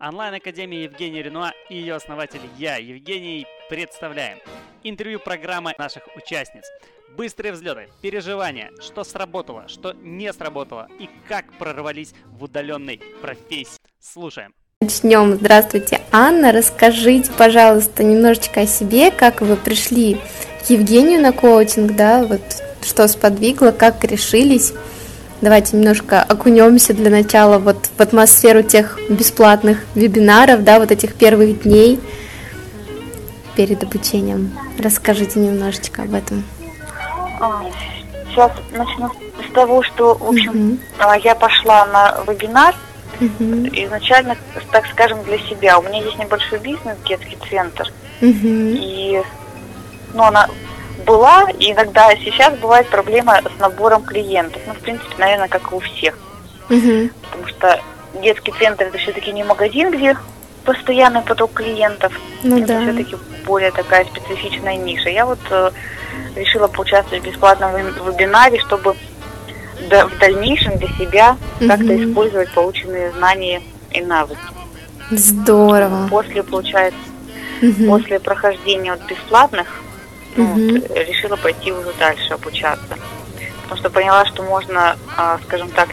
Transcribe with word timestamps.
Онлайн-академия 0.00 0.84
Евгения 0.84 1.24
Ренуа 1.24 1.50
и 1.68 1.74
ее 1.74 1.96
основатель 1.96 2.42
я, 2.56 2.76
Евгений, 2.76 3.48
представляем. 3.68 4.38
Интервью 4.84 5.18
программы 5.18 5.74
наших 5.76 6.04
участниц. 6.14 6.62
Быстрые 7.16 7.50
взлеты, 7.50 7.88
переживания, 8.00 8.70
что 8.80 9.02
сработало, 9.02 9.66
что 9.66 9.94
не 9.94 10.32
сработало 10.32 10.86
и 11.00 11.10
как 11.26 11.52
прорвались 11.54 12.14
в 12.26 12.44
удаленной 12.44 13.00
профессии. 13.20 13.80
Слушаем. 14.00 14.54
Начнем. 14.80 15.34
Здравствуйте, 15.34 16.00
Анна. 16.12 16.52
Расскажите, 16.52 17.32
пожалуйста, 17.36 18.04
немножечко 18.04 18.60
о 18.60 18.66
себе, 18.68 19.10
как 19.10 19.40
вы 19.40 19.56
пришли 19.56 20.20
к 20.64 20.70
Евгению 20.70 21.20
на 21.20 21.32
коучинг, 21.32 21.96
да, 21.96 22.24
вот 22.24 22.40
что 22.82 23.08
сподвигло, 23.08 23.72
как 23.72 24.04
решились. 24.04 24.72
Давайте 25.40 25.76
немножко 25.76 26.20
окунемся 26.20 26.94
для 26.94 27.10
начала 27.10 27.58
вот 27.58 27.90
в 27.96 28.00
атмосферу 28.00 28.62
тех 28.62 28.98
бесплатных 29.08 29.84
вебинаров, 29.94 30.64
да, 30.64 30.80
вот 30.80 30.90
этих 30.90 31.14
первых 31.14 31.62
дней 31.62 32.00
перед 33.54 33.82
обучением. 33.84 34.52
Расскажите 34.78 35.38
немножечко 35.38 36.02
об 36.02 36.14
этом. 36.14 36.42
А, 37.40 37.62
сейчас 38.28 38.50
начну 38.72 39.10
с 39.48 39.52
того, 39.52 39.82
что, 39.84 40.14
в 40.14 40.28
общем, 40.28 40.80
uh 40.98 41.20
я 41.22 41.36
пошла 41.36 41.86
на 41.86 42.20
вебинар 42.26 42.74
uh 43.20 43.84
изначально, 43.86 44.36
так 44.72 44.86
скажем, 44.88 45.22
для 45.22 45.38
себя. 45.38 45.78
У 45.78 45.82
меня 45.82 46.02
есть 46.02 46.18
небольшой 46.18 46.58
бизнес, 46.58 46.96
детский 47.08 47.38
центр. 47.48 47.92
uh 48.20 48.76
И 48.76 49.22
ну, 50.14 50.24
она 50.24 50.48
была, 51.08 51.46
и 51.58 51.72
иногда 51.72 52.10
сейчас 52.16 52.56
бывает 52.58 52.86
проблема 52.88 53.40
с 53.40 53.60
набором 53.60 54.02
клиентов. 54.02 54.60
Ну, 54.66 54.74
в 54.74 54.78
принципе, 54.78 55.14
наверное, 55.16 55.48
как 55.48 55.72
и 55.72 55.74
у 55.74 55.80
всех. 55.80 56.18
Угу. 56.68 57.10
Потому 57.22 57.48
что 57.48 57.80
детский 58.22 58.52
центр 58.58 58.84
это 58.84 58.98
все-таки 58.98 59.32
не 59.32 59.42
магазин, 59.42 59.90
где 59.90 60.16
постоянный 60.64 61.22
поток 61.22 61.54
клиентов. 61.54 62.12
Ну, 62.42 62.58
это 62.58 62.66
да. 62.66 62.82
все-таки 62.82 63.16
более 63.46 63.70
такая 63.70 64.04
специфичная 64.04 64.76
ниша. 64.76 65.08
Я 65.08 65.24
вот 65.24 65.38
э, 65.50 65.70
решила 66.36 66.68
поучаствовать 66.68 67.24
в 67.24 67.26
бесплатном 67.26 67.74
вебинаре, 67.74 68.60
чтобы 68.60 68.94
да, 69.88 70.06
в 70.06 70.18
дальнейшем 70.18 70.76
для 70.76 70.88
себя 70.98 71.38
угу. 71.58 71.68
как-то 71.68 72.04
использовать 72.04 72.52
полученные 72.52 73.12
знания 73.12 73.62
и 73.92 74.02
навыки. 74.02 74.40
Здорово. 75.10 76.06
После, 76.08 76.42
получается, 76.42 77.00
угу. 77.62 77.86
после 77.86 78.20
прохождения 78.20 78.92
вот 78.92 79.00
бесплатных 79.08 79.66
ну, 80.36 80.44
угу. 80.44 80.94
решила 80.94 81.36
пойти 81.36 81.72
уже 81.72 81.92
дальше 81.98 82.34
обучаться. 82.34 82.96
Потому 83.62 83.80
что 83.80 83.90
поняла, 83.90 84.24
что 84.26 84.42
можно, 84.42 84.96
а, 85.16 85.38
скажем 85.44 85.70
так, 85.70 85.88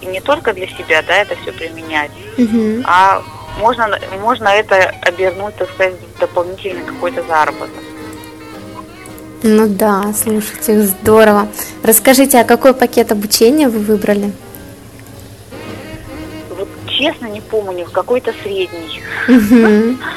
и 0.00 0.06
не 0.06 0.20
только 0.20 0.52
для 0.52 0.66
себя, 0.66 1.02
да, 1.02 1.16
это 1.16 1.36
все 1.36 1.52
применять, 1.52 2.10
угу. 2.36 2.82
а 2.84 3.22
можно, 3.58 3.98
можно 4.20 4.48
это 4.48 4.94
обернуть, 5.02 5.56
так 5.56 5.70
сказать, 5.70 5.94
в 6.14 6.20
дополнительный 6.20 6.84
какой-то 6.84 7.22
заработок. 7.22 7.70
Ну 9.42 9.68
да, 9.68 10.12
слушайте, 10.20 10.82
здорово. 10.82 11.48
Расскажите, 11.82 12.40
а 12.40 12.44
какой 12.44 12.74
пакет 12.74 13.12
обучения 13.12 13.68
вы 13.68 13.78
выбрали? 13.80 14.32
Вот 16.50 16.68
честно 16.88 17.26
не 17.26 17.40
помню, 17.40 17.86
какой-то 17.86 18.34
средний. 18.42 19.00
Угу. 19.28 19.96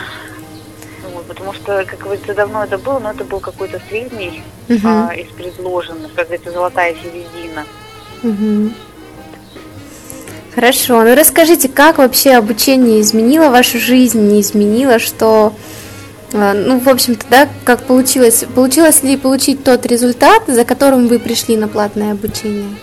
потому 1.32 1.54
что, 1.54 1.86
как 1.86 1.98
говорится, 2.00 2.34
давно 2.34 2.66
это 2.66 2.78
было, 2.78 3.00
но 3.00 3.12
это 3.12 3.24
был 3.24 3.40
какой-то 3.40 3.82
средний 3.88 4.44
угу. 4.68 4.82
а, 4.84 5.14
из 5.16 5.30
предложенных, 5.30 6.14
как 6.14 6.28
говорится, 6.28 6.52
золотая 6.52 6.94
середина. 6.94 7.66
Угу. 8.22 8.74
Хорошо, 10.54 11.04
ну 11.04 11.16
расскажите, 11.16 11.70
как 11.70 12.00
вообще 12.00 12.32
обучение 12.32 13.00
изменило 13.00 13.50
вашу 13.50 13.80
жизнь, 13.80 14.20
не 14.20 14.42
изменило, 14.42 15.00
что, 15.00 15.54
а, 16.34 16.54
ну, 16.54 16.82
в 16.82 16.90
общем-то, 16.90 17.26
да, 17.30 17.48
как 17.64 17.84
получилось, 17.84 18.44
получилось 18.54 19.02
ли 19.02 19.16
получить 19.16 19.64
тот 19.64 19.86
результат, 19.86 20.44
за 20.48 20.66
которым 20.66 21.08
вы 21.08 21.18
пришли 21.18 21.56
на 21.56 21.70
платное 21.70 22.12
обучение? 22.12 22.76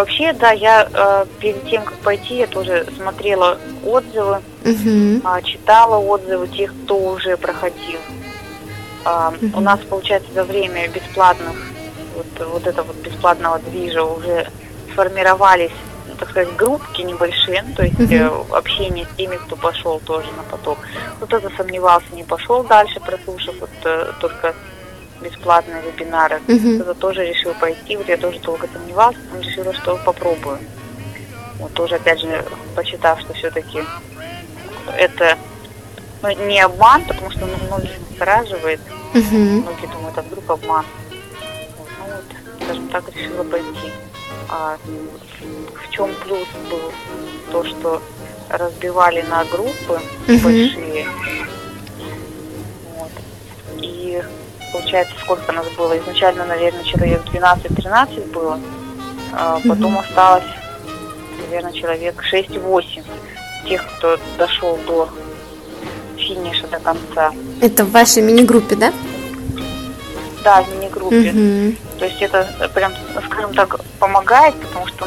Вообще, 0.00 0.32
да, 0.32 0.52
я 0.52 0.88
э, 0.90 1.26
перед 1.40 1.68
тем, 1.68 1.84
как 1.84 1.98
пойти, 1.98 2.36
я 2.38 2.46
тоже 2.46 2.86
смотрела 2.96 3.58
отзывы, 3.84 4.40
угу. 4.64 5.20
э, 5.22 5.42
читала 5.44 5.98
отзывы 5.98 6.48
тех, 6.48 6.72
кто 6.84 6.96
уже 6.96 7.36
проходил. 7.36 7.98
Э, 9.04 9.28
угу. 9.28 9.58
У 9.58 9.60
нас, 9.60 9.78
получается, 9.80 10.32
за 10.32 10.44
время 10.44 10.88
бесплатных, 10.88 11.54
вот, 12.16 12.48
вот 12.48 12.66
этого 12.66 12.86
вот 12.86 12.96
бесплатного 12.96 13.58
движа 13.58 14.02
уже 14.02 14.46
сформировались, 14.90 15.76
ну, 16.08 16.14
так 16.14 16.30
сказать, 16.30 16.56
группки 16.56 17.02
небольшие, 17.02 17.62
ну, 17.68 17.74
то 17.74 17.82
есть 17.82 18.00
угу. 18.00 18.54
общение 18.54 19.04
с 19.04 19.16
теми, 19.18 19.36
кто 19.36 19.54
пошел 19.54 20.00
тоже 20.00 20.28
на 20.34 20.44
поток. 20.44 20.78
Кто-то 21.16 21.40
засомневался, 21.40 22.06
не 22.12 22.24
пошел 22.24 22.64
дальше, 22.64 23.00
прослушав 23.00 23.54
вот 23.60 23.70
э, 23.84 24.12
только 24.18 24.54
бесплатные 25.20 25.82
вебинары. 25.82 26.40
Угу. 26.48 26.82
Кто-то 26.82 26.94
тоже 26.94 27.26
решил 27.26 27.54
пойти, 27.54 27.96
вот 27.96 28.08
я 28.08 28.16
тоже 28.16 28.38
долго 28.40 28.68
сомневалась, 28.72 29.16
но 29.32 29.40
решила, 29.40 29.72
что 29.74 29.98
попробую. 30.04 30.58
Вот 31.58 31.72
тоже, 31.74 31.96
опять 31.96 32.20
же, 32.20 32.44
почитав, 32.74 33.20
что 33.20 33.32
все-таки 33.34 33.82
это 34.96 35.36
ну, 36.22 36.30
не 36.46 36.60
обман, 36.60 37.04
потому 37.04 37.30
что 37.30 37.46
ну, 37.46 37.56
многих 37.66 37.90
настораживает. 38.08 38.80
Угу. 39.14 39.36
Многие 39.36 39.86
думают, 39.86 40.18
а 40.18 40.22
вдруг 40.22 40.50
обман. 40.50 40.84
Вот, 41.78 41.88
ну 41.98 42.14
вот, 42.14 42.64
скажем 42.64 42.88
так, 42.88 43.04
решила 43.14 43.44
пойти. 43.44 43.92
А 44.48 44.76
в 44.86 45.90
чем 45.90 46.10
плюс 46.24 46.48
был 46.70 46.92
то, 47.52 47.64
что 47.64 48.02
разбивали 48.48 49.22
на 49.22 49.44
группы 49.44 50.00
угу. 50.28 50.38
большие. 50.42 51.06
Получается, 54.72 55.14
сколько 55.22 55.52
нас 55.52 55.66
было? 55.76 55.98
Изначально, 55.98 56.44
наверное, 56.46 56.84
человек 56.84 57.22
12-13 57.32 58.32
было, 58.32 58.58
а 59.32 59.60
потом 59.66 59.96
mm 59.96 60.00
осталось, 60.00 60.44
наверное, 61.46 61.72
человек 61.72 62.22
6-8 62.32 63.04
тех, 63.68 63.84
кто 63.96 64.18
дошел 64.38 64.78
до 64.86 65.08
финиша, 66.16 66.66
до 66.68 66.78
конца. 66.78 67.32
Это 67.60 67.84
в 67.84 67.90
вашей 67.90 68.22
мини-группе, 68.22 68.76
да? 68.76 68.92
Да, 70.44 70.62
в 70.62 70.74
мини-группе. 70.74 71.30
Угу. 71.30 71.98
То 71.98 72.04
есть 72.06 72.22
это 72.22 72.70
прям, 72.74 72.92
скажем 73.26 73.54
так, 73.54 73.80
помогает, 73.98 74.54
потому 74.56 74.86
что 74.86 75.06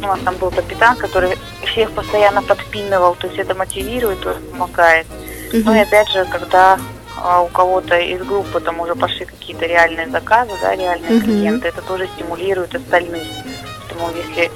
ну, 0.00 0.08
у 0.08 0.10
нас 0.10 0.18
там 0.24 0.34
был 0.36 0.50
капитан, 0.50 0.96
который 0.96 1.36
всех 1.64 1.92
постоянно 1.92 2.42
подпинывал, 2.42 3.14
то 3.14 3.28
есть 3.28 3.38
это 3.38 3.54
мотивирует, 3.54 4.18
помогает. 4.50 5.06
Угу. 5.52 5.62
Ну 5.64 5.74
и 5.74 5.78
опять 5.78 6.08
же, 6.08 6.24
когда 6.24 6.78
у 7.22 7.48
кого-то 7.48 7.96
из 7.98 8.20
группы 8.22 8.60
там 8.60 8.80
уже 8.80 8.94
пошли 8.94 9.24
какие-то 9.24 9.66
реальные 9.66 10.08
заказы, 10.08 10.52
да, 10.60 10.74
реальные 10.74 11.12
uh-huh. 11.12 11.20
клиенты, 11.20 11.68
это 11.68 11.80
тоже 11.82 12.08
стимулирует 12.08 12.74
остальных. 12.74 13.22
Поэтому 13.80 14.10
если, 14.16 14.50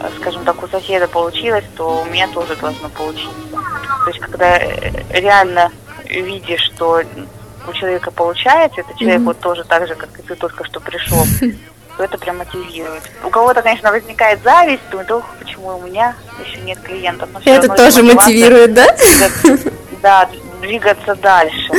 э, 0.00 0.08
скажем 0.20 0.44
так, 0.44 0.62
у 0.62 0.68
соседа 0.68 1.08
получилось, 1.08 1.64
то 1.76 2.02
у 2.02 2.04
меня 2.04 2.28
тоже 2.28 2.54
должно 2.56 2.88
получиться. 2.88 3.32
То 3.50 4.10
есть 4.10 4.20
когда 4.20 4.58
э, 4.58 4.92
реально 5.10 5.72
видишь, 6.04 6.70
что 6.74 7.02
у 7.66 7.72
человека 7.72 8.10
получается, 8.12 8.80
это 8.80 8.96
человек 8.96 9.20
uh-huh. 9.20 9.24
вот 9.24 9.40
тоже 9.40 9.64
так 9.64 9.88
же, 9.88 9.94
как 9.96 10.16
и 10.18 10.22
ты 10.22 10.36
только 10.36 10.64
что 10.64 10.80
пришел, 10.80 11.24
то 11.96 12.04
это 12.04 12.16
прям 12.16 12.38
мотивирует. 12.38 13.02
У 13.24 13.28
кого-то, 13.28 13.60
конечно, 13.60 13.90
возникает 13.90 14.40
зависть, 14.44 14.82
думает, 14.90 15.10
ох, 15.10 15.24
почему 15.40 15.76
у 15.76 15.82
меня 15.82 16.14
еще 16.38 16.60
нет 16.60 16.78
клиентов. 16.80 17.28
Но 17.44 17.52
это 17.52 17.68
тоже 17.68 18.04
мотивирует, 18.04 18.72
да? 18.72 18.86
Да, 20.00 20.28
двигаться 20.60 21.14
дальше. 21.14 21.72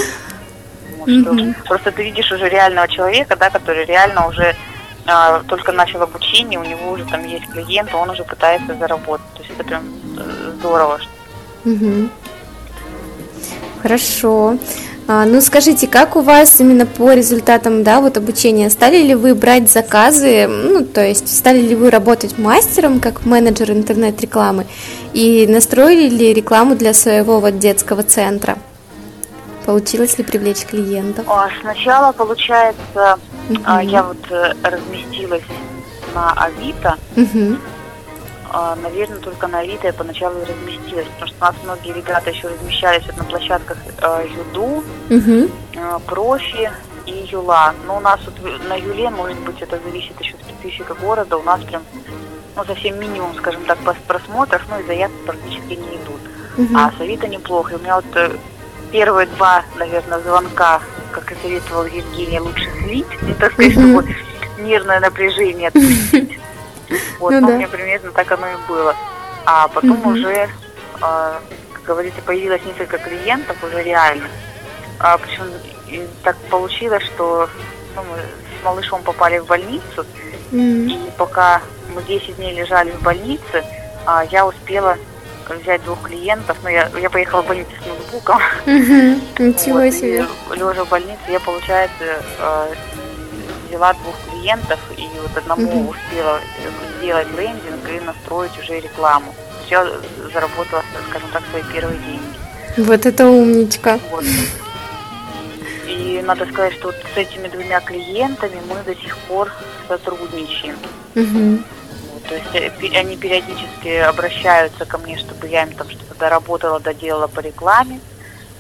Mm-hmm. 1.06 1.56
Просто 1.66 1.92
ты 1.92 2.04
видишь 2.04 2.32
уже 2.32 2.50
реального 2.50 2.88
человека, 2.88 3.36
да, 3.36 3.50
который 3.50 3.86
реально 3.86 4.28
уже 4.28 4.56
а, 5.06 5.42
только 5.48 5.72
начал 5.72 6.02
обучение, 6.02 6.60
у 6.60 6.64
него 6.64 6.92
уже 6.92 7.06
там 7.06 7.26
есть 7.26 7.48
клиент, 7.48 7.94
он 7.94 8.10
уже 8.10 8.24
пытается 8.24 8.76
заработать. 8.76 9.26
То 9.34 9.40
есть 9.40 9.52
это 9.56 9.64
прям 9.64 9.84
э, 10.18 10.52
здорово. 10.60 11.00
Mm-hmm. 11.66 12.10
Хорошо. 13.82 14.58
А, 15.08 15.26
ну 15.26 15.42
скажите, 15.42 15.88
как 15.88 16.16
у 16.16 16.22
вас 16.22 16.60
именно 16.60 16.86
по 16.86 17.14
результатам 17.14 17.84
да, 17.84 18.00
вот 18.00 18.18
обучения? 18.18 18.70
Стали 18.70 19.02
ли 19.02 19.16
вы 19.16 19.34
брать 19.34 19.72
заказы, 19.72 20.48
ну 20.48 20.86
то 20.86 21.04
есть 21.04 21.36
стали 21.36 21.62
ли 21.62 21.76
вы 21.76 21.90
работать 21.90 22.38
мастером 22.38 23.00
как 23.00 23.26
менеджер 23.26 23.72
интернет-рекламы 23.72 24.68
и 25.14 25.48
настроили 25.48 26.10
ли 26.10 26.32
рекламу 26.32 26.76
для 26.76 26.94
своего 26.94 27.40
вот 27.40 27.58
детского 27.58 28.04
центра? 28.04 28.60
Получилось 29.70 30.18
ли 30.18 30.24
привлечь 30.24 30.66
клиентов? 30.66 31.28
Сначала, 31.62 32.12
получается, 32.12 33.20
uh 33.50 33.86
я 33.86 34.02
вот 34.02 34.18
э, 34.32 34.54
разместилась 34.64 35.44
на 36.16 36.32
Авито. 36.32 36.98
uh 37.16 37.56
Наверное, 38.82 39.20
только 39.20 39.48
на 39.48 39.60
Авито 39.60 39.86
я 39.86 39.94
поначалу 39.94 40.40
разместилась, 40.42 41.06
потому 41.06 41.28
что 41.28 41.38
у 41.38 41.46
нас 41.46 41.56
многие 41.64 41.94
ребята 41.94 42.32
еще 42.32 42.48
размещались 42.48 43.06
вот 43.06 43.18
на 43.18 43.24
площадках 43.26 43.78
э, 44.02 44.28
Юду, 44.40 44.84
uh 45.10 46.00
Профи 46.08 46.72
и 47.06 47.30
Юла. 47.32 47.76
Но 47.86 47.98
у 47.98 48.00
нас 48.00 48.20
вот 48.26 48.64
на 48.68 48.74
Юле, 48.74 49.12
может 49.12 49.38
быть, 49.42 49.62
это 49.62 49.80
зависит 49.86 50.20
еще 50.20 50.34
от 50.34 50.42
специфика 50.46 50.96
города, 50.96 51.38
у 51.38 51.44
нас 51.44 51.62
прям 51.62 51.84
ну, 52.56 52.66
совсем 52.66 53.00
минимум, 53.00 53.36
скажем 53.36 53.64
так, 53.66 53.78
просмотров, 54.08 54.64
ну 54.68 54.80
и 54.80 54.88
заявки 54.88 55.18
практически 55.28 55.74
не 55.74 55.96
идут. 55.98 56.22
Угу. 56.58 56.76
А 56.76 56.92
с 56.98 57.00
Авито 57.00 57.28
неплохо. 57.28 57.74
И 57.74 57.76
у 57.76 57.80
меня 57.80 57.98
вот 57.98 58.32
первые 58.92 59.28
два, 59.28 59.64
наверное, 59.76 60.20
звонка, 60.20 60.82
как 61.12 61.32
и 61.32 61.36
советовал 61.42 61.86
Евгений, 61.86 62.40
лучше 62.40 62.70
слить, 62.82 63.08
ну, 63.22 63.34
так 63.36 63.54
сказать, 63.54 63.74
чтобы 63.74 64.16
нервное 64.60 65.00
напряжение 65.00 65.70
отпустить. 65.70 66.40
Вот, 67.20 67.32
ну, 67.34 67.52
мне 67.52 67.68
примерно 67.68 68.12
так 68.12 68.32
оно 68.32 68.48
и 68.48 68.56
было. 68.68 68.96
А 69.46 69.68
потом 69.68 70.08
уже, 70.08 70.50
а, 71.02 71.40
как 71.72 71.84
говорится, 71.84 72.20
появилось 72.24 72.66
несколько 72.66 72.98
клиентов 72.98 73.64
уже 73.64 73.84
реальных. 73.84 74.32
А, 75.00 75.20
причем 75.20 75.52
так 76.24 76.36
получилось, 76.50 77.04
что 77.04 77.48
ну, 77.96 78.02
мы 78.04 78.18
с 78.18 78.66
малышом 78.66 79.04
попали 79.04 79.38
в 79.38 79.46
больницу, 79.46 80.04
и 80.52 81.00
пока 81.16 81.62
мы 81.94 82.02
10 82.02 82.38
дней 82.38 82.56
лежали 82.56 82.90
в 82.90 83.02
больнице, 83.04 83.64
а, 84.08 84.26
я 84.26 84.48
успела 84.48 84.98
взять 85.56 85.84
двух 85.84 86.04
клиентов. 86.04 86.58
Ну, 86.64 86.70
я, 86.70 86.90
я 87.00 87.10
поехала 87.10 87.42
в 87.42 87.48
больницу 87.48 87.72
с 87.82 87.86
ноутбуком. 87.86 88.42
Ничего 88.66 89.80
вот, 89.80 89.94
себе. 89.94 90.26
Лежа 90.52 90.84
в 90.86 90.90
больнице, 90.90 91.20
я, 91.30 91.40
получается, 91.40 92.24
э, 92.40 92.74
взяла 93.68 93.94
двух 93.94 94.16
клиентов, 94.30 94.80
и 94.98 95.08
вот 95.22 95.38
одному 95.38 95.90
успела 95.90 96.40
сделать 96.98 97.28
лендинг 97.38 97.90
и 97.90 98.00
настроить 98.06 98.58
уже 98.60 98.80
рекламу. 98.80 99.34
Все 99.66 99.86
заработала, 100.34 100.84
скажем 101.10 101.30
так, 101.32 101.44
свои 101.52 101.64
первые 101.72 102.00
деньги. 102.00 102.88
Вот 102.90 103.06
это 103.06 103.28
умничка. 103.28 104.00
Вот. 104.12 104.26
И 105.88 106.22
надо 106.26 106.46
сказать, 106.46 106.74
что 106.74 106.88
вот 106.88 106.96
с 107.14 107.18
этими 107.18 107.48
двумя 107.48 107.80
клиентами 107.80 108.60
мы 108.68 108.76
до 108.84 109.00
сих 109.00 109.18
пор 109.18 109.52
сотрудничаем. 109.88 110.76
Угу. 111.16 111.64
То 112.30 112.36
есть 112.36 112.54
э, 112.54 113.00
они 113.00 113.18
периодически 113.18 113.88
обращаются 113.98 114.86
ко 114.86 115.00
мне, 115.00 115.18
чтобы 115.18 115.48
я 115.48 115.64
им 115.64 115.74
там 115.74 115.90
что-то 115.90 116.14
доработала, 116.14 116.80
доделала 116.80 117.26
по 117.26 117.40
рекламе, 117.40 118.00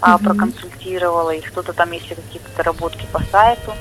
mm-hmm. 0.01 0.23
проконсультировала 0.23 1.29
их. 1.29 1.51
Кто-то 1.51 1.73
там, 1.73 1.91
если 1.91 2.15
какие-то 2.15 2.49
доработки 2.57 3.05
по 3.11 3.21
сайту, 3.31 3.73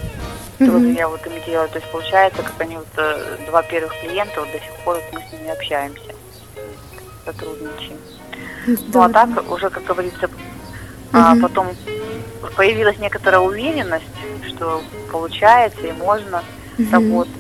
mm-hmm. 0.59 0.95
я 0.95 1.09
вот 1.09 1.27
им 1.27 1.33
делаю. 1.47 1.71
То 1.71 1.79
есть 1.79 1.91
получается, 1.91 2.43
как 2.43 2.53
они 2.59 2.77
вот 2.77 2.87
э, 2.99 3.39
два 3.47 3.63
первых 3.63 3.99
клиента, 4.01 4.41
вот 4.41 4.53
до 4.53 4.59
сих 4.59 4.75
пор 4.85 4.97
вот 4.97 5.05
мы 5.15 5.27
с 5.27 5.33
ними 5.33 5.51
общаемся, 5.51 6.13
сотрудничаем. 7.25 7.99
Mm-hmm. 8.67 8.91
Ну 8.93 9.03
а 9.03 9.09
так 9.09 9.51
уже, 9.51 9.71
как 9.71 9.85
говорится, 9.85 10.27
mm-hmm. 10.27 11.13
а, 11.15 11.35
потом 11.41 11.69
появилась 12.57 12.99
некоторая 12.99 13.41
уверенность, 13.41 14.05
что 14.49 14.83
получается 15.11 15.81
и 15.87 15.93
можно 15.93 16.45
mm-hmm. 16.77 16.93
работать. 16.93 17.33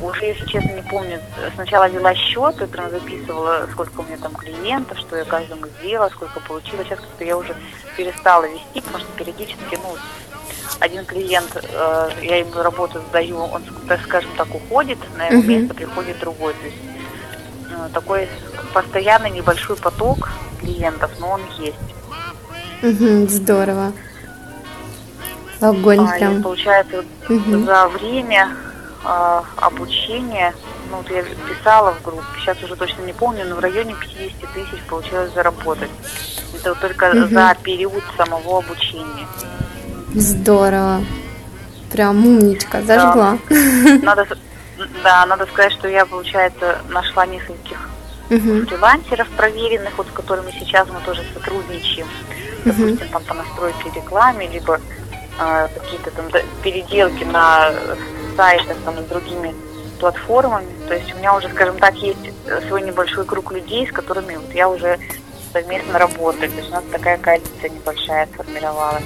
Уже, 0.00 0.26
если 0.26 0.46
честно, 0.46 0.72
не 0.72 0.82
помню. 0.82 1.20
Сначала 1.54 1.88
вела 1.88 2.14
счет 2.14 2.60
и 2.62 2.66
прям 2.66 2.90
записывала, 2.90 3.68
сколько 3.72 4.00
у 4.00 4.04
меня 4.04 4.16
там 4.18 4.34
клиентов, 4.34 4.98
что 4.98 5.16
я 5.16 5.24
каждому 5.24 5.66
сделала, 5.80 6.08
сколько 6.10 6.40
получила. 6.40 6.84
Сейчас 6.84 7.00
как-то 7.00 7.24
я 7.24 7.36
уже 7.36 7.54
перестала 7.96 8.44
вести, 8.44 8.80
потому 8.80 8.98
что 8.98 9.12
периодически, 9.16 9.78
ну, 9.82 9.96
один 10.78 11.04
клиент, 11.04 11.56
э, 11.56 12.10
я 12.22 12.36
ему 12.36 12.62
работу 12.62 13.00
сдаю, 13.08 13.38
он, 13.38 13.62
так 13.88 14.00
скажем 14.02 14.30
так, 14.36 14.54
уходит, 14.54 14.98
на 15.16 15.26
его 15.26 15.42
uh-huh. 15.42 15.46
место 15.46 15.74
приходит 15.74 16.18
другой. 16.20 16.54
То 16.54 16.66
есть 16.66 16.76
э, 17.70 17.88
такой 17.92 18.28
постоянный 18.72 19.30
небольшой 19.30 19.76
поток 19.76 20.30
клиентов, 20.60 21.10
но 21.18 21.30
он 21.30 21.40
есть. 21.58 21.76
Угу, 22.82 23.28
здорово. 23.28 23.92
Огонь 25.60 26.06
а, 26.06 26.16
прям. 26.16 26.38
И 26.38 26.42
получается, 26.42 27.04
угу. 27.28 27.64
за 27.64 27.88
время 27.88 28.56
э, 29.08 29.42
обучения, 29.56 30.54
ну 30.90 30.98
вот 30.98 31.10
я 31.10 31.22
писала 31.22 31.92
в 31.94 32.02
группе, 32.02 32.24
сейчас 32.40 32.62
уже 32.62 32.76
точно 32.76 33.02
не 33.02 33.12
помню, 33.12 33.46
но 33.46 33.56
в 33.56 33.60
районе 33.60 33.94
50 33.94 34.52
тысяч 34.52 34.82
получилось 34.88 35.32
заработать. 35.34 35.90
Это 36.54 36.70
вот 36.70 36.80
только 36.80 37.10
угу. 37.10 37.28
за 37.28 37.56
период 37.62 38.04
самого 38.16 38.58
обучения. 38.58 39.26
Здорово. 40.14 41.04
Прям 41.92 42.26
умничка, 42.26 42.82
зажгла. 42.82 43.38
Да. 43.48 43.98
Надо, 44.02 44.26
да, 45.02 45.26
надо 45.26 45.46
сказать, 45.46 45.72
что 45.72 45.88
я, 45.88 46.04
получается, 46.06 46.78
нашла 46.88 47.26
нескольких 47.26 47.78
угу. 48.30 48.66
фрилансеров 48.66 49.28
проверенных, 49.30 49.96
вот 49.96 50.06
с 50.06 50.12
которыми 50.12 50.50
сейчас 50.58 50.88
мы 50.88 51.00
тоже 51.00 51.22
сотрудничаем. 51.34 52.06
Допустим, 52.64 53.06
угу. 53.06 53.12
там 53.12 53.22
по 53.24 53.34
настройке 53.34 53.90
рекламы, 53.94 54.46
либо 54.46 54.80
э, 55.38 55.68
какие-то 55.74 56.10
там 56.10 56.26
переделки 56.62 57.24
на 57.24 57.72
сайтах 58.38 58.76
там, 58.84 58.94
с 58.96 59.08
другими 59.08 59.54
платформами. 59.98 60.72
То 60.86 60.94
есть 60.94 61.12
у 61.12 61.18
меня 61.18 61.36
уже, 61.36 61.48
скажем 61.48 61.76
так, 61.78 61.94
есть 61.96 62.30
свой 62.68 62.82
небольшой 62.82 63.24
круг 63.24 63.52
людей, 63.52 63.86
с 63.86 63.92
которыми 63.92 64.36
вот 64.36 64.54
я 64.54 64.68
уже 64.68 64.98
совместно 65.52 65.98
работаю. 65.98 66.50
То 66.50 66.56
есть 66.56 66.68
у 66.70 66.72
нас 66.72 66.84
такая 66.92 67.18
коалиция 67.18 67.70
небольшая 67.70 68.28
сформировалась. 68.32 69.02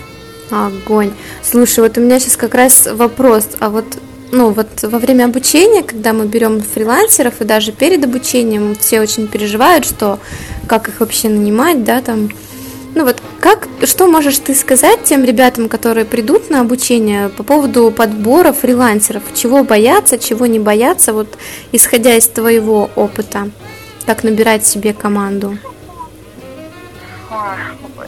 Огонь. 0.50 1.12
Слушай, 1.42 1.80
вот 1.80 1.96
у 1.96 2.02
меня 2.02 2.20
сейчас 2.20 2.36
как 2.36 2.54
раз 2.54 2.86
вопрос, 2.86 3.48
а 3.58 3.70
вот 3.70 3.86
ну 4.32 4.50
вот 4.50 4.82
во 4.82 4.98
время 4.98 5.24
обучения, 5.24 5.82
когда 5.82 6.12
мы 6.12 6.26
берем 6.26 6.60
фрилансеров 6.60 7.40
и 7.40 7.44
даже 7.44 7.72
перед 7.72 8.04
обучением 8.04 8.74
все 8.74 9.00
очень 9.00 9.28
переживают, 9.28 9.86
что 9.86 10.18
как 10.66 10.88
их 10.88 11.00
вообще 11.00 11.28
нанимать, 11.28 11.84
да, 11.84 12.02
там 12.02 12.28
ну 12.94 13.04
вот 13.04 13.22
как, 13.40 13.68
что 13.84 14.06
можешь 14.06 14.38
ты 14.38 14.54
сказать 14.54 15.04
тем 15.04 15.24
ребятам, 15.24 15.68
которые 15.68 16.04
придут 16.04 16.50
на 16.50 16.60
обучение 16.60 17.28
по 17.28 17.42
поводу 17.42 17.90
подбора 17.90 18.52
фрилансеров? 18.52 19.22
Чего 19.34 19.64
бояться, 19.64 20.18
чего 20.18 20.46
не 20.46 20.58
бояться, 20.58 21.12
вот 21.12 21.38
исходя 21.72 22.14
из 22.16 22.28
твоего 22.28 22.90
опыта, 22.96 23.50
как 24.06 24.24
набирать 24.24 24.66
себе 24.66 24.92
команду? 24.92 25.58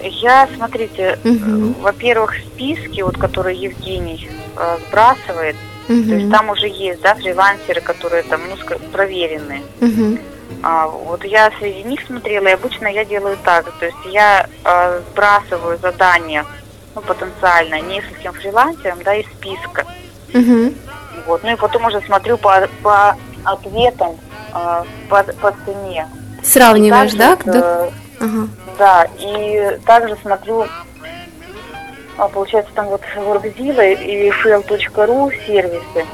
Я, 0.02 0.48
смотрите, 0.54 1.18
угу. 1.24 1.74
во-первых, 1.80 2.34
списки, 2.36 3.00
вот, 3.00 3.16
которые 3.16 3.58
Евгений 3.58 4.28
э, 4.56 4.78
сбрасывает, 4.86 5.56
угу. 5.88 6.02
то 6.02 6.14
есть 6.14 6.30
там 6.30 6.50
уже 6.50 6.66
есть, 6.68 7.00
да, 7.00 7.14
фрилансеры, 7.14 7.80
которые 7.80 8.22
там, 8.24 8.42
ну, 8.48 8.78
проверенные. 8.92 9.62
Угу. 9.80 10.18
А, 10.62 10.86
вот 10.86 11.24
я 11.24 11.50
среди 11.58 11.82
них 11.82 12.00
смотрела, 12.06 12.48
и 12.48 12.52
обычно 12.52 12.86
я 12.86 13.04
делаю 13.04 13.36
так, 13.44 13.70
то 13.78 13.84
есть 13.84 13.96
я 14.06 14.46
э, 14.64 15.02
сбрасываю 15.10 15.78
задание, 15.78 16.44
ну, 16.94 17.02
потенциально, 17.02 17.80
нескольким 17.80 18.32
фрилансерам, 18.32 19.02
да, 19.02 19.14
из 19.14 19.26
списка. 19.26 19.84
Угу. 20.32 20.74
Вот, 21.26 21.42
ну 21.42 21.52
и 21.52 21.56
потом 21.56 21.84
уже 21.84 22.00
смотрю 22.02 22.38
по, 22.38 22.66
по 22.82 23.16
ответам, 23.44 24.16
э, 24.54 24.84
по, 25.10 25.22
по 25.22 25.54
цене. 25.64 26.08
Сравниваешь, 26.42 27.12
также, 27.12 27.16
да? 27.16 27.36
Когда... 27.36 27.60
Э, 27.60 27.90
ага. 28.20 28.48
Да, 28.78 29.06
и 29.18 29.78
также 29.86 30.16
смотрю, 30.16 30.66
а, 32.16 32.28
получается, 32.28 32.72
там 32.74 32.86
вот 32.86 33.02
Workzilla 33.16 33.94
и 33.94 34.30
FL.ru 34.30 35.32
сервисы 35.46 36.06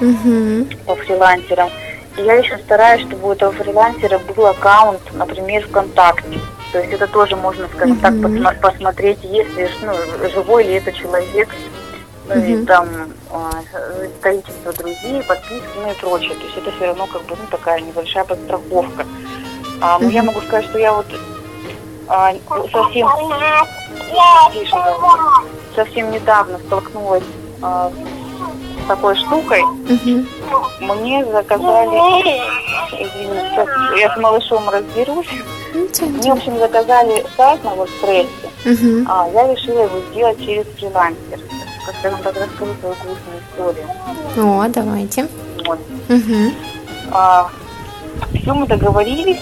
угу. 0.00 0.66
по 0.86 0.94
фрилансерам. 0.96 1.70
Я 2.16 2.34
еще 2.34 2.58
стараюсь, 2.58 3.02
чтобы 3.02 3.28
у 3.28 3.32
этого 3.32 3.52
фрилансера 3.52 4.18
был 4.18 4.46
аккаунт, 4.46 5.00
например, 5.12 5.66
ВКонтакте. 5.66 6.40
То 6.72 6.80
есть 6.80 6.92
это 6.92 7.06
тоже 7.06 7.36
можно, 7.36 7.68
скажем 7.68 7.98
mm-hmm. 7.98 8.42
так, 8.42 8.60
посмотреть, 8.60 9.18
если 9.22 9.70
ну, 9.82 9.92
живой 10.30 10.64
ли 10.64 10.74
это 10.74 10.92
человек, 10.92 11.48
ну 12.28 12.34
mm-hmm. 12.34 12.62
и 12.62 12.66
там 12.66 12.88
э, 13.30 14.08
количество 14.20 14.72
друзей, 14.72 15.22
подписки, 15.22 15.64
ну 15.76 15.90
и 15.90 15.94
прочее. 15.94 16.34
То 16.34 16.44
есть 16.44 16.56
это 16.56 16.72
все 16.72 16.86
равно 16.86 17.06
как 17.06 17.22
бы 17.22 17.36
ну, 17.38 17.46
такая 17.50 17.80
небольшая 17.80 18.24
подстраховка. 18.24 19.06
А, 19.80 19.98
ну, 19.98 20.08
mm-hmm. 20.08 20.12
я 20.12 20.22
могу 20.22 20.40
сказать, 20.40 20.64
что 20.64 20.78
я 20.78 20.92
вот 20.92 21.06
а, 22.08 22.34
совсем, 22.72 23.08
совсем 25.74 26.10
недавно 26.10 26.58
столкнулась 26.58 27.24
а, 27.62 27.92
такой 28.86 29.16
штукой. 29.16 29.62
Угу. 29.62 30.26
Мне 30.80 31.24
заказали, 31.24 31.98
извините, 32.92 33.66
я 33.98 34.14
с 34.14 34.16
малышом 34.18 34.68
разберусь. 34.68 35.28
Мне, 35.74 36.34
в 36.34 36.36
общем, 36.36 36.58
заказали 36.58 37.24
сайт 37.36 37.62
на 37.64 37.70
WordPress, 37.70 38.28
угу. 38.64 39.06
а 39.08 39.28
я 39.32 39.52
решила 39.52 39.82
его 39.82 39.98
сделать 40.10 40.38
через 40.38 40.64
фрилансер. 40.78 41.40
Как 41.86 41.94
скажем 42.00 42.18
так, 42.22 42.34
расскажу 42.34 42.72
свою 42.80 42.94
грустную 42.94 43.40
историю. 43.50 43.86
О, 44.36 44.68
давайте. 44.68 45.28
Вот. 45.66 45.78
Угу. 46.08 46.52
А, 47.12 47.48
все 48.34 48.54
мы 48.54 48.66
договорились. 48.66 49.40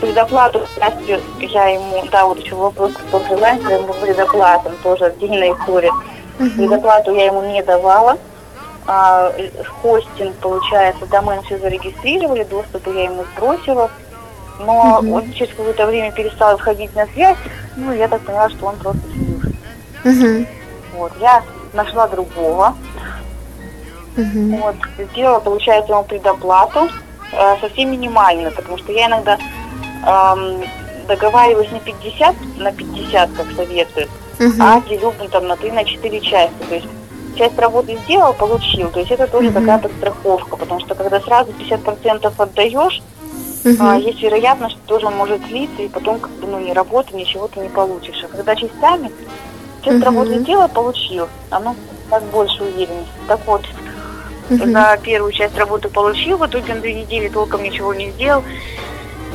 Предоплату, 0.00 0.60
я 1.40 1.68
ему, 1.68 2.04
да, 2.10 2.26
вот 2.26 2.38
еще 2.38 2.54
вопрос 2.56 2.92
по 3.10 3.18
фрилансеру, 3.20 3.94
предоплату, 4.02 4.70
тоже 4.82 5.06
отдельная 5.06 5.54
история. 5.54 5.92
Угу. 6.38 6.50
Предоплату 6.56 7.14
я 7.14 7.26
ему 7.26 7.42
не 7.42 7.62
давала 7.62 8.18
хостинг, 8.86 10.34
получается, 10.36 11.06
домен 11.06 11.42
все 11.42 11.58
зарегистрировали, 11.58 12.44
доступ 12.44 12.86
я 12.88 13.04
ему 13.04 13.24
сбросила, 13.34 13.90
но 14.60 14.98
угу. 14.98 15.14
он 15.14 15.32
через 15.32 15.54
какое-то 15.54 15.86
время 15.86 16.12
перестал 16.12 16.58
входить 16.58 16.94
на 16.94 17.06
связь, 17.06 17.38
ну, 17.76 17.92
я 17.92 18.08
так 18.08 18.20
поняла, 18.22 18.48
что 18.50 18.66
он 18.66 18.76
просто 18.76 19.02
слился. 19.12 19.52
Угу. 20.04 20.46
Вот, 20.96 21.12
я 21.20 21.42
нашла 21.72 22.06
другого, 22.08 22.76
угу. 24.16 24.56
вот, 24.56 24.76
сделала, 25.10 25.40
получается, 25.40 25.92
ему 25.92 26.04
предоплату, 26.04 26.88
э, 27.32 27.56
совсем 27.60 27.90
минимальную, 27.90 28.52
потому 28.52 28.78
что 28.78 28.92
я 28.92 29.06
иногда 29.06 29.38
эм, 30.06 30.62
договариваюсь 31.08 31.72
не 31.72 31.80
50 31.80 32.36
на 32.58 32.72
50, 32.72 33.30
как 33.32 33.46
советуют, 33.56 34.10
угу. 34.38 34.52
а 34.60 34.80
делю 34.82 35.12
там 35.30 35.48
на 35.48 35.56
3 35.56 35.72
на 35.72 35.84
4 35.84 36.20
части. 36.20 36.54
То 36.68 36.74
есть 36.74 36.86
часть 37.36 37.58
работы 37.58 37.98
сделал, 38.04 38.32
получил. 38.32 38.90
То 38.90 39.00
есть 39.00 39.10
это 39.10 39.26
тоже 39.26 39.48
угу. 39.48 39.60
такая 39.60 39.78
подстраховка, 39.78 40.56
потому 40.56 40.80
что 40.80 40.94
когда 40.94 41.20
сразу 41.20 41.52
50% 41.52 42.32
отдаешь, 42.36 43.02
а, 43.80 43.96
есть 43.96 44.20
вероятность, 44.20 44.76
что 44.76 44.86
тоже 44.86 45.08
может 45.08 45.44
слиться, 45.46 45.82
и 45.82 45.88
потом 45.88 46.20
как 46.20 46.30
бы 46.32 46.46
ну 46.46 46.60
не 46.60 46.72
работа, 46.72 47.16
ничего 47.16 47.48
ты 47.48 47.60
не 47.60 47.68
получишь. 47.68 48.22
А 48.22 48.28
когда 48.28 48.54
частями, 48.54 49.10
часть 49.82 49.96
угу. 49.96 50.04
работы 50.04 50.38
сделал, 50.40 50.68
получил, 50.68 51.28
оно 51.50 51.74
так 52.10 52.22
больше 52.24 52.62
уверенности. 52.62 53.10
Так 53.26 53.40
вот, 53.46 53.62
угу. 54.50 54.66
за 54.66 54.98
первую 55.02 55.32
часть 55.32 55.56
работы 55.56 55.88
получил, 55.88 56.36
в 56.36 56.46
итоге 56.46 56.74
на 56.74 56.80
две 56.80 56.94
недели 56.94 57.28
толком 57.28 57.62
ничего 57.62 57.94
не 57.94 58.10
сделал, 58.10 58.44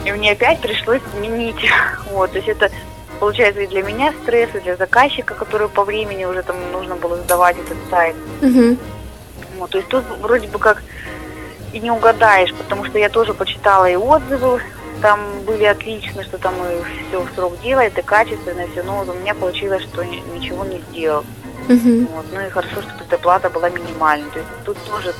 и 0.05 0.11
мне 0.11 0.31
опять 0.33 0.59
пришлось 0.59 1.01
сменить. 1.15 1.55
Вот, 2.11 2.31
то 2.31 2.37
есть 2.37 2.49
это 2.49 2.71
получается 3.19 3.61
и 3.61 3.67
для 3.67 3.83
меня 3.83 4.13
стресс, 4.23 4.49
и 4.55 4.59
для 4.59 4.75
заказчика, 4.75 5.33
который 5.33 5.67
по 5.67 5.83
времени 5.83 6.25
уже 6.25 6.43
там 6.43 6.55
нужно 6.71 6.95
было 6.95 7.17
сдавать 7.17 7.57
этот 7.57 7.77
сайт. 7.89 8.15
Угу. 8.41 8.77
Вот, 9.57 9.69
то 9.71 9.77
есть 9.77 9.89
тут 9.89 10.03
вроде 10.21 10.47
бы 10.47 10.59
как 10.59 10.83
и 11.73 11.79
не 11.79 11.91
угадаешь, 11.91 12.53
потому 12.53 12.85
что 12.85 12.97
я 12.97 13.09
тоже 13.09 13.33
почитала 13.33 13.89
и 13.89 13.95
отзывы, 13.95 14.61
там 15.01 15.19
были 15.45 15.63
отлично, 15.63 16.23
что 16.23 16.37
там 16.37 16.55
и 16.55 17.07
все 17.07 17.21
в 17.21 17.29
срок 17.35 17.59
делает, 17.61 17.97
и 17.97 18.01
качественно, 18.01 18.61
и 18.61 18.71
все, 18.71 18.83
но 18.83 19.01
у 19.01 19.13
меня 19.13 19.33
получилось, 19.33 19.83
что 19.83 20.03
ничего 20.03 20.65
не 20.65 20.81
сделал. 20.89 21.23
Uh-huh. 21.67 22.07
Вот, 22.15 22.25
ну 22.33 22.41
и 22.41 22.49
хорошо, 22.49 22.81
что 22.81 22.97
предоплата 22.97 23.49
была 23.49 23.69
минимальной. 23.69 24.29
То 24.31 24.39
есть 24.39 24.49
тут 24.65 24.77
тоже 24.85 25.13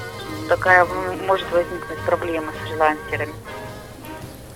такая 0.47 0.85
может 1.27 1.49
возникнуть 1.51 1.99
проблема 2.05 2.51
с 2.51 2.67
фрилансерами. 2.67 3.33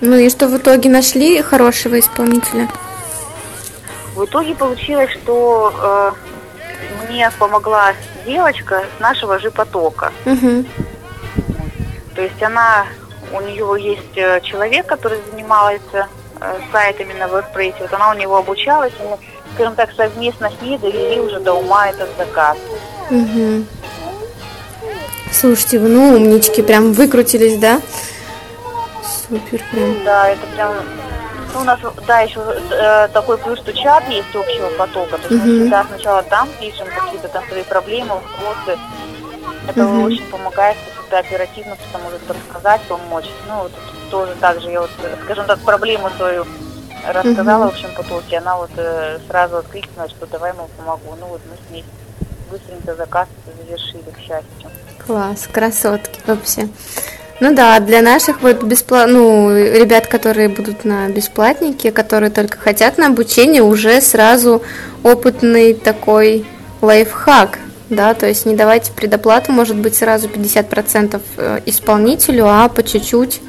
Ну 0.01 0.15
и 0.17 0.29
что 0.29 0.47
в 0.47 0.57
итоге 0.57 0.89
нашли 0.89 1.41
хорошего 1.41 1.99
исполнителя? 1.99 2.67
В 4.15 4.25
итоге 4.25 4.53
получилось, 4.53 5.09
что 5.11 5.73
э, 5.75 6.11
мне 7.09 7.31
помогла 7.39 7.93
девочка 8.25 8.83
с 8.97 8.99
нашего 8.99 9.39
же 9.39 9.49
потока. 9.49 10.11
Угу. 10.25 10.65
То 12.15 12.21
есть 12.21 12.41
она, 12.43 12.85
у 13.31 13.41
нее 13.41 13.75
есть 13.79 14.15
э, 14.17 14.39
человек, 14.41 14.85
который 14.85 15.19
занимается 15.31 16.07
э, 16.39 16.59
сайтами 16.71 17.13
на 17.13 17.23
WordPress, 17.23 17.75
вот 17.79 17.93
она 17.93 18.11
у 18.11 18.13
него 18.13 18.37
обучалась, 18.37 18.93
и 18.99 19.03
мы, 19.03 19.17
скажем 19.55 19.75
так, 19.75 19.91
совместно 19.95 20.51
с 20.51 20.61
ней 20.61 20.77
довели 20.77 21.19
уже 21.19 21.39
до 21.39 21.53
ума 21.53 21.89
этот 21.89 22.09
заказ. 22.17 22.57
Угу. 23.09 23.65
Слушайте, 25.31 25.79
вы 25.79 25.89
ну 25.89 26.15
умнички, 26.15 26.61
прям 26.61 26.93
выкрутились, 26.93 27.57
да? 27.57 27.81
Супер 29.27 29.59
прям. 29.71 30.03
Да, 30.03 30.29
это 30.29 30.45
прям 30.55 30.75
ну, 31.53 31.61
у 31.61 31.63
нас, 31.63 31.79
да, 32.07 32.21
еще 32.21 32.39
э, 32.71 33.07
такой 33.09 33.37
плюс, 33.37 33.59
что 33.59 33.73
чат 33.73 34.07
есть 34.09 34.35
общего 34.35 34.69
потока. 34.77 35.17
То 35.17 35.33
есть 35.33 35.43
угу. 35.45 35.53
мы 35.53 35.59
всегда 35.59 35.83
сначала 35.85 36.23
там 36.23 36.49
пишем 36.59 36.87
какие-то 36.87 37.27
там 37.29 37.43
свои 37.47 37.63
проблемы, 37.63 38.15
вопросы. 38.15 38.79
Это 39.67 39.85
угу. 39.85 40.03
очень 40.03 40.25
помогает, 40.25 40.77
что 40.77 41.01
всегда 41.01 41.19
оперативно 41.19 41.75
кто-то 41.75 42.03
может 42.03 42.21
рассказать, 42.29 42.81
помочь. 42.83 43.29
Ну, 43.47 43.63
вот 43.63 43.71
тоже 44.09 44.33
так 44.39 44.61
же, 44.61 44.69
я 44.69 44.81
вот, 44.81 44.91
скажем 45.25 45.45
так, 45.45 45.59
проблему 45.59 46.09
свою 46.17 46.45
рассказала 47.07 47.65
угу. 47.65 47.71
в 47.71 47.73
общем 47.73 47.89
потоке, 47.95 48.37
она 48.37 48.57
вот 48.57 48.71
э, 48.77 49.19
сразу 49.27 49.57
откликнулась, 49.57 50.11
что 50.11 50.25
давай 50.27 50.51
ему 50.51 50.69
помогу. 50.77 51.15
Ну 51.19 51.27
вот 51.27 51.41
мы 51.49 51.55
с 51.55 51.71
ней 51.71 51.85
быстренько 52.49 52.95
заказ 52.95 53.27
завершили, 53.45 54.09
к 54.11 54.19
счастью. 54.19 54.69
Класс, 55.05 55.47
красотки 55.51 56.21
вообще. 56.25 56.69
Ну 57.39 57.53
да, 57.53 57.79
для 57.79 58.01
наших 58.01 58.41
вот 58.41 58.63
бесплат... 58.63 59.09
ну, 59.09 59.49
ребят, 59.51 60.07
которые 60.07 60.49
будут 60.49 60.85
на 60.85 61.09
бесплатнике, 61.09 61.91
которые 61.91 62.29
только 62.29 62.57
хотят 62.57 62.97
на 62.97 63.07
обучение, 63.07 63.61
уже 63.63 64.01
сразу 64.01 64.61
опытный 65.03 65.73
такой 65.73 66.45
лайфхак, 66.81 67.59
да, 67.89 68.13
то 68.13 68.27
есть 68.27 68.45
не 68.45 68.55
давайте 68.55 68.91
предоплату, 68.91 69.51
может 69.51 69.75
быть, 69.75 69.95
сразу 69.95 70.27
50% 70.27 71.21
э, 71.37 71.59
исполнителю, 71.65 72.47
а 72.47 72.69
по 72.69 72.83
чуть-чуть 72.83 73.41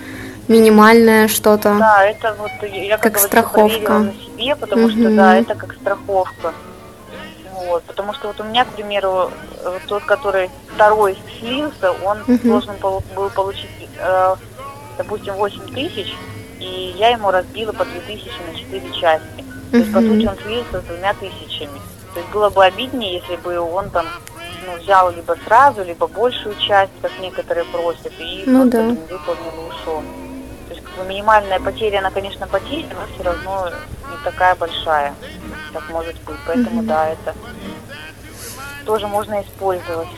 минимальное 0.49 1.29
что-то. 1.29 1.77
Да, 1.79 2.05
это 2.05 2.35
вот 2.39 2.51
я 2.71 2.99
как, 2.99 3.15
как 3.15 3.23
страховка. 3.23 3.99
на 3.99 4.13
себе, 4.13 4.57
потому 4.57 4.85
угу. 4.85 4.91
что 4.91 5.11
да, 5.11 5.37
это 5.37 5.55
как 5.55 5.75
страховка. 5.75 6.53
Вот, 7.75 7.83
потому 7.83 8.15
что 8.15 8.29
вот 8.29 8.39
у 8.39 8.45
меня, 8.45 8.65
к 8.65 8.69
примеру, 8.69 9.33
вот 9.65 9.83
тот, 9.89 10.05
который 10.05 10.49
второй 10.73 11.19
слился, 11.41 11.91
он 12.05 12.21
угу. 12.21 12.39
должен 12.45 12.77
был 12.77 13.03
получить, 13.31 13.69
э, 13.99 14.37
допустим, 14.97 15.35
8 15.35 15.75
тысяч, 15.75 16.15
и 16.61 16.95
я 16.97 17.09
ему 17.09 17.33
разбила 17.33 17.73
по 17.73 17.85
2 17.85 17.95
тысячи 18.07 18.31
на 18.49 18.57
4 18.57 18.93
части. 18.93 19.41
Угу. 19.41 19.71
То 19.73 19.77
есть, 19.79 19.93
по 19.93 20.01
сути, 20.01 20.27
он 20.27 20.37
слился 20.37 20.81
с 20.81 20.85
двумя 20.85 21.15
тысячами. 21.15 21.81
То 22.15 22.21
есть 22.21 22.33
было 22.33 22.49
бы 22.49 22.65
обиднее, 22.65 23.15
если 23.15 23.35
бы 23.43 23.59
он 23.59 23.91
там 23.91 24.07
ну, 24.69 24.81
взял 24.81 25.11
либо 25.11 25.37
сразу, 25.45 25.83
либо 25.83 26.07
большую 26.07 26.55
часть, 26.61 26.93
как 27.03 27.11
некоторые 27.21 27.65
просят, 27.65 28.13
и 28.21 28.45
ну, 28.47 28.67
да. 28.67 28.83
не 28.83 28.95
выполнил 28.95 29.51
и 29.57 29.69
ушел. 29.69 30.01
Минимальная 31.03 31.59
потеря, 31.59 31.99
она, 31.99 32.11
конечно, 32.11 32.47
потеря, 32.47 32.87
но 32.95 33.13
все 33.13 33.23
равно 33.25 33.71
не 34.11 34.25
такая 34.25 34.55
большая, 34.55 35.15
как 35.73 35.89
может 35.91 36.15
быть. 36.23 36.37
Поэтому, 36.47 36.83
да, 36.83 37.09
это 37.09 37.35
тоже 38.87 39.09
можно 39.09 39.43
использовать. 39.43 40.09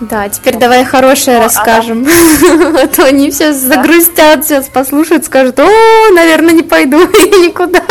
Да, 0.00 0.28
теперь 0.30 0.54
ну, 0.54 0.60
давай 0.60 0.84
хорошее 0.84 1.38
ну, 1.38 1.44
расскажем. 1.44 2.06
А, 2.06 2.82
а 2.84 2.88
то 2.88 3.04
они 3.04 3.30
все 3.30 3.52
загрустят, 3.52 4.44
сейчас 4.44 4.68
послушают, 4.68 5.26
скажут, 5.26 5.60
о, 5.60 5.68
наверное, 6.14 6.54
не 6.54 6.62
пойду 6.62 6.98
никуда. 7.06 7.82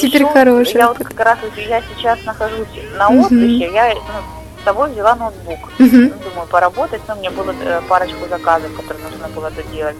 Теперь 0.00 0.24
хорошее. 0.26 0.78
Я 0.78 0.88
вот 0.88 0.98
как 0.98 1.18
раз 1.18 1.38
я 1.56 1.82
сейчас 1.82 2.18
нахожусь 2.24 2.68
на 2.96 3.08
отдыхе, 3.08 3.72
я 3.72 3.94
ну, 3.94 4.45
собой 4.66 4.90
взяла 4.90 5.14
ноутбук. 5.14 5.58
Думаю, 5.78 6.48
поработать, 6.50 7.00
но 7.08 7.14
мне 7.14 7.30
было 7.30 7.54
э, 7.62 7.80
парочку 7.88 8.28
заказов, 8.28 8.74
которые 8.76 9.04
нужно 9.04 9.28
было 9.28 9.50
доделать. 9.50 9.96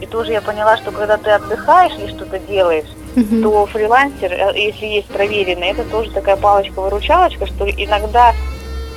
И 0.00 0.06
тоже 0.06 0.32
я 0.32 0.40
поняла, 0.40 0.76
что 0.76 0.92
когда 0.92 1.16
ты 1.16 1.30
отдыхаешь 1.30 1.92
или 1.98 2.08
что-то 2.08 2.38
делаешь, 2.38 2.88
угу. 3.16 3.42
то 3.42 3.66
фрилансер, 3.66 4.32
э, 4.32 4.52
если 4.54 4.86
есть 4.86 5.08
проверенный, 5.08 5.68
это 5.68 5.84
тоже 5.84 6.10
такая 6.10 6.36
палочка-выручалочка, 6.36 7.46
что 7.46 7.68
иногда, 7.68 8.34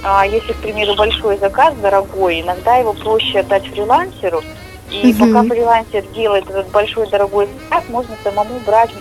а, 0.03 0.25
если, 0.25 0.53
к 0.53 0.57
примеру, 0.57 0.95
большой 0.95 1.37
заказ 1.37 1.73
дорогой, 1.81 2.41
иногда 2.41 2.75
его 2.75 2.93
проще 2.93 3.39
отдать 3.39 3.65
фрилансеру, 3.67 4.41
и 4.91 5.11
угу. 5.11 5.19
пока 5.25 5.43
фрилансер 5.47 6.03
делает 6.13 6.49
этот 6.49 6.69
большой 6.69 7.09
дорогой 7.09 7.47
заказ, 7.47 7.83
можно 7.89 8.15
самому 8.23 8.59
брать 8.65 8.91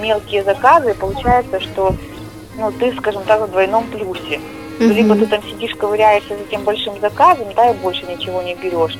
мелкие 0.00 0.42
заказы, 0.42 0.90
и 0.90 0.94
получается, 0.94 1.60
что 1.60 1.94
ну, 2.56 2.72
ты, 2.72 2.94
скажем 2.96 3.22
так, 3.24 3.42
в 3.42 3.50
двойном 3.50 3.86
плюсе. 3.88 4.40
Угу. 4.78 4.84
Либо 4.84 5.14
ты 5.14 5.26
там 5.26 5.42
сидишь, 5.42 5.74
ковыряешься 5.74 6.36
за 6.36 6.44
тем 6.44 6.64
большим 6.64 7.00
заказом, 7.00 7.46
да, 7.54 7.70
и 7.70 7.74
больше 7.74 8.04
ничего 8.06 8.42
не 8.42 8.54
берешь 8.54 8.98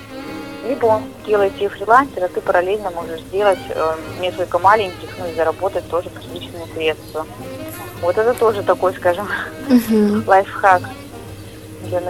либо 0.68 0.86
он 0.86 1.02
делает 1.26 1.54
тебе 1.56 1.68
фрилансер, 1.68 2.24
а 2.24 2.28
ты 2.28 2.40
параллельно 2.40 2.90
можешь 2.90 3.20
сделать 3.20 3.58
э, 3.68 3.94
несколько 4.20 4.58
маленьких, 4.58 5.08
ну 5.18 5.26
и 5.30 5.34
заработать 5.34 5.88
тоже 5.88 6.08
приличные 6.10 6.66
средства. 6.74 7.26
Вот 8.00 8.16
это 8.16 8.34
тоже 8.34 8.62
такой, 8.62 8.94
скажем, 8.94 9.28
угу. 9.68 10.22
лайфхак. 10.26 10.82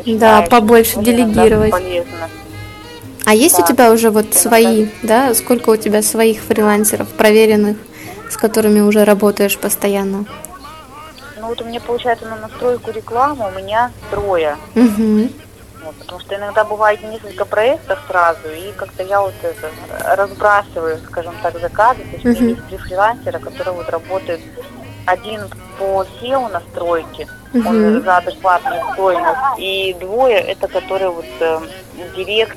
Да, 0.07 0.43
побольше 0.43 1.01
делегировать. 1.01 1.73
Полезно. 1.73 2.31
А 3.25 3.35
есть 3.35 3.57
да. 3.57 3.65
у 3.65 3.67
тебя 3.67 3.93
уже 3.93 4.11
вот 4.11 4.35
свои, 4.35 4.87
да? 5.03 5.35
Сколько 5.35 5.71
у 5.71 5.77
тебя 5.77 6.03
своих 6.03 6.41
фрилансеров 6.41 7.09
проверенных, 7.09 7.77
с 8.31 8.37
которыми 8.37 8.81
уже 8.81 9.05
работаешь 9.05 9.59
постоянно? 9.59 10.27
Ну 11.45 11.51
вот 11.51 11.61
у 11.61 11.65
меня 11.67 11.79
получается 11.79 12.25
на 12.25 12.37
настройку 12.37 12.91
рекламы 12.91 13.47
у 13.49 13.51
меня 13.51 13.91
трое. 14.11 14.57
Угу. 14.75 15.29
Вот, 15.85 15.95
потому 15.99 16.19
что 16.21 16.37
иногда 16.37 16.65
бывает 16.65 17.03
несколько 17.03 17.45
проектов 17.45 17.99
сразу, 18.09 18.49
и 18.49 18.73
как-то 18.73 19.03
я 19.03 19.21
вот 19.21 19.35
это 19.43 19.71
разбрасываю, 20.17 20.99
скажем 21.07 21.35
так, 21.43 21.61
заказы. 21.61 22.01
То 22.01 22.17
есть 22.17 22.25
uh-huh. 22.25 22.39
у 22.39 22.41
меня 22.41 22.55
есть 22.55 22.67
три 22.69 22.79
фрилансера, 22.79 23.39
которые 23.39 23.75
вот 23.75 23.91
работают 23.91 24.41
один 25.05 25.43
по 25.79 26.07
SEO 26.23 26.51
настройке, 26.51 27.29
uh-huh. 27.53 27.69
он 27.69 28.03
за 28.03 28.23
бесплатную 28.25 28.83
стоимость, 28.95 29.59
и 29.59 29.95
двое 30.01 30.37
это 30.37 30.67
которые 30.67 31.11
вот 31.11 31.27
э, 31.41 31.61
Директ 32.17 32.57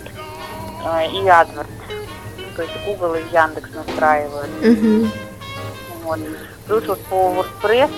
э, 0.85 1.07
и 1.07 1.25
AdWords, 1.25 1.67
то 2.55 2.61
есть 2.61 2.73
Google 2.85 3.15
и 3.15 3.23
Яндекс 3.33 3.69
настраивают. 3.73 4.49
Uh-huh. 4.61 5.09
Вот. 6.05 6.19
Плюс 6.67 6.85
вот 6.85 6.99
по 7.05 7.15
WordPress 7.15 7.91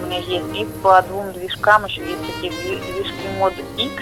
у 0.00 0.06
меня 0.06 0.18
есть 0.18 0.56
и 0.56 0.64
по 0.82 1.02
двум 1.02 1.32
движкам 1.32 1.84
еще 1.84 2.00
есть 2.00 2.26
такие 2.26 2.50
движки 2.50 3.28
мод 3.38 3.52
X, 3.76 3.92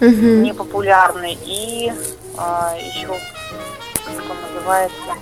угу. 0.00 0.42
непопулярный. 0.44 1.36
И 1.44 1.92
а, 2.36 2.72
еще, 2.76 3.08
как 3.08 4.30
он 4.30 4.36
называется, 4.54 5.14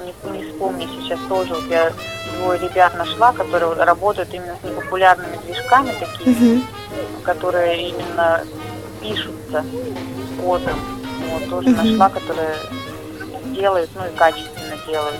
не, 0.00 0.38
не 0.38 0.50
вспомню 0.50 0.86
сейчас 1.00 1.18
тоже, 1.28 1.54
вот 1.54 1.64
я 1.70 1.92
двое 2.36 2.60
ребят 2.60 2.94
нашла, 2.94 3.32
которые 3.32 3.72
работают 3.72 4.34
именно 4.34 4.56
с 4.60 4.64
непопулярными 4.64 5.38
движками 5.46 5.94
такими, 5.98 6.56
угу. 6.56 6.62
которые 7.24 7.88
именно 7.88 8.42
пишутся 9.00 9.64
кодом. 10.42 10.78
Вот, 11.30 11.48
тоже 11.48 11.70
угу. 11.70 11.82
нашла, 11.82 12.10
которые 12.10 12.54
делают, 13.46 13.88
ну 13.94 14.06
и 14.06 14.14
качественно 14.14 14.76
делают. 14.86 15.16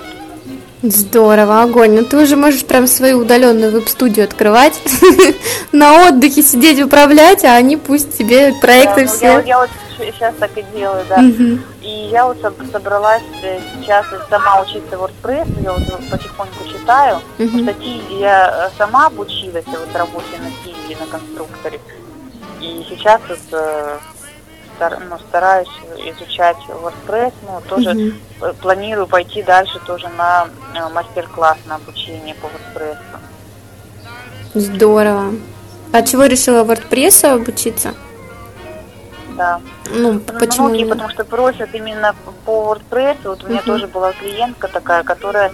Здорово, 0.83 1.63
огонь. 1.63 1.93
Ну 1.93 2.05
ты 2.05 2.17
уже 2.17 2.37
можешь 2.37 2.65
прям 2.65 2.87
свою 2.87 3.19
удаленную 3.19 3.73
веб-студию 3.73 4.25
открывать, 4.25 4.81
на 5.73 6.09
отдыхе 6.09 6.43
сидеть 6.43 6.81
управлять, 6.81 7.45
а 7.45 7.55
они 7.55 7.77
пусть 7.77 8.17
тебе 8.17 8.53
проекты 8.61 9.07
да, 9.07 9.11
ну, 9.11 9.17
все. 9.17 9.27
Я, 9.27 9.41
я 9.41 9.59
вот 9.59 9.71
сейчас 9.99 10.35
так 10.39 10.51
и 10.57 10.65
делаю, 10.75 11.05
да. 11.09 11.17
Угу. 11.17 11.59
И 11.83 12.09
я 12.11 12.27
вот 12.27 12.39
собралась 12.71 13.23
э, 13.43 13.59
сейчас 13.81 14.07
сама 14.29 14.61
учиться 14.61 14.97
WordPress, 14.97 15.63
я 15.63 15.73
вот 15.73 15.83
потихоньку 16.11 16.69
читаю. 16.71 17.21
Угу. 17.39 17.63
Статьи 17.63 18.03
я 18.21 18.71
э, 18.71 18.77
сама 18.77 19.07
обучилась 19.07 19.65
вот 19.67 19.97
работе 19.97 20.39
на 20.39 20.51
Киеве, 20.63 20.97
на 21.01 21.07
конструкторе. 21.07 21.81
И 22.61 22.85
сейчас 22.89 23.21
вот, 23.29 23.61
э, 24.81 24.99
ну, 25.09 25.19
стараюсь 25.19 25.69
изучать 25.99 26.57
WordPress, 26.69 27.33
ну, 27.43 27.61
тоже 27.69 27.91
угу. 28.41 28.55
планирую 28.61 29.07
пойти 29.07 29.43
дальше 29.43 29.79
тоже 29.87 30.09
на 30.09 30.49
мастер-класс 30.91 31.59
на 31.67 31.77
обучение 31.77 32.35
по 32.35 32.47
WordPress. 32.47 32.99
Здорово. 34.55 35.35
А 35.93 36.03
чего 36.03 36.25
решила 36.25 36.65
WordPress 36.65 37.35
обучиться? 37.35 37.95
Да. 39.37 39.61
Ну, 39.91 40.19
почему? 40.21 40.69
Многие, 40.69 40.87
потому 40.87 41.11
что 41.11 41.25
просят 41.25 41.75
именно 41.75 42.15
по 42.45 42.73
WordPress. 42.73 43.19
Вот 43.25 43.45
у 43.45 43.49
меня 43.49 43.61
uh 43.61 43.67
тоже 43.67 43.87
была 43.87 44.13
клиентка 44.13 44.69
такая, 44.69 45.05
которая 45.05 45.53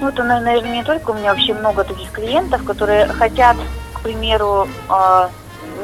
ну, 0.00 0.08
это, 0.08 0.22
наверное, 0.22 0.74
не 0.74 0.84
только 0.84 1.10
у 1.10 1.14
меня 1.14 1.32
вообще 1.32 1.54
много 1.54 1.84
таких 1.84 2.10
клиентов, 2.12 2.64
которые 2.64 3.06
хотят, 3.06 3.56
к 3.94 4.00
примеру, 4.00 4.68
э, 4.90 5.28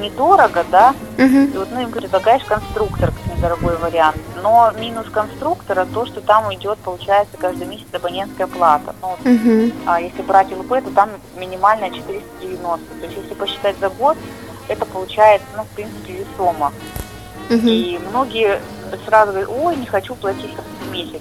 недорого, 0.00 0.64
да, 0.70 0.94
uh-huh. 1.16 1.52
и 1.52 1.58
вот, 1.58 1.68
ну, 1.72 1.80
им 1.82 1.90
предлагаешь 1.90 2.44
конструктор, 2.44 3.12
как 3.12 3.36
недорогой 3.36 3.76
вариант, 3.76 4.16
но 4.42 4.72
минус 4.78 5.06
конструктора 5.10 5.86
то, 5.92 6.06
что 6.06 6.20
там 6.20 6.52
идет, 6.54 6.78
получается, 6.78 7.36
каждый 7.38 7.66
месяц 7.66 7.86
абонентская 7.92 8.46
плата. 8.46 8.94
Ну, 9.02 9.16
uh-huh. 9.24 9.72
а 9.86 10.00
если 10.00 10.22
брать 10.22 10.50
ЛП, 10.50 10.68
то 10.68 10.90
там 10.94 11.10
минимальная 11.36 11.90
490, 11.90 12.86
то 13.00 13.06
есть 13.06 13.18
если 13.18 13.34
посчитать 13.34 13.76
за 13.78 13.88
год, 13.88 14.16
это 14.68 14.86
получается, 14.86 15.46
ну, 15.56 15.64
в 15.64 15.68
принципе, 15.68 16.12
весомо. 16.12 16.72
Uh-huh. 17.48 17.68
И 17.68 18.00
многие 18.10 18.60
сразу 19.06 19.32
говорят, 19.32 19.50
ой, 19.50 19.76
не 19.76 19.86
хочу 19.86 20.14
платить 20.14 20.54
в 20.80 20.92
месяц. 20.92 21.20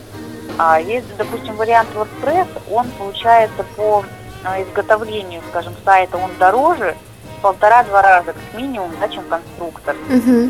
А 0.58 0.80
есть, 0.80 1.08
допустим, 1.18 1.56
вариант 1.56 1.90
WordPress, 1.96 2.48
он 2.70 2.88
получается 2.92 3.66
по 3.76 4.04
а, 4.44 4.62
изготовлению, 4.62 5.42
скажем, 5.50 5.74
сайта, 5.86 6.18
он 6.18 6.32
дороже, 6.40 6.96
полтора-два 7.42 8.02
раза 8.02 8.34
как 8.34 8.54
минимум, 8.54 8.92
да, 9.00 9.08
чем 9.10 9.24
конструктор. 9.26 9.96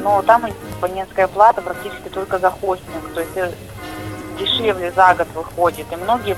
Но 0.04 0.22
там 0.22 0.46
абонентская 0.78 1.28
плата 1.28 1.62
практически 1.62 2.10
только 2.10 2.40
за 2.40 2.50
хостинг, 2.50 3.14
то 3.14 3.22
есть 3.22 3.36
э, 3.36 3.52
дешевле 4.40 4.92
за 4.92 5.14
год 5.14 5.28
выходит. 5.34 5.86
И 5.92 5.96
многие 5.96 6.36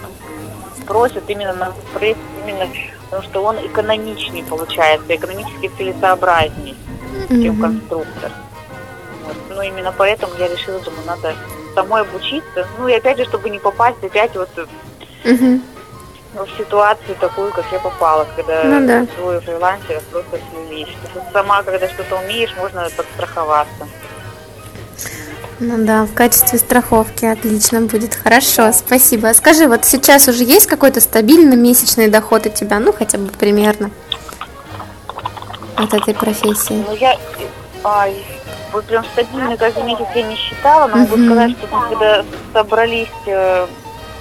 просят 0.86 1.24
именно 1.30 1.54
на 1.54 1.66
WordPress, 1.70 2.18
именно 2.44 2.68
потому 3.10 3.24
что 3.24 3.44
он 3.44 3.58
экономичнее 3.58 4.44
получается, 4.44 5.16
экономически 5.16 5.72
целесообразнее, 5.78 6.76
mm-hmm. 7.30 7.44
чем 7.44 7.62
конструктор. 7.62 8.32
Вот. 9.26 9.36
Ну, 9.50 9.62
именно 9.62 9.94
поэтому 9.96 10.34
я 10.40 10.48
решила, 10.48 10.80
думаю, 10.80 11.06
надо 11.06 11.36
самой 11.76 12.02
обучиться. 12.02 12.68
Ну, 12.78 12.88
и 12.88 12.94
опять 12.94 13.18
же, 13.18 13.26
чтобы 13.26 13.50
не 13.50 13.60
попасть 13.60 14.04
опять 14.04 14.36
вот 14.36 14.50
mm-hmm. 15.24 15.62
В 16.34 16.58
ситуацию 16.58 17.16
такую, 17.20 17.52
как 17.52 17.66
я 17.72 17.80
попала, 17.80 18.28
когда 18.36 18.64
ну, 18.64 18.88
да. 18.88 19.06
двое 19.18 19.40
фрилансеров 19.42 20.04
просто 20.06 20.40
слились. 20.52 20.96
Сама, 21.32 21.64
когда 21.64 21.88
что-то 21.88 22.18
умеешь, 22.18 22.54
можно 22.58 22.88
подстраховаться. 22.96 23.88
Ну 25.60 25.86
да, 25.86 26.06
в 26.06 26.14
качестве 26.14 26.60
страховки 26.60 27.26
отлично 27.26 27.82
будет. 27.82 28.16
Хорошо, 28.16 28.72
спасибо. 28.74 29.34
Скажи, 29.34 29.68
вот 29.68 29.86
сейчас 29.86 30.28
уже 30.28 30.44
есть 30.44 30.66
какой-то 30.66 31.00
стабильный 31.00 31.56
месячный 31.56 32.08
доход 32.08 32.48
у 32.48 32.50
тебя, 32.50 32.80
ну 32.80 32.92
хотя 32.92 33.18
бы 33.18 33.30
примерно 33.30 33.92
от 35.76 35.94
этой 35.94 36.14
профессии? 36.14 36.84
Ну 36.88 36.96
я, 36.96 37.18
а, 37.84 38.08
вот 38.72 38.86
прям 38.86 39.06
стабильный 39.06 39.58
каждый 39.58 39.84
месяц 39.84 40.08
я 40.16 40.24
не 40.24 40.36
считала, 40.36 40.88
но 40.88 40.98
uh-huh. 40.98 41.00
могу 41.00 41.26
сказать, 41.26 41.52
что 41.52 41.68
мы 41.68 41.90
когда 41.90 42.26
собрались 42.52 43.08
э, 43.28 43.68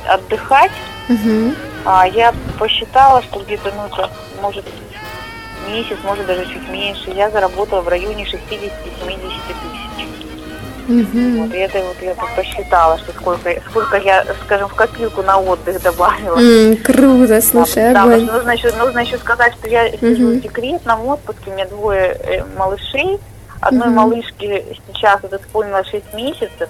отдыхать, 0.07 0.73
uh-huh. 1.09 1.57
А, 1.85 2.07
я 2.07 2.35
посчитала, 2.59 3.23
что 3.23 3.41
где-то, 3.41 3.73
ну 3.77 3.87
это 3.87 4.11
может 4.41 4.65
месяц, 5.69 5.97
может 6.05 6.27
даже 6.27 6.45
чуть 6.47 6.69
меньше, 6.69 7.11
я 7.11 7.31
заработала 7.31 7.81
в 7.81 7.89
районе 7.89 8.25
60-70 8.25 8.71
тысяч. 9.07 10.09
Угу. 10.89 11.45
Вот 11.45 11.55
это 11.55 11.79
вот 11.79 11.97
я 12.03 12.15
посчитала, 12.37 12.99
что 12.99 13.13
сколько, 13.13 13.55
сколько 13.71 13.97
я, 13.99 14.25
скажем, 14.45 14.69
в 14.69 14.75
копилку 14.75 15.23
на 15.23 15.39
отдых 15.39 15.81
добавила. 15.81 16.37
Mm, 16.37 16.77
круто, 16.83 17.41
слушай, 17.41 17.93
да, 17.93 18.03
огонь. 18.03 18.27
Да, 18.27 18.33
нужно 18.33 18.51
еще, 18.51 18.73
нужно 18.73 18.99
еще 18.99 19.17
сказать, 19.19 19.55
что 19.55 19.69
я 19.69 19.91
сижу 19.93 20.29
угу. 20.29 20.39
в 20.39 20.41
декретном 20.41 21.07
отпуске, 21.07 21.51
у 21.51 21.55
меня 21.55 21.67
двое 21.67 22.19
э, 22.21 22.45
малышей. 22.57 23.19
Одной 23.61 23.89
угу. 23.89 23.95
малышке 23.95 24.65
сейчас 24.89 25.21
это 25.23 25.37
исполнилось 25.37 25.87
6 25.89 26.15
месяцев. 26.15 26.69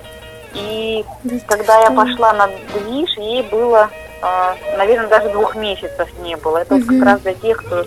И 0.55 1.05
да 1.25 1.37
когда 1.46 1.81
я 1.81 1.90
пошла 1.90 2.35
на 2.35 2.48
движ, 2.75 3.09
ей 3.16 3.42
было, 3.44 3.88
наверное, 4.76 5.08
даже 5.08 5.30
двух 5.30 5.56
месяцев 5.56 6.08
не 6.22 6.37
было. 6.37 6.58
Это 6.58 6.76
угу. 6.76 6.85
вот 6.85 6.94
как 6.94 7.06
раз 7.06 7.20
для 7.22 7.35
тех, 7.35 7.58
кто 7.58 7.85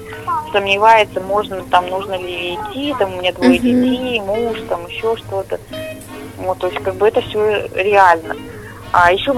сомневается, 0.52 1.22
можно 1.22 1.64
там, 1.72 1.90
нужно 1.90 2.16
ли 2.16 2.56
идти, 2.56 2.94
там 3.00 3.14
у 3.14 3.20
меня 3.20 3.32
двое 3.32 3.58
угу. 3.58 3.62
детей, 3.62 4.22
муж, 4.22 4.58
там 4.68 4.86
еще 4.88 5.16
что-то. 5.18 5.60
Вот, 6.38 6.60
то 6.60 6.68
есть 6.68 6.84
как 6.84 6.96
бы 6.96 7.08
это 7.08 7.22
все 7.22 7.68
реально. 7.74 8.36
А 8.92 9.12
еще 9.12 9.34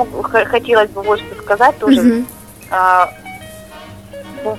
хотелось 0.45 0.89
бы 0.89 1.03
вот 1.03 1.19
что 1.19 1.36
сказать 1.41 1.77
тоже 1.77 2.01
угу. 2.01 2.25
а, 2.71 3.12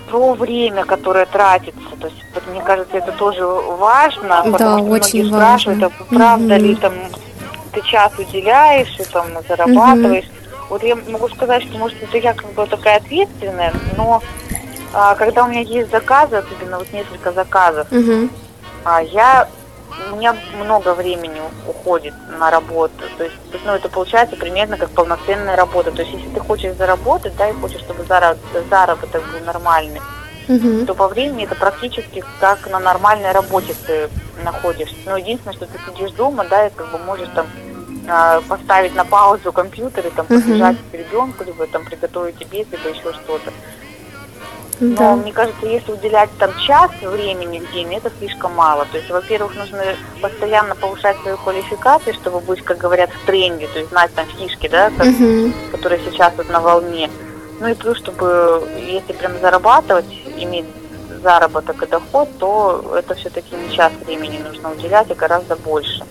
про 0.09 0.35
время, 0.35 0.85
которое 0.85 1.27
тратится. 1.27 1.96
То 2.01 2.07
есть 2.07 2.24
вот, 2.35 2.46
мне 2.48 2.61
кажется, 2.62 2.96
это 2.96 3.12
тоже 3.12 3.44
важно, 3.44 4.42
потому 4.44 4.59
да, 4.59 4.79
что 4.79 4.83
очень 4.85 5.24
многие 5.24 5.33
важно. 5.33 5.37
спрашивают, 5.37 5.83
а 5.85 6.14
правда 6.14 6.55
угу. 6.55 6.64
ли 6.64 6.74
там 6.77 6.94
ты 7.72 7.81
час 7.83 8.12
уделяешь 8.16 8.96
и 8.98 9.05
там 9.05 9.27
зарабатываешь. 9.48 10.27
Угу. 10.27 10.38
Вот 10.69 10.83
я 10.83 10.97
могу 10.97 11.29
сказать, 11.29 11.63
что 11.63 11.79
может 11.79 12.03
это 12.03 12.19
я 12.19 12.35
как 12.35 12.53
бы 12.53 12.67
такая 12.67 12.99
ответственная, 12.99 13.73
но 13.97 14.23
а, 14.93 15.15
когда 15.15 15.45
у 15.45 15.49
меня 15.49 15.61
есть 15.61 15.91
заказы, 15.91 16.37
особенно 16.37 16.79
вот 16.79 16.93
несколько 16.93 17.33
заказов, 17.33 17.91
угу. 17.91 18.29
а, 18.85 19.03
я 19.03 19.49
у 20.13 20.17
меня 20.17 20.37
много 20.55 20.95
времени 20.95 21.41
уходит 21.67 22.15
на 22.39 22.51
работу. 22.51 23.05
То 23.17 23.25
есть, 23.25 23.37
ну, 23.65 23.73
это 23.73 23.89
получается 23.89 24.37
примерно 24.37 24.77
как 24.77 24.91
полноценная 24.91 25.57
работа. 25.57 25.91
То 25.91 26.03
есть, 26.03 26.15
если 26.15 26.29
ты 26.29 26.41
хочешь 26.41 26.77
заработать, 26.77 27.37
да, 27.37 27.49
и 27.49 27.53
хочешь, 27.53 27.81
чтобы 27.81 28.05
заработок 28.05 29.23
был 29.33 29.45
нормальный, 29.45 30.01
угу. 30.49 30.87
то 30.87 30.95
по 30.95 31.09
времени 31.09 31.45
это 31.45 31.55
практически 31.55 32.25
как 32.41 32.71
на 32.71 32.79
нормальной 32.79 33.33
работе 33.33 33.75
ты 33.87 34.09
находишься. 34.45 34.97
Но 35.07 35.17
единственное, 35.17 35.55
что 35.55 35.67
ты 35.67 35.79
сидишь 35.87 36.13
дома, 36.13 36.47
да, 36.49 36.67
и 36.67 36.71
как 36.71 36.91
бы 36.91 36.99
можешь 36.99 37.29
там 37.35 37.47
поставить 38.49 38.94
на 38.94 39.05
паузу 39.05 39.53
компьютер 39.53 40.07
и 40.07 40.11
там 40.11 40.27
угу. 40.29 40.40
побежать 40.40 40.77
к 40.90 40.94
ребенку, 40.94 41.44
либо 41.44 41.66
там 41.66 41.85
приготовить 41.85 42.40
обед, 42.40 42.66
либо 42.73 42.88
еще 42.88 43.12
что-то. 43.12 43.53
Да. 44.81 45.11
Но 45.11 45.16
мне 45.16 45.33
кажется, 45.33 45.66
если 45.66 45.92
уделять 45.92 46.31
там 46.38 46.51
час 46.61 46.90
времени 47.03 47.59
в 47.59 47.73
день, 47.73 47.94
это 47.94 48.12
слишком 48.18 48.55
мало. 48.55 48.87
То 48.92 48.99
есть, 48.99 49.11
во-первых, 49.11 49.57
нужно 49.57 49.83
постоянно 50.23 50.77
повышать 50.77 51.16
свою 51.23 51.37
квалификацию, 51.37 52.14
чтобы 52.14 52.40
быть, 52.40 52.62
как 52.62 52.79
говорят, 52.79 53.11
в 53.11 53.27
тренде, 53.27 53.66
то 53.66 53.79
есть 53.81 53.90
знать 53.90 54.14
там 54.14 54.27
фишки, 54.27 54.68
да, 54.68 54.90
как, 54.90 55.07
угу. 55.07 55.53
которые 55.73 56.01
сейчас 56.05 56.33
вот 56.37 56.49
на 56.49 56.61
волне. 56.61 57.11
Ну 57.61 57.66
и 57.66 57.75
плюс, 57.75 57.99
чтобы 57.99 58.68
если 58.79 59.12
прям 59.14 59.33
зарабатывать, 59.40 60.07
иметь 60.37 60.66
заработок 61.23 61.83
и 61.83 61.87
доход, 61.87 62.29
то 62.38 62.94
это 62.97 63.14
все-таки 63.16 63.57
не 63.57 63.75
час 63.75 63.92
времени 64.07 64.38
нужно 64.47 64.71
уделять, 64.71 65.11
а 65.11 65.14
гораздо 65.14 65.57
больше. 65.57 66.05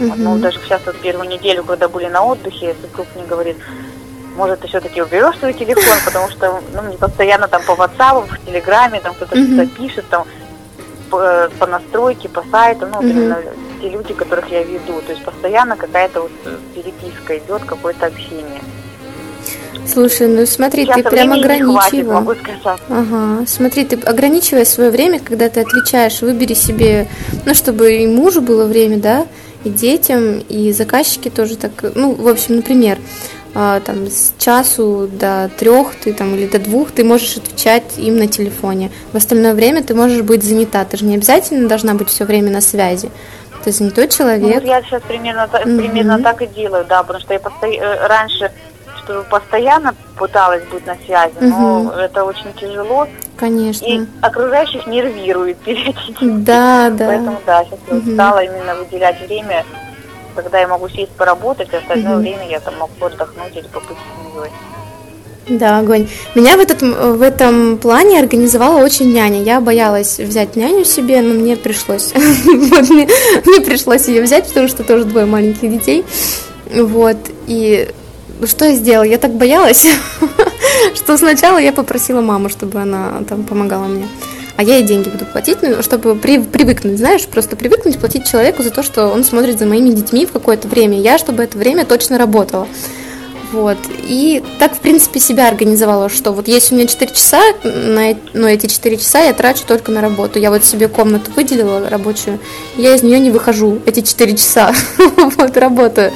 Угу. 0.00 0.14
Ну, 0.16 0.38
даже 0.38 0.58
сейчас 0.60 0.82
вот 0.86 0.96
первую 0.96 1.28
неделю, 1.28 1.64
когда 1.64 1.88
были 1.88 2.06
на 2.06 2.24
отдыхе, 2.24 2.74
супруг 2.80 3.06
мне 3.14 3.24
говорит, 3.24 3.56
может, 4.36 4.60
ты 4.60 4.68
все-таки 4.68 5.00
уберешь 5.00 5.38
свой 5.38 5.52
телефон, 5.52 5.96
потому 6.04 6.28
что 6.28 6.60
ну, 6.74 6.82
мне 6.82 6.96
постоянно 6.96 7.48
там 7.48 7.62
по 7.62 7.72
WhatsApp, 7.72 8.26
в 8.26 8.46
Телеграме, 8.46 9.00
там 9.00 9.14
кто-то 9.14 9.36
mm-hmm. 9.36 9.54
что-то 9.54 9.76
пишет, 9.76 10.04
там 10.10 10.24
по, 11.10 11.48
по 11.58 11.66
настройке, 11.66 12.28
по 12.28 12.42
сайту, 12.50 12.86
ну, 12.86 13.00
mm-hmm. 13.00 13.10
именно 13.10 13.38
те 13.80 13.88
люди, 13.90 14.12
которых 14.14 14.48
я 14.50 14.62
веду. 14.64 15.00
То 15.06 15.12
есть 15.12 15.24
постоянно 15.24 15.76
какая-то 15.76 16.22
вот 16.22 16.32
переписка 16.74 17.38
идет, 17.38 17.62
какое-то 17.64 18.06
общение. 18.06 18.60
Слушай, 19.86 20.28
ну 20.28 20.46
смотри, 20.46 20.84
Сейчас 20.84 20.96
ты 20.96 21.10
прям 21.10 21.32
ограничивай. 21.32 22.16
Ага, 22.88 23.46
смотри, 23.46 23.84
ты 23.84 23.96
ограничивай 23.96 24.64
свое 24.64 24.90
время, 24.90 25.20
когда 25.20 25.48
ты 25.48 25.60
отвечаешь, 25.60 26.22
выбери 26.22 26.54
себе, 26.54 27.06
ну, 27.44 27.54
чтобы 27.54 27.92
и 27.96 28.06
мужу 28.06 28.40
было 28.40 28.64
время, 28.64 28.98
да, 28.98 29.26
и 29.64 29.70
детям, 29.70 30.38
и 30.48 30.72
заказчики 30.72 31.30
тоже 31.30 31.56
так, 31.56 31.72
ну, 31.94 32.12
в 32.12 32.28
общем, 32.28 32.56
например, 32.56 32.98
а, 33.56 33.80
там, 33.80 34.08
с 34.08 34.34
часу 34.38 35.08
до 35.10 35.48
трех 35.56 35.94
ты 35.94 36.12
там 36.12 36.34
или 36.34 36.46
до 36.46 36.58
двух 36.58 36.90
ты 36.90 37.04
можешь 37.04 37.36
отвечать 37.36 37.98
им 37.98 38.18
на 38.18 38.26
телефоне. 38.26 38.90
В 39.12 39.16
остальное 39.16 39.54
время 39.54 39.82
ты 39.82 39.94
можешь 39.94 40.22
быть 40.22 40.42
занята. 40.42 40.84
Ты 40.84 40.96
же 40.96 41.04
не 41.04 41.14
обязательно 41.14 41.68
должна 41.68 41.94
быть 41.94 42.08
все 42.08 42.24
время 42.24 42.50
на 42.50 42.60
связи. 42.60 43.10
Ты 43.62 43.70
занятой 43.70 44.08
человек. 44.08 44.62
Ну, 44.62 44.68
я 44.68 44.82
сейчас 44.82 45.02
примерно, 45.02 45.48
mm-hmm. 45.50 45.78
примерно 45.78 46.20
так 46.20 46.42
и 46.42 46.46
делаю, 46.46 46.84
да, 46.88 47.02
потому 47.04 47.20
что 47.20 47.32
я 47.32 47.40
посто... 47.40 47.66
Э, 47.66 48.08
раньше 48.08 48.50
что 49.04 49.22
постоянно 49.24 49.94
пыталась 50.16 50.62
быть 50.64 50.86
на 50.86 50.96
связи, 51.04 51.36
угу. 51.36 51.46
но 51.46 51.92
это 51.92 52.24
очень 52.24 52.52
тяжело. 52.54 53.06
Конечно. 53.36 53.84
И 53.84 54.06
окружающих 54.20 54.86
нервирует 54.86 55.58
периодически. 55.64 56.24
Да, 56.24 56.90
да. 56.90 57.06
Поэтому 57.06 57.40
да, 57.46 57.64
сейчас 57.64 57.78
угу. 57.88 58.10
я 58.10 58.14
стала 58.14 58.44
именно 58.44 58.74
выделять 58.76 59.20
время, 59.26 59.64
когда 60.34 60.60
я 60.60 60.68
могу 60.68 60.88
сесть 60.88 61.12
поработать, 61.12 61.68
а 61.72 61.78
остальное 61.78 62.14
угу. 62.14 62.22
время 62.22 62.48
я 62.48 62.60
там 62.60 62.76
могу 62.78 63.04
отдохнуть 63.04 63.56
или 63.56 63.66
побыть 63.68 63.96
с 63.98 64.34
семьей. 64.34 64.50
Да, 65.46 65.78
огонь. 65.80 66.08
Меня 66.34 66.56
в, 66.56 66.60
этот, 66.60 66.80
в 66.80 67.20
этом 67.20 67.76
плане 67.76 68.18
организовала 68.18 68.82
очень 68.82 69.12
няня. 69.12 69.42
Я 69.42 69.60
боялась 69.60 70.18
взять 70.18 70.56
няню 70.56 70.84
себе, 70.86 71.20
но 71.20 71.34
мне 71.34 71.56
пришлось. 71.56 72.14
вот, 72.14 72.88
мне, 72.88 73.06
мне 73.44 73.60
пришлось 73.60 74.08
ее 74.08 74.22
взять, 74.22 74.48
потому 74.48 74.68
что 74.68 74.84
тоже 74.84 75.04
двое 75.04 75.26
маленьких 75.26 75.70
детей. 75.70 76.02
Вот. 76.72 77.18
И 77.46 77.90
что 78.46 78.64
я 78.66 78.74
сделала? 78.74 79.04
Я 79.04 79.18
так 79.18 79.32
боялась, 79.32 79.86
что 80.94 81.16
сначала 81.16 81.58
я 81.58 81.72
попросила 81.72 82.20
маму, 82.20 82.48
чтобы 82.48 82.80
она 82.80 83.22
там 83.28 83.44
помогала 83.44 83.84
мне. 83.84 84.08
А 84.56 84.62
я 84.62 84.76
ей 84.76 84.86
деньги 84.86 85.08
буду 85.08 85.24
платить, 85.24 85.58
ну, 85.62 85.82
чтобы 85.82 86.14
при, 86.14 86.38
привыкнуть, 86.38 86.98
знаешь, 86.98 87.26
просто 87.26 87.56
привыкнуть 87.56 87.98
платить 87.98 88.26
человеку 88.26 88.62
за 88.62 88.70
то, 88.70 88.82
что 88.84 89.08
он 89.08 89.24
смотрит 89.24 89.58
за 89.58 89.66
моими 89.66 89.90
детьми 89.90 90.26
в 90.26 90.32
какое-то 90.32 90.68
время. 90.68 91.00
Я, 91.00 91.18
чтобы 91.18 91.42
это 91.42 91.58
время 91.58 91.84
точно 91.84 92.18
работала. 92.18 92.68
Вот. 93.54 93.78
И 94.02 94.42
так, 94.58 94.74
в 94.74 94.80
принципе, 94.80 95.20
себя 95.20 95.46
организовала, 95.46 96.08
что 96.08 96.32
вот 96.32 96.48
есть 96.48 96.72
у 96.72 96.74
меня 96.74 96.88
4 96.88 97.14
часа, 97.14 97.40
на, 97.62 98.16
ну, 98.32 98.48
эти 98.48 98.66
4 98.66 98.96
часа 98.96 99.20
я 99.20 99.32
трачу 99.32 99.60
только 99.64 99.92
на 99.92 100.00
работу. 100.00 100.40
Я 100.40 100.50
вот 100.50 100.64
себе 100.64 100.88
комнату 100.88 101.30
выделила 101.36 101.88
рабочую, 101.88 102.40
я 102.76 102.96
из 102.96 103.04
нее 103.04 103.20
не 103.20 103.30
выхожу 103.30 103.80
эти 103.86 104.00
4 104.00 104.36
часа, 104.36 104.74
вот, 105.16 105.56
работаю. 105.56 106.12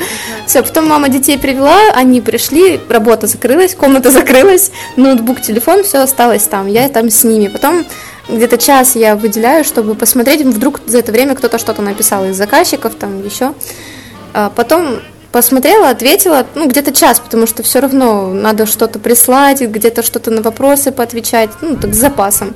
Все, 0.46 0.64
потом 0.64 0.88
мама 0.88 1.08
детей 1.08 1.38
привела, 1.38 1.78
они 1.94 2.20
пришли, 2.20 2.80
работа 2.88 3.28
закрылась, 3.28 3.76
комната 3.76 4.10
закрылась, 4.10 4.72
ноутбук, 4.96 5.40
телефон, 5.40 5.84
все 5.84 5.98
осталось 5.98 6.42
там, 6.42 6.66
я 6.66 6.88
там 6.88 7.08
с 7.08 7.22
ними. 7.22 7.46
Потом 7.46 7.86
где-то 8.28 8.58
час 8.58 8.96
я 8.96 9.14
выделяю, 9.14 9.64
чтобы 9.64 9.94
посмотреть, 9.94 10.42
вдруг 10.42 10.80
за 10.86 10.98
это 10.98 11.12
время 11.12 11.36
кто-то 11.36 11.58
что-то 11.58 11.82
написал 11.82 12.24
из 12.24 12.36
заказчиков, 12.36 12.96
там 12.96 13.24
еще. 13.24 13.54
А 14.34 14.50
потом 14.50 14.98
посмотрела, 15.32 15.90
ответила, 15.90 16.46
ну, 16.54 16.68
где-то 16.68 16.92
час, 16.92 17.20
потому 17.20 17.46
что 17.46 17.62
все 17.62 17.80
равно 17.80 18.32
надо 18.32 18.66
что-то 18.66 18.98
прислать, 18.98 19.60
где-то 19.60 20.02
что-то 20.02 20.30
на 20.30 20.42
вопросы 20.42 20.92
поотвечать, 20.92 21.50
ну, 21.60 21.76
так 21.76 21.94
с 21.94 21.98
запасом. 21.98 22.54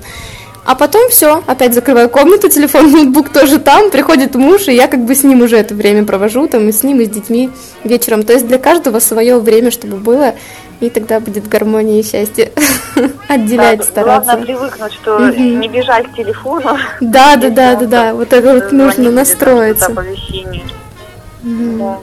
А 0.64 0.76
потом 0.76 1.08
все, 1.10 1.42
опять 1.46 1.74
закрываю 1.74 2.08
комнату, 2.08 2.48
телефон, 2.48 2.92
ноутбук 2.92 3.30
тоже 3.30 3.58
там, 3.58 3.90
приходит 3.90 4.36
муж, 4.36 4.68
и 4.68 4.74
я 4.74 4.86
как 4.86 5.04
бы 5.04 5.14
с 5.16 5.24
ним 5.24 5.42
уже 5.42 5.56
это 5.56 5.74
время 5.74 6.04
провожу, 6.04 6.46
там 6.46 6.68
и 6.68 6.72
с 6.72 6.84
ним, 6.84 7.00
и 7.00 7.04
с 7.04 7.08
детьми 7.08 7.50
вечером. 7.82 8.22
То 8.22 8.32
есть 8.32 8.46
для 8.46 8.58
каждого 8.58 9.00
свое 9.00 9.40
время, 9.40 9.72
чтобы 9.72 9.96
было, 9.96 10.34
и 10.78 10.88
тогда 10.88 11.18
будет 11.18 11.48
гармония 11.48 11.98
и 11.98 12.04
счастье. 12.04 12.52
Отделять 13.28 13.80
да, 13.80 13.84
стараться. 13.84 14.24
Главное 14.24 14.46
привыкнуть, 14.46 14.92
что 14.92 15.16
угу. 15.16 15.32
не 15.32 15.68
бежать 15.68 16.06
к 16.12 16.14
телефону. 16.14 16.78
Да, 17.00 17.34
да, 17.34 17.50
да, 17.50 17.74
да, 17.74 17.86
да, 17.86 18.14
вот 18.14 18.32
это 18.32 18.54
вот 18.54 18.70
нужно 18.70 19.10
настроиться. 19.10 19.90
Угу. 19.90 21.78
Да. 21.78 21.98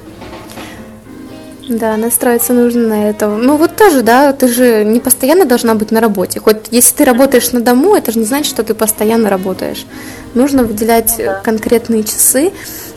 Да, 1.70 1.98
настроиться 1.98 2.54
нужно 2.54 2.88
на 2.88 3.10
это. 3.10 3.28
Ну 3.28 3.56
вот 3.56 3.76
тоже, 3.76 4.02
да, 4.02 4.34
ты 4.34 4.48
же 4.48 4.84
не 4.84 5.00
постоянно 5.00 5.46
должна 5.46 5.76
быть 5.76 5.92
на 5.92 6.02
работе. 6.02 6.40
Хоть 6.40 6.58
если 6.72 6.96
ты 6.96 7.06
работаешь 7.06 7.52
на 7.52 7.62
дому, 7.62 7.96
это 7.96 8.12
же 8.12 8.18
не 8.18 8.26
значит, 8.26 8.50
что 8.50 8.64
ты 8.64 8.74
постоянно 8.74 9.30
работаешь. 9.30 9.86
Нужно 10.34 10.64
выделять 10.64 11.14
ну, 11.20 11.26
да. 11.26 11.42
конкретные 11.44 12.04
часы. 12.04 12.52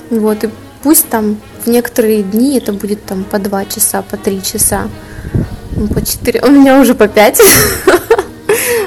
Вот, 0.09 0.45
и 0.45 0.51
пусть 0.83 1.07
там 1.11 1.37
в 1.65 1.69
некоторые 1.69 2.23
дни 2.23 2.57
это 2.57 2.73
будет 2.73 3.05
там 3.05 3.25
по 3.25 3.39
два 3.39 3.67
часа, 3.67 4.01
по 4.01 4.17
три 4.17 4.43
часа, 4.43 4.89
ну, 5.77 5.89
по 5.89 6.05
четыре. 6.05 6.41
У 6.41 6.51
меня 6.51 6.81
уже 6.81 6.95
по 6.95 7.09
пять. 7.09 7.43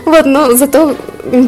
Вот, 0.05 0.27
но 0.27 0.53
зато 0.53 0.95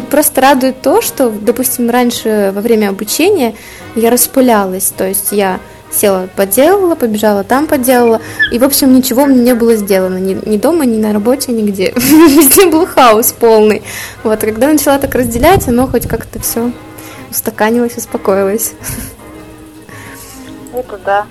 просто 0.09 0.41
радует 0.41 0.81
то, 0.81 0.99
что, 1.01 1.29
допустим, 1.29 1.91
раньше 1.91 2.51
во 2.55 2.61
время 2.61 2.89
обучения 2.89 3.53
я 3.95 4.09
распылялась, 4.09 4.91
то 4.97 5.07
есть 5.07 5.31
я 5.31 5.59
села, 5.91 6.29
поделала, 6.35 6.95
побежала 6.95 7.43
там, 7.43 7.67
поделала. 7.67 8.21
И, 8.51 8.59
в 8.59 8.63
общем, 8.63 8.93
ничего 8.93 9.25
мне 9.25 9.41
не 9.41 9.55
было 9.55 9.75
сделано. 9.75 10.17
Ни, 10.17 10.37
ни 10.47 10.57
дома, 10.57 10.85
ни 10.85 10.97
на 10.97 11.13
работе, 11.13 11.51
нигде. 11.51 11.93
Везде 11.95 12.67
был 12.67 12.85
хаос 12.85 13.31
полный. 13.31 13.83
Вот, 14.23 14.41
когда 14.41 14.67
начала 14.67 14.99
так 14.99 15.15
разделять, 15.15 15.67
оно 15.67 15.87
хоть 15.87 16.07
как-то 16.07 16.39
все 16.39 16.71
устаканилось, 17.29 17.97
успокоилось. 17.97 18.73
Это 20.73 20.97
да. 21.05 21.25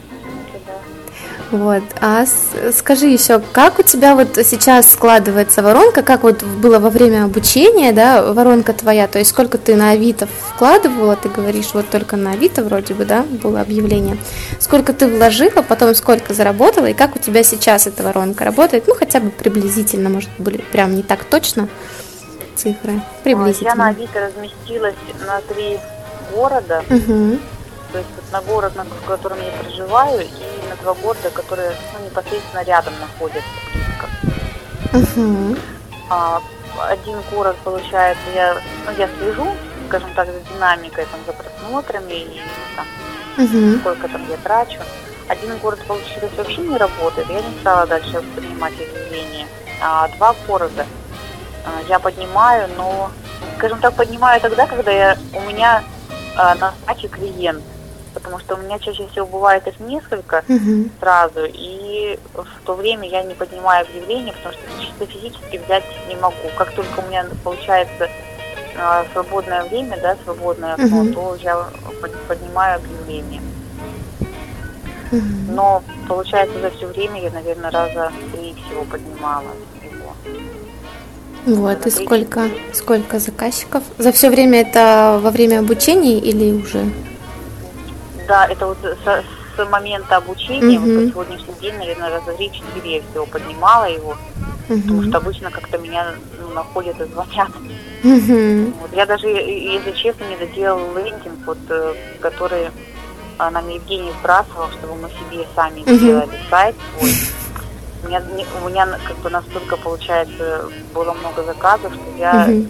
Вот. 1.51 1.83
А 2.01 2.25
скажи 2.73 3.07
еще, 3.07 3.41
как 3.53 3.79
у 3.79 3.83
тебя 3.83 4.17
вот 4.17 4.37
сейчас 4.45 4.91
складывается 4.91 5.63
воронка, 5.63 6.03
как 6.03 6.25
вот 6.25 6.43
было 6.43 6.79
во 6.79 6.91
время 6.91 7.25
обучения, 7.25 7.93
да, 7.93 8.33
воронка 8.33 8.73
твоя, 8.73 9.07
то 9.07 9.19
есть 9.19 9.31
сколько 9.31 9.57
ты 9.57 9.77
на 9.77 9.91
Авито 9.91 10.27
вкладывала, 10.27 11.15
ты 11.17 11.29
говоришь, 11.29 11.73
вот 11.73 11.89
только 11.89 12.17
на 12.17 12.33
Авито 12.33 12.65
вроде 12.65 12.95
бы, 12.95 13.05
да, 13.05 13.25
было 13.43 13.61
объявление, 13.61 14.19
сколько 14.59 14.93
ты 14.93 15.07
вложила, 15.07 15.63
потом 15.63 15.95
сколько 15.95 16.35
заработала, 16.35 16.87
и 16.87 16.95
как 16.95 17.15
у 17.15 17.19
тебя 17.19 17.45
сейчас 17.45 17.87
эта 17.87 18.03
воронка 18.03 18.45
работает, 18.45 18.85
ну, 18.89 18.95
хотя 18.95 19.21
бы 19.21 19.31
приблизительно, 19.31 20.09
может, 20.09 20.31
были 20.39 20.59
прям 20.59 20.97
не 20.97 21.03
так 21.03 21.25
точно 21.25 21.69
цифры, 22.57 23.01
приблизительно. 23.23 23.69
Я 23.69 23.75
на 23.77 23.89
Авито 23.89 24.21
разместилась 24.21 24.95
на 25.25 25.41
три 25.43 25.79
города, 26.35 26.83
угу. 26.91 27.39
то 27.93 27.99
есть 27.99 28.11
вот 28.17 28.33
на 28.33 28.43
город, 28.43 28.75
на 28.75 28.85
котором 29.07 29.39
я 29.39 29.53
проживаю, 29.63 30.23
и 30.23 30.56
два 30.87 30.95
города, 30.95 31.31
которые 31.31 31.73
ну, 31.93 32.05
непосредственно 32.05 32.63
рядом 32.63 32.95
находятся, 33.01 33.49
близко. 33.75 35.21
Угу. 35.21 35.57
А, 36.11 36.41
один 36.89 37.19
город, 37.33 37.57
получается, 37.65 38.23
я, 38.33 38.55
ну, 38.85 38.93
я 38.97 39.09
слежу, 39.19 39.49
скажем 39.89 40.15
так, 40.15 40.29
за 40.29 40.41
динамикой, 40.55 41.07
там, 41.11 41.21
за 41.27 41.33
просмотрами 41.33 42.13
и 42.13 42.41
там, 42.77 42.87
угу. 43.45 43.79
сколько 43.81 44.09
там 44.09 44.31
я 44.31 44.37
трачу. 44.37 44.79
Один 45.29 45.59
город, 45.59 45.81
получилось, 45.89 46.31
вообще 46.37 46.59
не 46.59 46.77
работает, 46.77 47.29
я 47.31 47.41
не 47.41 47.61
стала 47.61 47.85
дальше 47.89 48.23
поднимать 48.37 48.75
изменения. 48.75 49.49
А 49.83 50.07
два 50.17 50.37
города 50.47 50.87
а, 51.65 51.83
я 51.89 51.99
поднимаю, 51.99 52.69
но, 52.77 53.11
скажем 53.59 53.81
так, 53.81 53.95
поднимаю 53.95 54.41
тогда, 54.41 54.69
когда 54.69 54.93
я, 54.93 55.19
у 55.35 55.41
меня 55.41 55.83
а, 56.37 56.55
на 56.55 56.73
сайте 56.87 57.09
клиент 57.09 57.65
потому 58.17 58.39
что 58.39 58.55
у 58.55 58.59
меня 58.59 58.79
чаще 58.79 59.07
всего 59.09 59.27
бывает 59.27 59.67
их 59.67 59.79
несколько 59.79 60.43
угу. 60.49 60.89
сразу, 60.99 61.41
и 61.45 62.19
в 62.33 62.65
то 62.65 62.75
время 62.75 63.07
я 63.07 63.23
не 63.23 63.35
поднимаю 63.35 63.85
объявление, 63.87 64.33
потому 64.33 64.55
что 64.55 64.63
чисто 64.81 65.05
физически 65.05 65.61
взять 65.63 65.85
не 66.09 66.17
могу. 66.17 66.49
Как 66.57 66.73
только 66.73 67.01
у 67.01 67.09
меня 67.09 67.27
получается 67.45 68.09
э, 68.75 69.05
свободное 69.13 69.65
время, 69.65 69.99
да, 70.01 70.17
свободное 70.25 70.73
окно, 70.73 71.03
угу. 71.03 71.13
то 71.13 71.35
я 71.43 71.67
поднимаю 72.27 72.77
объявление. 72.77 73.43
Угу. 75.13 75.53
Но 75.53 75.83
получается 76.09 76.59
за 76.59 76.71
все 76.71 76.87
время 76.87 77.23
я, 77.23 77.31
наверное, 77.31 77.71
раза 77.71 78.11
три 78.33 78.55
всего 78.55 78.85
поднимала 78.85 79.51
его. 79.83 80.15
Вот, 81.45 81.87
и 81.87 81.91
сколько, 81.91 82.49
сколько 82.73 83.19
заказчиков? 83.19 83.83
За 83.99 84.11
все 84.11 84.31
время 84.31 84.63
это 84.63 85.21
во 85.23 85.31
время 85.31 85.59
обучения 85.59 86.19
или 86.19 86.51
уже 86.51 86.87
да, 88.27 88.47
это 88.47 88.67
вот 88.67 88.79
с, 88.83 89.25
с 89.57 89.71
момента 89.71 90.17
обучения, 90.17 90.79
угу. 90.79 90.87
вот 90.87 91.05
по 91.05 91.11
сегодняшний 91.11 91.55
день, 91.61 91.75
наверное, 91.79 92.11
раза 92.11 92.33
три-четыре 92.37 92.97
я 92.97 93.03
всего 93.11 93.27
поднимала 93.27 93.85
его, 93.91 94.17
угу. 94.69 94.81
потому 94.81 95.03
что 95.03 95.19
обычно 95.19 95.51
как-то 95.51 95.79
меня 95.79 96.15
ну, 96.41 96.49
находят 96.55 97.01
и 97.01 97.05
звонят. 97.05 97.51
Угу. 98.05 98.73
Вот, 98.81 98.93
я 98.93 99.07
даже, 99.07 99.27
если 99.29 99.93
честно, 99.93 100.25
не 100.25 100.37
доделала 100.37 100.99
лендинг, 100.99 101.47
вот, 101.47 101.59
э, 101.69 101.95
который 102.21 102.69
нам 103.39 103.69
Евгений 103.69 104.13
сбрасывал, 104.21 104.71
чтобы 104.71 104.95
мы 104.97 105.11
себе 105.11 105.47
сами 105.55 105.81
угу. 105.81 105.95
сделали 105.95 106.39
сайт 106.51 106.75
свой. 106.99 107.13
У 108.05 108.09
меня, 108.09 108.23
у 108.63 108.69
меня 108.69 108.87
как 109.09 109.17
бы 109.19 109.31
настолько, 109.31 109.77
получается, 109.77 110.69
было 110.95 111.13
много 111.15 111.43
заказов, 111.43 111.93
что 111.93 112.19
я 112.19 112.47
угу 112.49 112.67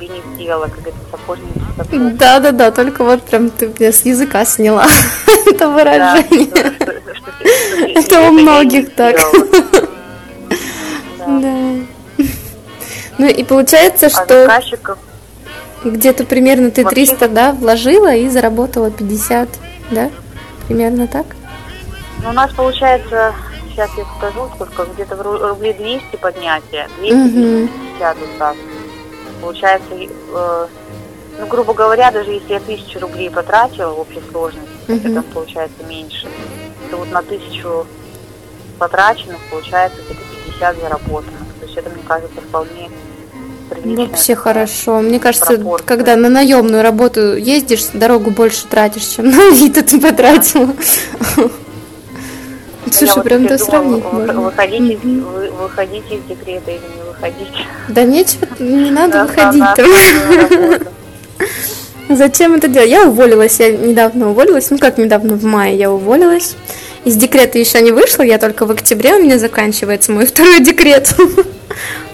себе 0.00 0.08
не 0.08 0.34
сделала, 0.34 0.66
как 0.66 0.86
это 0.86 0.96
сапожник 1.10 2.16
Да, 2.16 2.40
да, 2.40 2.52
да, 2.52 2.70
только 2.70 3.04
вот 3.04 3.22
прям 3.22 3.50
ты 3.50 3.66
меня 3.66 3.92
с 3.92 4.04
языка 4.04 4.44
сняла 4.44 4.86
это 5.46 5.68
выражение. 5.68 6.74
Это 7.94 8.20
у 8.22 8.32
многих 8.32 8.94
так. 8.94 9.16
Да. 11.26 11.54
Ну 13.18 13.26
и 13.26 13.44
получается, 13.44 14.06
а 14.06 14.08
что 14.08 14.48
где-то 15.84 16.24
примерно 16.24 16.70
ты 16.70 16.82
300, 16.82 17.28
да, 17.28 17.52
вложила 17.52 18.12
и 18.14 18.28
заработала 18.28 18.90
50, 18.90 19.48
да? 19.90 20.10
Примерно 20.66 21.06
так? 21.06 21.26
Ну, 22.22 22.30
у 22.30 22.32
нас 22.32 22.50
получается, 22.52 23.34
сейчас 23.68 23.90
я 23.96 24.04
скажу, 24.16 24.48
сколько, 24.54 24.90
где-то 24.92 25.14
рублей 25.22 25.74
200 25.74 26.16
поднятия, 26.16 26.88
250 26.98 28.16
вот 28.18 28.38
так. 28.38 28.56
Получается, 29.40 29.88
э, 29.92 30.66
ну, 31.38 31.46
грубо 31.46 31.72
говоря, 31.72 32.10
даже 32.10 32.30
если 32.30 32.52
я 32.52 32.60
тысячу 32.60 33.00
рублей 33.00 33.30
потратила 33.30 33.92
в 33.92 34.00
общей 34.00 34.22
сложности, 34.30 34.68
угу. 34.88 35.08
это 35.08 35.22
получается 35.22 35.82
меньше. 35.88 36.28
То 36.90 36.98
вот 36.98 37.10
на 37.10 37.22
тысячу 37.22 37.86
потраченных 38.78 39.38
получается 39.50 39.98
где-то 40.02 40.20
50 40.46 40.80
заработанных. 40.80 41.40
То 41.60 41.66
есть 41.66 41.76
это, 41.76 41.90
мне 41.90 42.02
кажется, 42.06 42.40
вполне 42.40 42.90
Вообще 43.84 44.34
хорошо. 44.34 45.00
Мне 45.00 45.20
кажется, 45.20 45.54
пропорция. 45.54 45.86
когда 45.86 46.16
на 46.16 46.28
наемную 46.28 46.82
работу 46.82 47.36
ездишь, 47.36 47.84
дорогу 47.92 48.30
больше 48.32 48.66
тратишь, 48.66 49.04
чем 49.04 49.30
на 49.30 49.50
вид 49.50 49.74
ты 49.86 50.00
потратила. 50.00 50.74
Слушай, 52.90 53.22
прям 53.22 53.46
до 53.46 53.58
сравнить 53.58 54.04
можно. 54.12 54.40
Выходите, 54.40 54.96
вы, 55.02 55.50
выходите 55.50 56.16
из 56.16 56.22
декрета 56.28 56.70
или 56.70 56.80
не 56.80 57.02
выходите? 57.08 57.66
Да 57.88 58.02
нечего, 58.04 58.46
не 58.58 58.90
надо 58.90 59.24
выходить. 59.24 59.62
Зачем 62.08 62.54
это 62.54 62.68
делать? 62.68 62.90
Я 62.90 63.06
уволилась, 63.06 63.60
я 63.60 63.70
недавно 63.70 64.30
уволилась, 64.30 64.70
ну 64.70 64.78
как 64.78 64.98
недавно, 64.98 65.36
в 65.36 65.44
мае 65.44 65.76
я 65.76 65.92
уволилась. 65.92 66.56
Из 67.04 67.16
декрета 67.16 67.58
еще 67.58 67.80
не 67.80 67.92
вышла, 67.92 68.22
я 68.22 68.38
только 68.38 68.66
в 68.66 68.70
октябре 68.70 69.14
у 69.14 69.22
меня 69.22 69.38
заканчивается 69.38 70.12
мой 70.12 70.26
второй 70.26 70.60
декрет. 70.60 71.14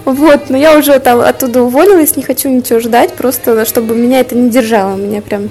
Вот, 0.05 0.49
но 0.49 0.57
я 0.57 0.77
уже 0.77 0.97
там 0.99 1.19
оттуда 1.19 1.63
уволилась, 1.63 2.15
не 2.15 2.23
хочу 2.23 2.47
ничего 2.47 2.79
ждать, 2.79 3.13
просто 3.13 3.65
чтобы 3.65 3.95
меня 3.95 4.21
это 4.21 4.35
не 4.35 4.49
держало. 4.49 4.95
Меня 4.95 5.21
прям 5.21 5.49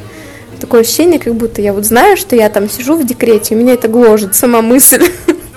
такое 0.57 0.83
ощущение, 0.83 1.19
как 1.19 1.35
будто 1.35 1.61
я 1.61 1.73
вот 1.73 1.85
знаю, 1.85 2.17
что 2.17 2.37
я 2.37 2.49
там 2.49 2.69
сижу 2.69 2.97
в 2.97 3.05
декрете, 3.07 3.55
меня 3.55 3.75
это 3.75 3.89
гложет, 3.89 4.35
сама 4.35 4.63
мысль, 4.63 5.05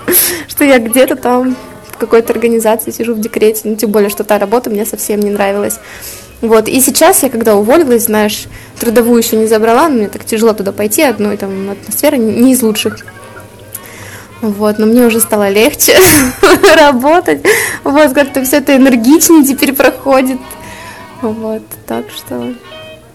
что 0.48 0.64
я 0.64 0.78
где-то 0.78 1.16
там 1.16 1.56
в 1.88 1.96
какой-то 1.96 2.32
организации 2.32 2.90
сижу 2.90 3.14
в 3.14 3.20
декрете, 3.20 3.62
ну, 3.64 3.76
тем 3.76 3.90
более, 3.90 4.10
что 4.10 4.24
та 4.24 4.38
работа 4.38 4.70
мне 4.70 4.86
совсем 4.86 5.20
не 5.20 5.30
нравилась. 5.30 5.78
Вот, 6.40 6.68
и 6.68 6.80
сейчас 6.80 7.22
я, 7.22 7.28
когда 7.28 7.54
уволилась, 7.54 8.04
знаешь, 8.04 8.46
трудовую 8.78 9.22
еще 9.22 9.36
не 9.36 9.46
забрала, 9.46 9.88
но 9.88 9.96
мне 9.96 10.08
так 10.08 10.24
тяжело 10.24 10.54
туда 10.54 10.72
пойти, 10.72 11.02
одной 11.02 11.36
там 11.36 11.70
атмосфера 11.70 12.16
не 12.16 12.52
из 12.52 12.62
лучших. 12.62 13.04
Вот, 14.40 14.78
но 14.78 14.86
мне 14.86 15.04
уже 15.04 15.20
стало 15.20 15.50
легче 15.50 15.98
работать. 16.76 17.42
Вот, 17.84 18.12
как-то 18.14 18.42
все 18.42 18.56
это 18.56 18.74
энергичнее 18.74 19.44
теперь 19.44 19.74
проходит. 19.74 20.38
Вот, 21.20 21.62
так 21.86 22.06
что 22.10 22.54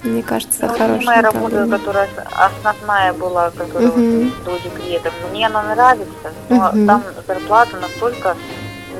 мне 0.06 0.24
кажется, 0.24 0.60
ну, 0.62 0.70
хорошая 0.70 1.06
Моя 1.06 1.22
работа, 1.22 1.68
которая 1.68 2.10
основная 2.38 3.13
была, 3.13 3.52
которая 3.52 3.89
uh-huh. 3.89 4.32
до 4.46 4.58
декрета, 4.60 5.12
мне 5.32 5.48
она 5.48 5.63
нравится, 5.63 6.32
но 6.50 6.56
uh-huh. 6.56 6.86
там 6.86 7.04
зарплата 7.28 7.78
настолько 7.78 8.36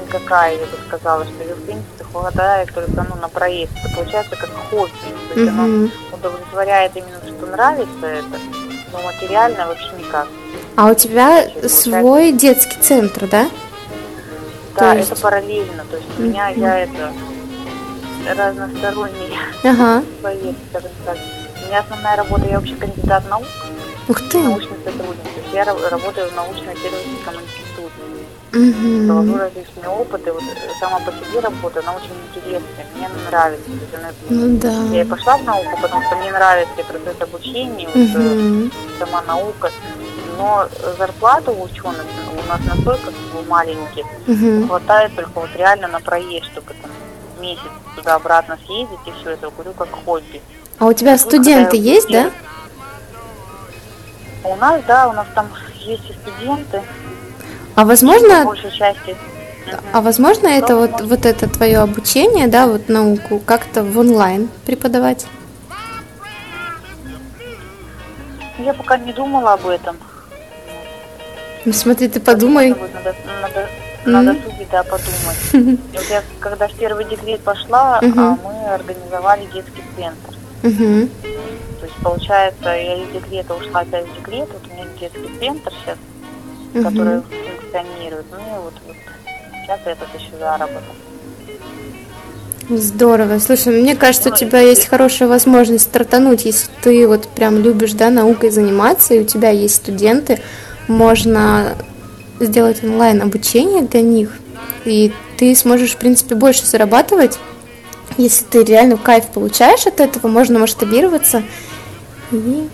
никакая, 0.06 0.54
я 0.54 0.66
бы 0.66 0.78
сказала, 0.88 1.26
что 1.26 1.44
ее, 1.44 1.56
в 1.56 1.64
принципе, 1.64 2.04
хватает 2.12 2.74
только 2.74 3.06
ну, 3.10 3.22
на 3.22 3.28
проезд. 3.28 3.72
Это 3.84 3.96
получается 3.96 4.36
как 4.36 4.50
хобби. 4.70 4.92
То 5.34 5.40
есть 5.40 5.52
uh-huh. 5.52 5.64
оно 5.64 5.90
удовлетворяет 6.12 6.92
именно, 6.96 7.20
что 7.26 7.46
нравится 7.48 8.06
это, 8.06 8.40
но 8.92 9.02
материально 9.02 9.68
вообще 9.68 9.90
никак. 9.98 10.28
А 10.76 10.92
у 10.92 10.94
тебя 10.94 11.48
свой 11.68 12.32
детский 12.32 12.78
центр, 12.82 13.28
да? 13.28 13.50
Да, 14.76 14.94
есть... 14.94 15.12
это 15.12 15.22
параллельно. 15.22 15.86
То 15.90 15.98
есть 15.98 16.20
у 16.20 16.22
меня 16.22 16.50
я 16.50 16.80
это 16.80 17.14
разносторонний 18.34 19.38
ага. 19.64 20.04
человек, 20.22 20.56
скажем 20.70 20.92
так. 21.06 21.18
У 21.64 21.68
меня 21.68 21.80
основная 21.80 22.16
работа, 22.16 22.46
я 22.46 22.60
вообще 22.60 22.76
кандидат 22.76 23.24
наук. 23.30 23.46
Ух 24.08 24.22
ты! 24.30 24.40
Научный 24.40 24.78
сотрудник. 24.84 25.24
То 25.24 25.42
есть 25.42 25.54
я 25.54 25.66
работаю 25.66 26.30
в 26.30 26.36
научно-исследовательском 26.36 27.36
институте. 27.36 27.96
Угу. 28.54 29.08
Провожу 29.08 29.38
различные 29.38 29.90
опыты. 29.90 30.32
Вот 30.32 30.44
сама 30.80 31.00
по 31.00 31.12
себе 31.12 31.40
работа, 31.40 31.80
она 31.80 31.94
очень 31.94 32.12
интересная. 32.30 32.86
Мне 32.96 33.10
нравится. 33.28 33.70
Она, 33.98 34.12
ну, 34.30 34.58
да. 34.58 34.84
Я 34.96 35.02
и 35.02 35.06
пошла 35.06 35.38
в 35.38 35.44
науку, 35.44 35.78
потому 35.82 36.04
что 36.04 36.16
мне 36.18 36.32
нравится 36.32 36.84
процесс 36.88 37.22
обучения, 37.22 37.88
угу. 37.88 38.70
вот, 38.70 38.74
сама 39.00 39.22
наука 39.24 39.72
но 40.38 40.68
зарплата 40.98 41.52
у 41.52 41.64
ученых 41.64 42.06
у 42.32 42.50
нас 42.50 42.60
настолько 42.66 43.12
маленькие, 43.48 44.06
угу. 44.28 44.68
хватает 44.68 45.16
только 45.16 45.40
вот 45.40 45.50
реально 45.56 45.88
на 45.88 46.00
проезд, 46.00 46.46
чтобы 46.52 46.74
там 46.82 46.92
месяц 47.40 47.72
туда-обратно 47.96 48.58
съездить 48.66 49.00
и 49.06 49.12
все 49.12 49.32
это, 49.32 49.50
говорю, 49.50 49.74
как 49.74 49.90
хобби. 49.92 50.42
А 50.80 50.86
у 50.86 50.94
тебя 50.94 51.18
студенты 51.18 51.78
есть, 51.78 52.10
да? 52.10 52.32
У 54.44 54.56
нас, 54.56 54.82
да, 54.88 55.08
у 55.08 55.14
нас 55.14 55.28
там 55.34 55.50
есть 55.80 56.10
и 56.10 56.14
студенты. 56.14 56.82
А 57.76 57.86
возможно... 57.86 58.46
Большей 58.46 58.72
части. 58.72 59.16
А 59.92 60.02
возможно 60.02 60.48
это 60.48 60.76
вот, 60.76 61.02
вот 61.02 61.26
это 61.26 61.50
твое 61.50 61.80
обучение, 61.80 62.48
да, 62.48 62.68
вот 62.68 62.88
науку, 62.88 63.40
как-то 63.40 63.84
в 63.84 63.98
онлайн 63.98 64.50
преподавать? 64.66 65.26
Я 68.60 68.74
пока 68.74 68.98
не 68.98 69.12
думала 69.12 69.54
об 69.54 69.68
этом. 69.68 69.98
Ну 71.66 71.74
смотри, 71.74 72.08
ты 72.08 72.20
подумай. 72.20 72.70
Надо, 72.70 73.16
надо, 73.42 73.70
надо 74.06 74.32
mm-hmm. 74.32 74.44
судить, 74.44 74.70
да, 74.72 74.84
подумать. 74.84 75.80
Вот 75.94 76.04
я, 76.10 76.24
когда 76.40 76.68
в 76.68 76.74
первый 76.74 77.06
декрет 77.06 77.42
пошла, 77.42 78.00
а, 78.00 78.38
мы 78.44 78.74
организовали 78.74 79.46
детский 79.54 79.84
центр. 79.96 80.36
То 80.62 81.86
есть, 81.86 81.96
получается, 82.02 82.70
я 82.70 83.04
из 83.04 83.10
декрета 83.10 83.54
ушла 83.54 83.82
опять 83.82 84.08
в 84.08 84.16
декрет, 84.16 84.50
вот 84.52 84.62
у 84.70 84.74
меня 84.74 84.86
детский 85.00 85.30
центр 85.40 85.72
сейчас, 85.84 86.84
который 86.84 87.22
функционирует. 87.22 88.26
Ну 88.32 88.38
и 88.38 88.60
вот, 88.64 88.74
вот 88.88 88.96
сейчас 89.62 89.80
этот 89.86 90.08
еще 90.16 90.32
заработок. 90.40 90.84
Здорово. 92.68 93.38
Слушай, 93.38 93.80
мне 93.80 93.96
кажется, 93.96 94.30
у 94.30 94.36
тебя 94.36 94.60
есть 94.60 94.88
хорошая 94.88 95.30
возможность 95.30 95.84
стартануть, 95.84 96.46
если 96.46 96.72
ты 96.82 97.08
вот 97.08 97.28
прям 97.28 97.60
любишь, 97.62 97.94
да, 97.94 98.10
наукой 98.10 98.50
заниматься, 98.50 99.14
и 99.14 99.20
у 99.20 99.24
тебя 99.24 99.52
есть 99.52 99.76
студенты, 99.76 100.42
можно 100.88 101.76
сделать 102.40 102.84
онлайн 102.84 103.22
обучение 103.22 103.84
для 103.84 104.02
них, 104.02 104.32
и 104.86 105.14
ты 105.38 105.56
сможешь, 105.56 105.92
в 105.92 105.98
принципе, 105.98 106.36
больше 106.36 106.66
зарабатывать. 106.66 107.38
Если 108.18 108.46
ты 108.46 108.64
реально 108.64 108.98
кайф 108.98 109.28
получаешь 109.28 109.88
от 109.88 110.00
этого, 110.00 110.28
можно 110.28 110.60
масштабироваться 110.60 111.44
и 112.32 112.68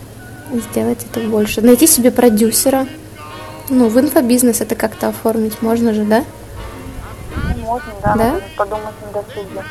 сделать 0.52 1.00
это 1.10 1.22
больше. 1.22 1.62
Найти 1.62 1.88
себе 1.88 2.12
продюсера. 2.12 2.88
Ну, 3.70 3.88
в 3.88 4.00
инфобизнес 4.00 4.62
это 4.62 4.76
как-то 4.76 5.08
оформить 5.08 5.62
можно 5.62 5.94
же, 5.94 6.04
да? 6.04 6.24
Можно, 7.64 7.94
да. 8.04 8.16
да? 8.16 8.42
Подумать 8.58 8.96
на 9.06 9.22
досуге. 9.22 9.64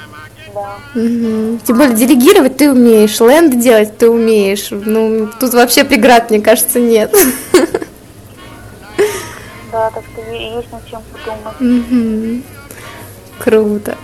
Да. 0.55 0.77
Угу. 0.95 1.61
Тем 1.65 1.77
более 1.77 1.95
делегировать 1.95 2.57
ты 2.57 2.73
умеешь, 2.73 3.21
ленд 3.21 3.61
делать 3.61 3.97
ты 3.99 4.09
умеешь. 4.09 4.69
Ну, 4.71 5.29
тут 5.39 5.55
вообще 5.55 5.85
преград, 5.85 6.31
мне 6.31 6.41
кажется, 6.41 6.81
нет. 6.81 7.15
Да, 9.95 10.01
так 10.01 10.05
что 10.13 10.33
есть 10.33 10.73
над 10.73 10.87
чем 10.89 11.03
подумать. 11.13 11.61
Угу. 11.61 12.43
Круто. 13.39 13.97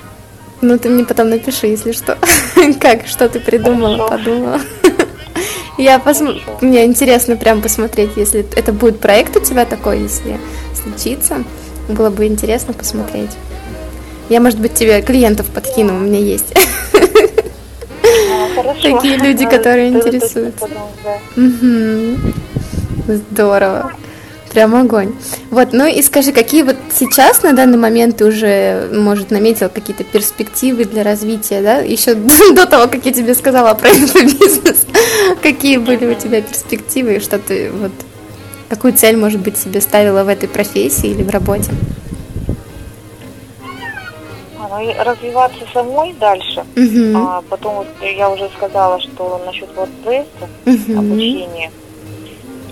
Ну, 0.62 0.78
ты 0.78 0.88
мне 0.88 1.04
потом 1.04 1.30
напиши, 1.30 1.66
если 1.66 1.92
что. 1.92 2.18
как, 2.80 3.06
что 3.06 3.28
ты 3.28 3.40
придумала, 3.40 3.96
Хорошо. 3.96 4.24
подумала. 4.24 4.60
Я 5.78 5.98
посмотрю. 5.98 6.42
Мне 6.62 6.86
интересно 6.86 7.36
прям 7.36 7.60
посмотреть, 7.60 8.10
если 8.16 8.46
это 8.56 8.72
будет 8.72 8.98
проект 8.98 9.36
у 9.36 9.40
тебя 9.40 9.66
такой, 9.66 10.00
если 10.00 10.38
случится. 10.74 11.44
Было 11.88 12.10
бы 12.10 12.26
интересно 12.26 12.72
посмотреть. 12.72 13.30
Я, 14.28 14.40
может 14.40 14.58
быть, 14.58 14.74
тебе 14.74 15.02
клиентов 15.02 15.46
подкину, 15.46 15.94
у 15.94 16.00
меня 16.00 16.18
есть. 16.18 16.52
Ну, 18.02 18.74
Такие 18.82 19.18
люди, 19.18 19.44
которые 19.44 19.90
интересуются. 19.90 20.66
Здорово. 23.06 23.92
Прям 24.56 24.74
огонь. 24.74 25.12
Вот, 25.50 25.74
ну 25.74 25.84
и 25.84 26.00
скажи, 26.00 26.32
какие 26.32 26.62
вот 26.62 26.76
сейчас 26.90 27.42
на 27.42 27.52
данный 27.52 27.76
момент 27.76 28.16
ты 28.16 28.24
уже, 28.24 28.88
может, 28.90 29.30
наметил 29.30 29.68
какие-то 29.68 30.02
перспективы 30.02 30.86
для 30.86 31.02
развития, 31.02 31.60
да? 31.60 31.80
Еще 31.80 32.14
до 32.54 32.64
того, 32.64 32.88
как 32.90 33.04
я 33.04 33.12
тебе 33.12 33.34
сказала 33.34 33.74
про 33.74 33.90
инфобизнес, 33.90 34.86
какие 35.42 35.76
были 35.76 36.06
у 36.06 36.14
тебя 36.14 36.40
перспективы, 36.40 37.20
что 37.20 37.38
ты 37.38 37.70
вот 37.70 37.92
какую 38.70 38.94
цель, 38.94 39.18
может 39.18 39.42
быть, 39.42 39.58
себе 39.58 39.82
ставила 39.82 40.24
в 40.24 40.28
этой 40.28 40.48
профессии 40.48 41.10
или 41.10 41.22
в 41.22 41.28
работе? 41.28 41.70
Ну, 44.58 45.04
развиваться 45.04 45.66
самой 45.74 46.14
дальше. 46.14 46.64
Uh-huh. 46.74 47.12
А 47.14 47.42
потом 47.50 47.84
я 48.00 48.30
уже 48.30 48.48
сказала, 48.56 48.98
что 49.00 49.38
насчет 49.44 49.68
WordPress 49.76 50.24
uh-huh. 50.64 50.98
обучения 50.98 51.70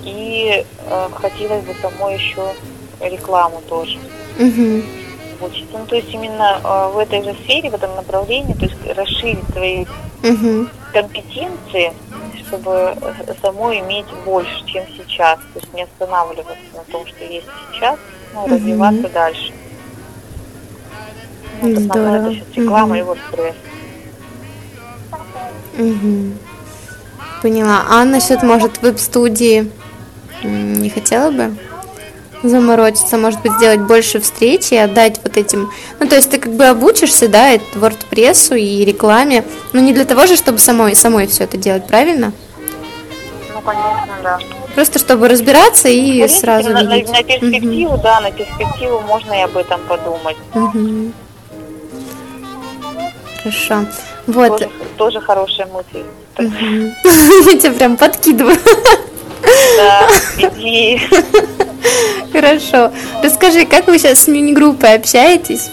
и 0.05 0.65
э, 0.87 1.09
хотелось 1.15 1.65
бы 1.65 1.75
самой 1.81 2.15
еще 2.15 2.55
рекламу 3.01 3.63
тоже. 3.69 3.99
Угу. 4.39 5.47
Учиться. 5.47 5.79
Ну, 5.79 5.87
то 5.87 5.97
есть 5.97 6.13
именно 6.13 6.61
э, 6.63 6.93
в 6.95 6.99
этой 6.99 7.23
же 7.23 7.35
сфере, 7.43 7.71
в 7.71 7.75
этом 7.75 7.95
направлении, 7.97 8.55
то 8.55 8.65
есть 8.65 8.77
расширить 8.97 9.45
свои 9.53 9.85
угу. 10.23 10.69
компетенции, 10.93 11.93
чтобы 12.47 12.95
э, 13.01 13.35
самой 13.43 13.81
иметь 13.81 14.07
больше, 14.25 14.65
чем 14.67 14.85
сейчас. 14.97 15.39
То 15.53 15.61
есть 15.61 15.73
не 15.75 15.83
останавливаться 15.83 16.57
на 16.75 16.85
том, 16.93 17.07
что 17.07 17.25
есть 17.25 17.47
сейчас, 17.73 17.99
но 18.35 18.45
угу. 18.45 18.55
развиваться 18.55 19.09
дальше. 19.09 19.53
Ну, 21.63 21.77
основное 21.77 22.21
это 22.21 22.35
сейчас 22.35 22.57
реклама 22.57 22.87
угу. 22.87 22.95
и 22.95 23.03
вот 23.03 23.19
стресс. 23.29 23.55
Угу. 25.79 26.33
Поняла. 27.43 27.85
А 27.91 28.05
насчет, 28.05 28.43
может, 28.43 28.81
веб-студии? 28.83 29.71
Не 30.49 30.91
хотела 30.91 31.31
бы 31.31 31.57
заморочиться, 32.43 33.17
может 33.17 33.41
быть, 33.41 33.53
сделать 33.53 33.81
больше 33.81 34.21
встреч 34.21 34.71
и 34.71 34.77
отдать 34.77 35.21
вот 35.23 35.37
этим... 35.37 35.71
Ну, 35.99 36.07
то 36.07 36.17
есть 36.17 36.31
ты 36.31 36.39
как 36.39 36.53
бы 36.53 36.67
обучишься, 36.67 37.29
да, 37.29 37.53
и 37.53 37.59
WordPress 37.75 38.59
и 38.59 38.85
рекламе, 38.85 39.45
но 39.73 39.81
не 39.81 39.93
для 39.93 40.05
того 40.05 40.27
же, 40.27 40.37
чтобы 40.37 40.59
самой, 40.59 40.95
самой 40.95 41.27
все 41.27 41.45
это 41.45 41.57
делать, 41.57 41.87
правильно? 41.87 42.33
Ну, 43.55 43.61
конечно, 43.63 44.15
да. 44.23 44.39
Просто 44.75 44.99
чтобы 44.99 45.29
разбираться 45.29 45.89
и 45.89 46.01
В 46.01 46.15
принципе, 46.17 46.41
сразу 46.41 46.71
на, 46.71 46.83
видеть. 46.83 47.07
на, 47.07 47.13
на 47.19 47.23
перспективу, 47.23 47.99
да, 48.03 48.21
на 48.21 48.31
перспективу 48.31 49.01
можно 49.01 49.33
и 49.33 49.41
об 49.43 49.57
этом 49.57 49.81
подумать. 49.83 50.37
Мгм. 50.53 51.13
Хорошо. 53.43 53.87
Вот. 54.27 54.59
Тоже, 54.59 54.71
тоже 54.97 55.21
хорошая 55.21 55.67
мысль. 55.67 56.05
Мгм. 56.39 56.93
Я 57.53 57.59
тебя 57.59 57.73
прям 57.73 57.97
подкидываю. 57.97 58.59
Да. 59.77 60.09
Хорошо. 62.33 62.91
Расскажи, 63.23 63.65
как 63.67 63.87
вы 63.87 63.99
сейчас 63.99 64.21
с 64.21 64.29
мини-группой 64.29 64.95
общаетесь? 64.95 65.71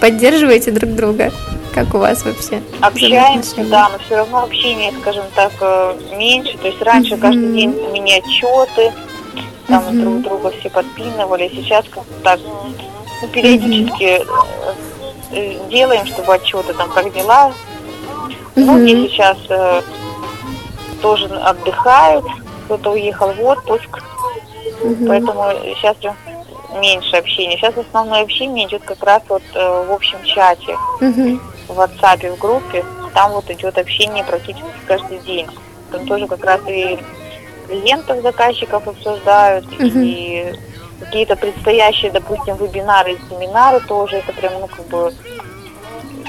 Поддерживаете 0.00 0.70
друг 0.70 0.94
друга? 0.94 1.32
Как 1.74 1.94
у 1.94 1.98
вас 1.98 2.24
вообще? 2.24 2.60
Общаемся, 2.80 3.62
да, 3.64 3.88
но 3.90 3.98
все 3.98 4.16
равно 4.16 4.42
общение, 4.42 4.92
скажем 5.00 5.24
так, 5.34 5.52
э, 5.60 5.94
меньше. 6.16 6.58
То 6.58 6.66
есть 6.66 6.82
раньше 6.82 7.12
Мгм. 7.12 7.20
каждый 7.20 7.52
день 7.52 7.74
мини 7.92 8.12
отчеты, 8.18 8.92
там 9.68 9.84
Мгм. 9.84 10.00
друг 10.00 10.20
друга 10.22 10.52
все 10.58 10.68
подпинывали. 10.68 11.48
Сейчас 11.54 11.84
как 11.90 12.04
так 12.24 12.40
ну, 13.22 13.28
периодически 13.28 14.22
э, 15.32 15.58
делаем, 15.70 16.06
чтобы 16.06 16.34
отчеты 16.34 16.74
там 16.74 16.90
как 16.90 17.12
дела. 17.12 17.52
Многие 18.56 18.96
Мгм. 18.96 19.08
сейчас 19.08 19.38
э, 19.48 19.82
тоже 21.00 21.26
отдыхают, 21.26 22.24
кто-то 22.70 22.92
уехал 22.92 23.32
в 23.32 23.42
отпуск, 23.44 23.88
Мгм. 24.84 25.08
поэтому 25.08 25.42
сейчас 25.74 25.96
меньше 26.80 27.16
общения. 27.16 27.56
Сейчас 27.56 27.76
основное 27.76 28.22
общение 28.22 28.68
идет 28.68 28.82
как 28.84 29.02
раз 29.02 29.22
вот 29.28 29.42
э, 29.54 29.84
в 29.88 29.92
общем 29.92 30.18
чате. 30.22 30.76
Мгм. 31.00 31.40
в 31.68 31.78
WhatsApp 31.78 32.34
в 32.34 32.38
группе, 32.38 32.84
там 33.14 33.30
вот 33.30 33.48
идет 33.48 33.78
общение 33.78 34.24
практически 34.24 34.64
каждый 34.88 35.18
день. 35.20 35.46
Там 35.92 36.04
тоже 36.04 36.26
как 36.26 36.44
раз 36.44 36.60
и 36.66 36.98
клиентов, 37.68 38.22
заказчиков 38.22 38.86
обсуждают, 38.88 39.64
Мгм. 39.78 40.02
и 40.02 40.52
какие-то 40.98 41.36
предстоящие, 41.36 42.10
допустим, 42.10 42.56
вебинары 42.56 43.12
и 43.12 43.18
семинары 43.28 43.78
тоже, 43.80 44.16
это 44.16 44.32
прям, 44.32 44.52
ну, 44.60 44.66
как 44.66 44.84
бы, 44.88 45.14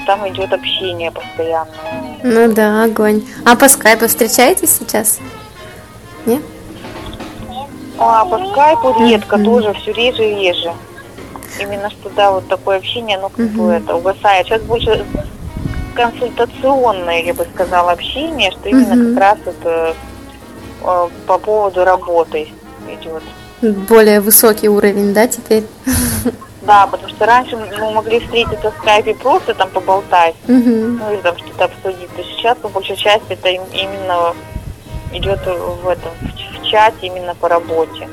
там 0.06 0.28
идет 0.28 0.52
общение 0.52 1.10
постоянно. 1.10 1.70
Ну 2.22 2.52
да, 2.52 2.84
огонь. 2.84 3.22
А 3.44 3.56
по 3.56 3.68
скайпу 3.68 4.06
встречаетесь 4.06 4.78
сейчас? 4.78 5.18
Нет? 6.26 6.42
А 7.98 8.24
по 8.24 8.38
скайпу 8.48 8.94
редко, 8.98 9.36
Мгм. 9.36 9.44
тоже 9.44 9.72
все 9.74 9.92
реже 9.92 10.24
и 10.24 10.34
реже. 10.36 10.72
Именно 11.60 11.90
что, 11.90 12.08
да, 12.10 12.32
вот 12.32 12.48
такое 12.48 12.78
общение, 12.78 13.18
оно 13.18 13.28
как 13.28 13.46
бы 13.50 13.62
Мгм. 13.62 13.70
это 13.70 13.94
угасает. 13.96 14.46
Сейчас 14.46 14.62
больше 14.62 15.04
консультационное, 15.94 17.22
я 17.22 17.34
бы 17.34 17.46
сказала, 17.54 17.92
общение, 17.92 18.50
что 18.50 18.68
именно 18.68 18.94
Мгм. 18.94 19.14
как 19.14 19.20
раз 19.22 19.38
это 19.46 19.94
э, 20.84 21.08
по 21.26 21.38
поводу 21.38 21.84
работы 21.84 22.48
идет. 22.88 23.22
Более 23.88 24.20
высокий 24.20 24.68
уровень, 24.68 25.14
да, 25.14 25.28
теперь? 25.28 25.64
Да, 26.62 26.86
потому 26.86 27.08
что 27.08 27.26
раньше 27.26 27.56
мы 27.56 27.92
могли 27.92 28.18
встретиться 28.20 28.70
в 28.70 28.74
скайпе 28.78 29.14
просто 29.14 29.54
там 29.54 29.68
поболтать, 29.70 30.34
Мгм. 30.48 30.98
ну 30.98 31.12
или 31.12 31.20
там 31.20 31.36
что-то 31.38 31.64
обсудить. 31.66 32.08
То 32.16 32.22
сейчас 32.24 32.56
по 32.58 32.68
большей 32.68 32.96
части 32.96 33.26
это 33.32 33.48
им- 33.48 33.62
именно 33.72 34.34
идет 35.12 35.40
в 35.46 35.88
этом 35.88 36.12
в 36.22 36.66
чате 36.66 37.06
именно 37.06 37.34
по 37.34 37.48
работе. 37.48 38.08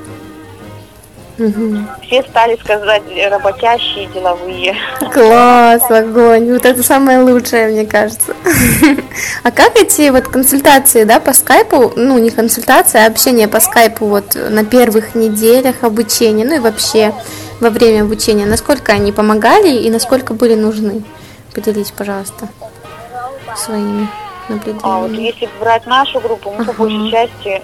Мгм. 1.40 1.88
Все 2.06 2.22
стали 2.24 2.58
сказать 2.58 3.04
работящие, 3.32 4.08
деловые. 4.08 4.76
Класс, 5.14 5.90
огонь. 5.90 6.52
Вот 6.52 6.66
это 6.66 6.84
самое 6.84 7.20
лучшее, 7.20 7.70
мне 7.70 7.86
кажется. 7.86 8.36
А 9.44 9.52
как 9.52 9.76
эти 9.76 10.10
вот 10.10 10.28
консультации, 10.28 11.04
да, 11.04 11.20
по 11.20 11.34
скайпу, 11.34 11.94
ну, 11.96 12.18
не 12.18 12.30
консультации, 12.30 13.04
а 13.04 13.08
общение 13.08 13.48
по 13.48 13.60
скайпу 13.60 14.06
вот 14.06 14.36
на 14.36 14.64
первых 14.64 15.16
неделях 15.16 15.84
обучения, 15.84 16.46
ну 16.46 16.56
и 16.56 16.60
вообще 16.60 17.14
во 17.60 17.70
время 17.70 18.04
обучения, 18.04 18.46
насколько 18.46 18.94
они 18.94 19.12
помогали 19.12 19.70
и 19.70 19.90
насколько 19.90 20.34
были 20.34 20.56
нужны? 20.56 21.04
Поделитесь, 21.54 21.92
пожалуйста, 21.92 22.48
своими 23.58 24.08
А 24.84 25.00
вот 25.00 25.12
если 25.14 25.48
брать 25.60 25.86
нашу 25.86 26.20
группу, 26.22 26.52
мы 26.52 26.64
Ага. 26.64 26.74
по 26.74 26.84
большей 26.84 27.12
части 27.12 27.62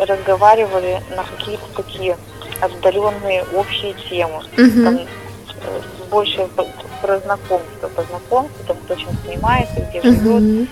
разговаривали 0.00 1.00
на 1.16 1.24
какие-то 1.24 1.64
такие 1.76 2.16
отдаленные 2.60 3.44
общие 3.54 3.94
темы. 4.08 4.42
Мгм. 4.56 4.84
Там, 4.84 4.96
э, 4.96 5.80
больше 6.10 6.48
про 7.00 7.18
знакомство, 7.20 7.88
по 7.88 8.02
знакомству, 8.04 8.64
там 8.66 8.76
кто 8.84 8.94
чем 8.96 9.08
занимается, 9.24 9.80
где 9.90 10.02
живет, 10.02 10.42
Мгм. 10.42 10.68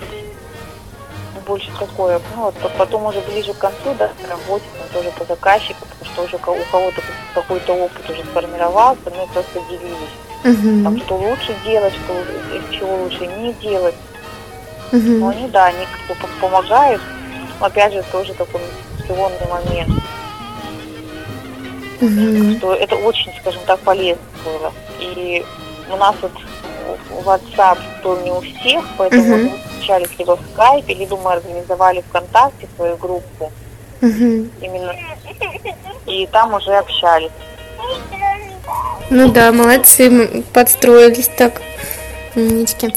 больше 1.46 1.70
такое. 1.78 2.20
Ну, 2.36 2.42
вот, 2.42 2.54
по- 2.56 2.68
потом 2.70 3.06
уже 3.06 3.20
ближе 3.22 3.54
к 3.54 3.58
концу, 3.58 3.94
да, 3.98 4.10
работе, 4.28 4.64
там 4.78 4.88
тоже 5.02 5.10
по 5.16 5.24
заказчику, 5.24 5.86
потому 5.88 6.04
что 6.12 6.22
уже 6.24 6.36
у 6.36 6.64
кого-то 6.70 7.02
какой-то 7.34 7.72
опыт 7.74 8.10
уже 8.10 8.22
сформировался, 8.24 9.00
мы 9.06 9.26
просто 9.32 9.60
делились. 9.70 10.14
Там, 10.42 10.52
Мгм. 10.94 11.00
что 11.00 11.16
лучше 11.16 11.54
делать, 11.64 11.94
что 11.94 12.14
чего 12.72 12.96
лучше 13.04 13.26
не 13.26 13.52
делать. 13.54 13.94
Мгм. 14.92 15.20
Но 15.20 15.28
они, 15.28 15.48
да, 15.48 15.66
они 15.66 15.86
как 15.86 16.08
бы 16.16 16.22
по- 16.22 16.40
помогают. 16.48 17.02
Но 17.60 17.66
опять 17.66 17.92
же, 17.92 18.02
тоже 18.12 18.32
такой 18.34 18.60
инвестиционный 18.60 19.48
момент, 19.50 19.90
Мгм. 22.00 22.56
что 22.58 22.74
это 22.74 22.94
очень, 22.96 23.32
скажем 23.40 23.60
так, 23.66 23.80
полезно 23.80 24.22
было. 24.44 24.72
И 25.00 25.44
у 25.92 25.96
нас 25.96 26.14
вот 26.22 26.32
WhatsApp 27.24 27.78
был 28.02 28.20
не 28.20 28.30
у 28.30 28.40
всех, 28.40 28.84
поэтому 28.96 29.22
Мгм. 29.22 29.44
мы 29.46 29.58
встречались 29.58 30.10
либо 30.18 30.36
в 30.36 30.40
скайпе, 30.54 30.94
либо 30.94 31.16
мы 31.16 31.32
организовали 31.32 32.02
ВКонтакте 32.08 32.68
свою 32.76 32.96
группу 32.96 33.52
Мгм. 34.00 34.50
именно. 34.60 34.94
И 36.06 36.26
там 36.28 36.54
уже 36.54 36.72
общались. 36.76 37.30
Ну 39.10 39.30
да, 39.32 39.52
молодцы, 39.52 40.44
подстроились 40.52 41.28
так. 41.36 41.60
Умнички. 42.36 42.94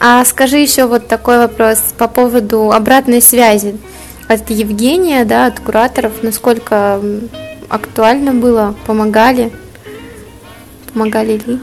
А 0.00 0.24
скажи 0.24 0.58
еще 0.58 0.86
вот 0.86 1.08
такой 1.08 1.38
вопрос 1.38 1.78
по 1.96 2.06
поводу 2.08 2.70
обратной 2.72 3.22
связи 3.22 3.78
от 4.28 4.50
Евгения, 4.50 5.24
да, 5.24 5.46
от 5.46 5.60
кураторов, 5.60 6.22
насколько 6.22 7.00
актуально 7.68 8.32
было, 8.32 8.74
помогали, 8.86 9.52
помогали 10.92 11.38
ли? 11.38 11.60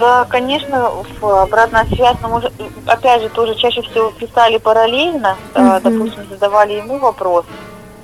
Да, 0.00 0.24
конечно, 0.28 0.90
в- 1.20 1.42
обратная 1.42 1.84
связь, 1.86 2.16
но 2.22 2.28
может, 2.28 2.52
опять 2.86 3.22
же, 3.22 3.28
тоже 3.28 3.54
чаще 3.54 3.82
всего 3.82 4.10
писали 4.10 4.58
параллельно, 4.58 5.36
Мгм. 5.54 5.80
допустим, 5.82 6.26
задавали 6.30 6.74
ему 6.74 6.98
вопрос, 6.98 7.44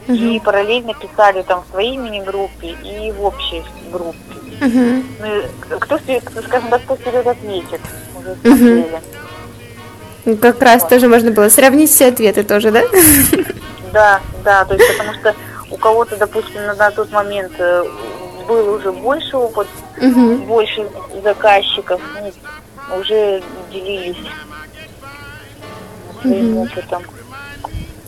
и 0.09 0.13
Мгм. 0.13 0.41
параллельно 0.41 0.95
писали 0.95 1.43
там 1.43 1.63
в 1.63 1.71
своей 1.71 1.97
мини-группе 1.99 2.69
и 2.69 3.13
в 3.13 3.23
общей 3.25 3.63
группе. 3.93 4.17
Мгм. 4.61 5.05
Ну, 5.21 5.37
и 5.37 5.43
кто, 5.79 5.99
скажем 6.43 6.71
так, 6.71 6.83
кто 6.85 6.97
вперед 6.97 7.27
ответит, 7.27 7.81
уже 8.19 8.31
Мгм. 8.43 8.57
смотрели. 8.59 9.01
Ну, 10.25 10.37
Как 10.37 10.63
раз 10.63 10.87
тоже 10.87 11.09
можно 11.09 11.31
было 11.31 11.49
сравнить 11.51 11.91
все 11.91 12.09
ответы 12.09 12.43
тоже, 12.43 12.71
да? 12.71 12.83
Да, 13.93 14.21
да, 14.45 14.65
то 14.65 14.75
есть 14.75 14.87
потому 14.97 15.13
что 15.15 15.35
у 15.71 15.77
кого-то, 15.77 16.17
допустим, 16.17 16.65
на, 16.67 16.75
на 16.75 16.91
тот 16.91 17.11
момент 17.13 17.53
э, 17.59 17.85
был 18.47 18.75
уже 18.75 18.93
больше 18.93 19.37
опыт, 19.37 19.67
Мгм. 20.01 20.47
больше 20.47 20.87
заказчиков, 21.23 22.01
ну, 22.15 22.97
уже 22.99 23.43
делились 23.73 24.17
своим 26.23 26.47
Мгм. 26.51 26.59
опытом. 26.59 27.03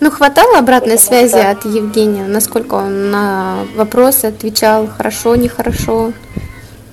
Ну, 0.00 0.10
хватало 0.10 0.58
обратной 0.58 0.96
Потому 0.96 1.08
связи 1.08 1.38
что- 1.38 1.50
от 1.50 1.64
Евгения? 1.66 2.24
Насколько 2.24 2.74
он 2.74 3.10
на 3.10 3.66
вопросы 3.76 4.26
отвечал 4.26 4.86
хорошо, 4.88 5.36
нехорошо? 5.36 6.12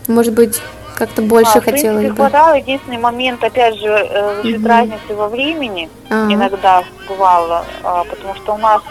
Может 0.08 0.34
быть, 0.34 0.60
как-то 0.96 1.22
больше 1.22 1.52
А, 1.56 1.62
в 1.62 1.64
принципе, 1.64 1.90
хотелось 1.90 2.10
бы? 2.10 2.16
хватало. 2.16 2.56
Единственный 2.56 2.98
момент, 2.98 3.44
опять 3.44 3.76
же, 3.76 3.88
э, 3.88 4.42
Мгм. 4.44 4.66
разницы 4.66 5.16
во 5.16 5.30
времени 5.30 5.90
А, 6.10 6.28
иногда 6.32 6.84
бывало, 7.08 7.64
а, 7.84 8.04
потому 8.04 8.36
что 8.36 8.56
у 8.56 8.58
нас, 8.58 8.82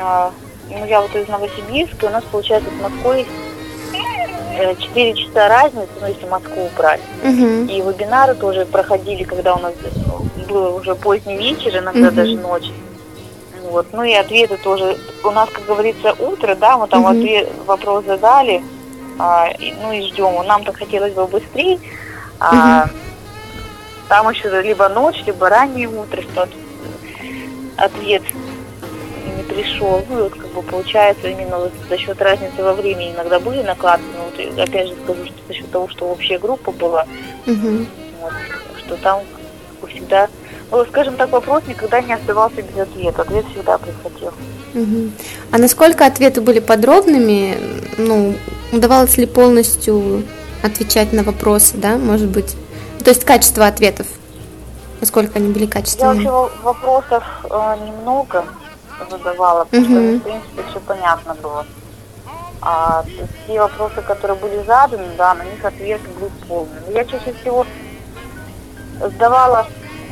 а, 0.00 0.30
ну 0.70 0.84
я 0.86 1.00
вот 1.02 1.14
из 1.14 1.28
Новосибирска, 1.28 2.06
у 2.06 2.10
нас 2.10 2.24
получается 2.30 2.70
с 2.70 2.82
Москвой 2.82 3.26
э, 4.58 4.74
4 4.78 5.14
часа 5.14 5.48
разницы, 5.48 5.88
ну 6.00 6.06
если 6.06 6.26
Москву 6.26 6.68
брать. 6.76 7.00
мгм. 7.24 7.66
И 7.66 7.80
вебинары 7.80 8.34
тоже 8.34 8.66
проходили, 8.66 9.22
когда 9.24 9.54
у 9.54 9.58
нас 9.58 9.72
было 10.48 10.70
уже 10.78 10.94
поздний 10.94 11.36
вечер, 11.38 11.78
иногда 11.78 12.08
Мгм. 12.08 12.14
даже 12.14 12.36
ночь. 12.36 12.70
Вот. 13.72 13.86
Ну 13.92 14.02
и 14.02 14.12
ответы 14.12 14.58
тоже. 14.58 14.98
У 15.24 15.30
нас, 15.30 15.48
как 15.50 15.64
говорится, 15.64 16.12
утро, 16.18 16.54
да, 16.54 16.76
мы 16.76 16.86
там 16.88 17.02
Мгм. 17.02 17.10
ответ, 17.18 17.48
вопрос 17.64 18.04
задали, 18.04 18.62
а, 19.18 19.48
и- 19.58 19.72
ну 19.80 19.92
и 19.92 20.02
ждем. 20.02 20.46
Нам-то 20.46 20.74
хотелось 20.74 21.14
бы 21.14 21.26
быстрее, 21.26 21.78
а 22.38 22.86
там 24.08 24.28
еще 24.28 24.60
либо 24.60 24.90
ночь, 24.90 25.22
либо 25.24 25.48
раннее 25.48 25.88
утро, 25.88 26.20
что 26.20 26.46
ответ 27.78 28.22
не 29.38 29.42
пришел. 29.44 30.04
Ну, 30.10 30.24
вот 30.24 30.34
как 30.34 30.48
бы 30.48 30.60
получается 30.62 31.28
именно 31.28 31.58
вот 31.58 31.72
за 31.88 31.96
счет 31.96 32.20
разницы 32.20 32.62
во 32.62 32.74
времени 32.74 33.12
иногда 33.12 33.40
были 33.40 33.62
накладки, 33.62 34.04
но 34.18 34.24
вот 34.24 34.68
опять 34.68 34.88
же 34.88 34.94
скажу, 35.02 35.24
что 35.24 35.34
за 35.48 35.54
счет 35.54 35.70
того, 35.70 35.88
что 35.88 36.04
общая 36.08 36.38
группа 36.38 36.72
была, 36.72 37.06
угу. 37.46 37.86
вот, 38.20 38.32
что 38.84 38.96
там 38.96 39.20
как 39.80 39.90
всегда, 39.90 40.28
скажем 40.88 41.16
так, 41.16 41.30
вопрос 41.30 41.62
никогда 41.66 42.00
не 42.00 42.14
оставался 42.14 42.62
без 42.62 42.78
ответа, 42.78 43.22
ответ 43.22 43.44
всегда 43.52 43.78
приходил. 43.78 44.32
Угу. 44.74 45.10
А 45.50 45.58
насколько 45.58 46.06
ответы 46.06 46.40
были 46.40 46.60
подробными, 46.60 47.56
ну, 47.98 48.34
удавалось 48.72 49.18
ли 49.18 49.26
полностью 49.26 50.22
отвечать 50.62 51.12
на 51.12 51.22
вопросы, 51.22 51.76
да, 51.76 51.96
может 51.96 52.28
быть? 52.28 52.56
То 53.04 53.10
есть 53.10 53.24
качество 53.24 53.66
ответов, 53.66 54.06
насколько 55.00 55.38
они 55.38 55.52
были 55.52 55.66
качественными? 55.66 56.22
Я 56.22 56.32
вообще 56.32 56.56
вопросов 56.62 57.24
э, 57.44 57.76
немного, 57.86 58.44
задавала, 59.10 59.64
потому 59.64 59.82
угу. 59.82 59.92
что, 59.92 60.00
в 60.00 60.22
принципе, 60.22 60.62
все 60.70 60.80
понятно 60.80 61.34
было. 61.34 61.66
А 62.62 63.04
те 63.46 63.60
вопросы, 63.60 64.00
которые 64.02 64.38
были 64.38 64.62
заданы, 64.64 65.08
да, 65.18 65.34
на 65.34 65.42
них 65.42 65.64
ответ 65.64 66.00
был 66.20 66.30
полный. 66.48 66.94
Я 66.94 67.04
чаще 67.04 67.34
всего 67.40 67.66
сдавала 69.00 69.66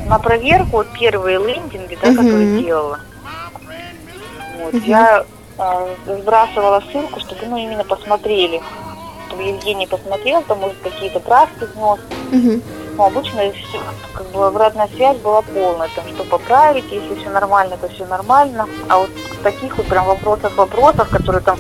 на 0.07 0.19
проверку 0.19 0.79
вот 0.79 0.89
первые 0.99 1.39
лендинги, 1.39 1.99
да, 2.01 2.09
угу. 2.09 2.17
которые 2.17 2.63
делала. 2.63 3.01
Вот, 4.59 4.75
угу. 4.75 4.83
Я 4.85 5.25
э, 5.59 5.95
сбрасывала 6.07 6.83
ссылку, 6.91 7.21
чтобы 7.21 7.47
ну 7.47 7.57
именно 7.57 7.85
посмотрели, 7.85 8.61
чтобы 9.29 9.43
Евгений 9.45 9.87
посмотрел, 9.87 10.43
там 10.43 10.59
может 10.59 10.79
какие-то 10.83 11.21
правки 11.21 11.65
внес. 11.75 12.01
Угу. 12.33 12.63
Но 12.97 13.07
обычно 13.07 13.51
все, 13.53 13.81
как 14.13 14.27
бы 14.31 14.47
обратная 14.47 14.89
связь 14.89 15.17
была 15.19 15.43
полная, 15.43 15.89
там 15.95 16.05
что 16.15 16.25
поправить, 16.25 16.91
если 16.91 17.15
все 17.15 17.31
нормально, 17.31 17.77
то 17.81 17.89
все 17.89 18.05
нормально. 18.05 18.69
А 18.89 18.99
вот 18.99 19.11
таких 19.43 19.77
вот 19.79 19.87
прям 19.87 20.07
вопросов 20.07 20.55
вопросов, 20.57 21.09
которые 21.09 21.43
там 21.43 21.57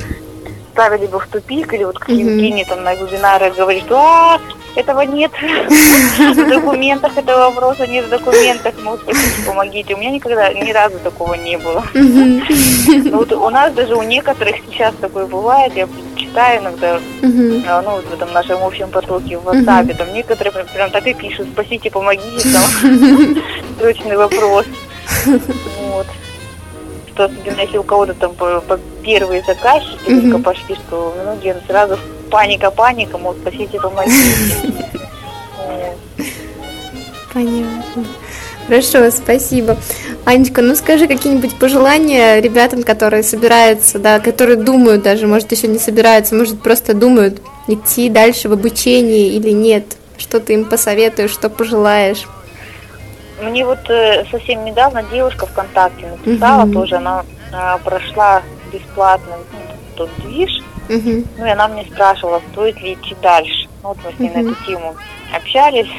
ставили 0.81 1.07
бы 1.07 1.19
в 1.19 1.27
тупик, 1.27 1.75
или 1.75 1.85
вот 1.85 1.99
как. 1.99 2.09
Евгений 2.09 2.65
там 2.65 2.83
на 2.83 2.95
вебинаре 2.95 3.51
говорит, 3.51 3.85
а, 3.91 4.41
этого 4.75 5.03
нет 5.03 5.31
в 5.41 6.49
документах, 6.49 7.19
этого 7.19 7.51
вопроса 7.51 7.87
нет 7.87 8.07
в 8.07 8.09
документах, 8.09 8.75
ну, 8.83 8.99
помогите. 9.47 9.95
У 9.95 9.99
меня 9.99 10.11
никогда, 10.11 10.51
ни 10.55 10.73
разу 10.73 10.99
такого 11.01 11.35
не 11.35 11.59
было. 11.59 11.85
Ну, 11.93 13.19
вот 13.19 13.33
у 13.33 13.51
нас 13.51 13.75
даже 13.75 13.95
у 13.95 14.03
некоторых 14.03 14.57
сейчас 14.71 14.95
такое 15.01 15.27
бывает, 15.27 15.75
я 15.77 15.87
читаю 16.17 16.63
иногда, 16.63 16.99
ну, 17.21 17.91
вот 17.91 18.07
в 18.07 18.15
этом 18.15 18.33
нашем 18.33 18.63
общем 18.63 18.89
потоке 18.89 19.37
в 19.37 19.47
WhatsApp, 19.47 19.95
там 19.95 20.15
некоторые 20.15 20.53
прям, 20.53 20.67
прям 20.67 20.91
так 20.91 21.07
и 21.07 21.13
пишут, 21.13 21.49
спасите, 21.53 21.91
помогите, 21.91 22.49
там, 22.53 23.37
срочный 23.79 24.17
вопрос. 24.17 24.65
Что 27.21 27.27
особенно 27.27 27.61
если 27.61 27.77
у 27.77 27.83
кого-то 27.83 28.15
там 28.15 28.33
по, 28.35 28.63
по 28.63 28.81
первые 29.03 29.43
заказчики 29.47 29.99
mm-hmm. 30.07 30.23
только 30.23 30.39
пошли, 30.43 30.75
что 30.75 31.15
многие 31.23 31.55
сразу 31.67 31.99
паника, 32.31 32.71
паника, 32.71 33.19
мол, 33.19 33.35
спасите, 33.35 33.79
помогите. 33.79 34.73
Понятно. 37.35 38.07
Хорошо, 38.67 39.11
спасибо. 39.11 39.77
Анечка, 40.25 40.63
ну 40.63 40.75
скажи 40.75 41.07
какие-нибудь 41.07 41.59
пожелания 41.59 42.41
ребятам, 42.41 42.83
которые 42.85 43.23
собираются, 43.23 43.99
да, 43.99 44.19
которые 44.19 44.57
думают 44.57 45.03
даже, 45.03 45.27
может, 45.27 45.53
еще 45.53 45.69
не 45.69 45.79
собираются, 45.79 46.35
может, 46.35 46.63
просто 46.63 46.95
думают 46.95 47.43
идти 47.69 48.09
дальше 48.09 48.49
в 48.49 48.55
обучение 48.55 49.29
или 49.29 49.51
нет. 49.51 49.85
Что 50.17 50.41
ты 50.41 50.55
им 50.55 50.65
посоветуешь, 50.65 51.33
что 51.33 51.51
пожелаешь? 51.51 52.27
Мне 53.41 53.65
вот 53.65 53.79
э, 53.89 54.25
совсем 54.31 54.65
недавно 54.65 55.03
девушка 55.05 55.47
ВКонтакте 55.47 56.07
написала 56.07 56.65
угу. 56.65 56.73
тоже, 56.73 56.97
она 56.97 57.25
э, 57.53 57.79
прошла 57.85 58.43
бесплатно 58.73 59.37
ну, 59.53 59.59
тот 59.97 60.11
движ, 60.19 60.63
угу. 60.89 61.25
ну 61.39 61.47
и 61.47 61.49
она 61.49 61.69
мне 61.69 61.85
спрашивала, 61.85 62.43
стоит 62.53 62.81
ли 62.81 62.95
идти 62.95 63.17
дальше. 63.23 63.69
Ну, 63.83 63.91
вот 63.91 63.99
мы 64.05 64.13
с 64.13 64.19
ней 64.19 64.31
угу. 64.31 64.39
на 64.39 64.43
эту 64.43 64.65
тему 64.65 64.97
общались. 65.35 65.91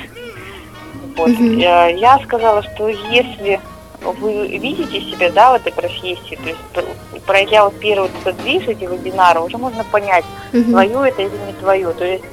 Вот. 1.17 1.29
Угу. 1.29 1.43
Я, 1.43 2.19
сказала, 2.23 2.63
что 2.63 2.87
если 2.87 3.59
вы 4.01 4.47
видите 4.57 5.01
себя, 5.01 5.31
да, 5.31 5.51
в 5.51 5.55
этой 5.55 5.71
профессии, 5.71 6.39
то 6.73 6.81
есть 6.81 7.25
пройдя 7.25 7.65
вот 7.65 7.79
первый 7.79 8.09
этот 8.23 8.41
движ, 8.41 8.63
эти 8.67 8.85
вебинары, 8.85 9.41
уже 9.41 9.57
можно 9.57 9.83
понять, 9.83 10.25
угу. 10.53 10.63
твое 10.63 11.09
это 11.09 11.21
или 11.21 11.37
не 11.47 11.53
твое. 11.53 11.91
То 11.93 12.05
есть 12.05 12.23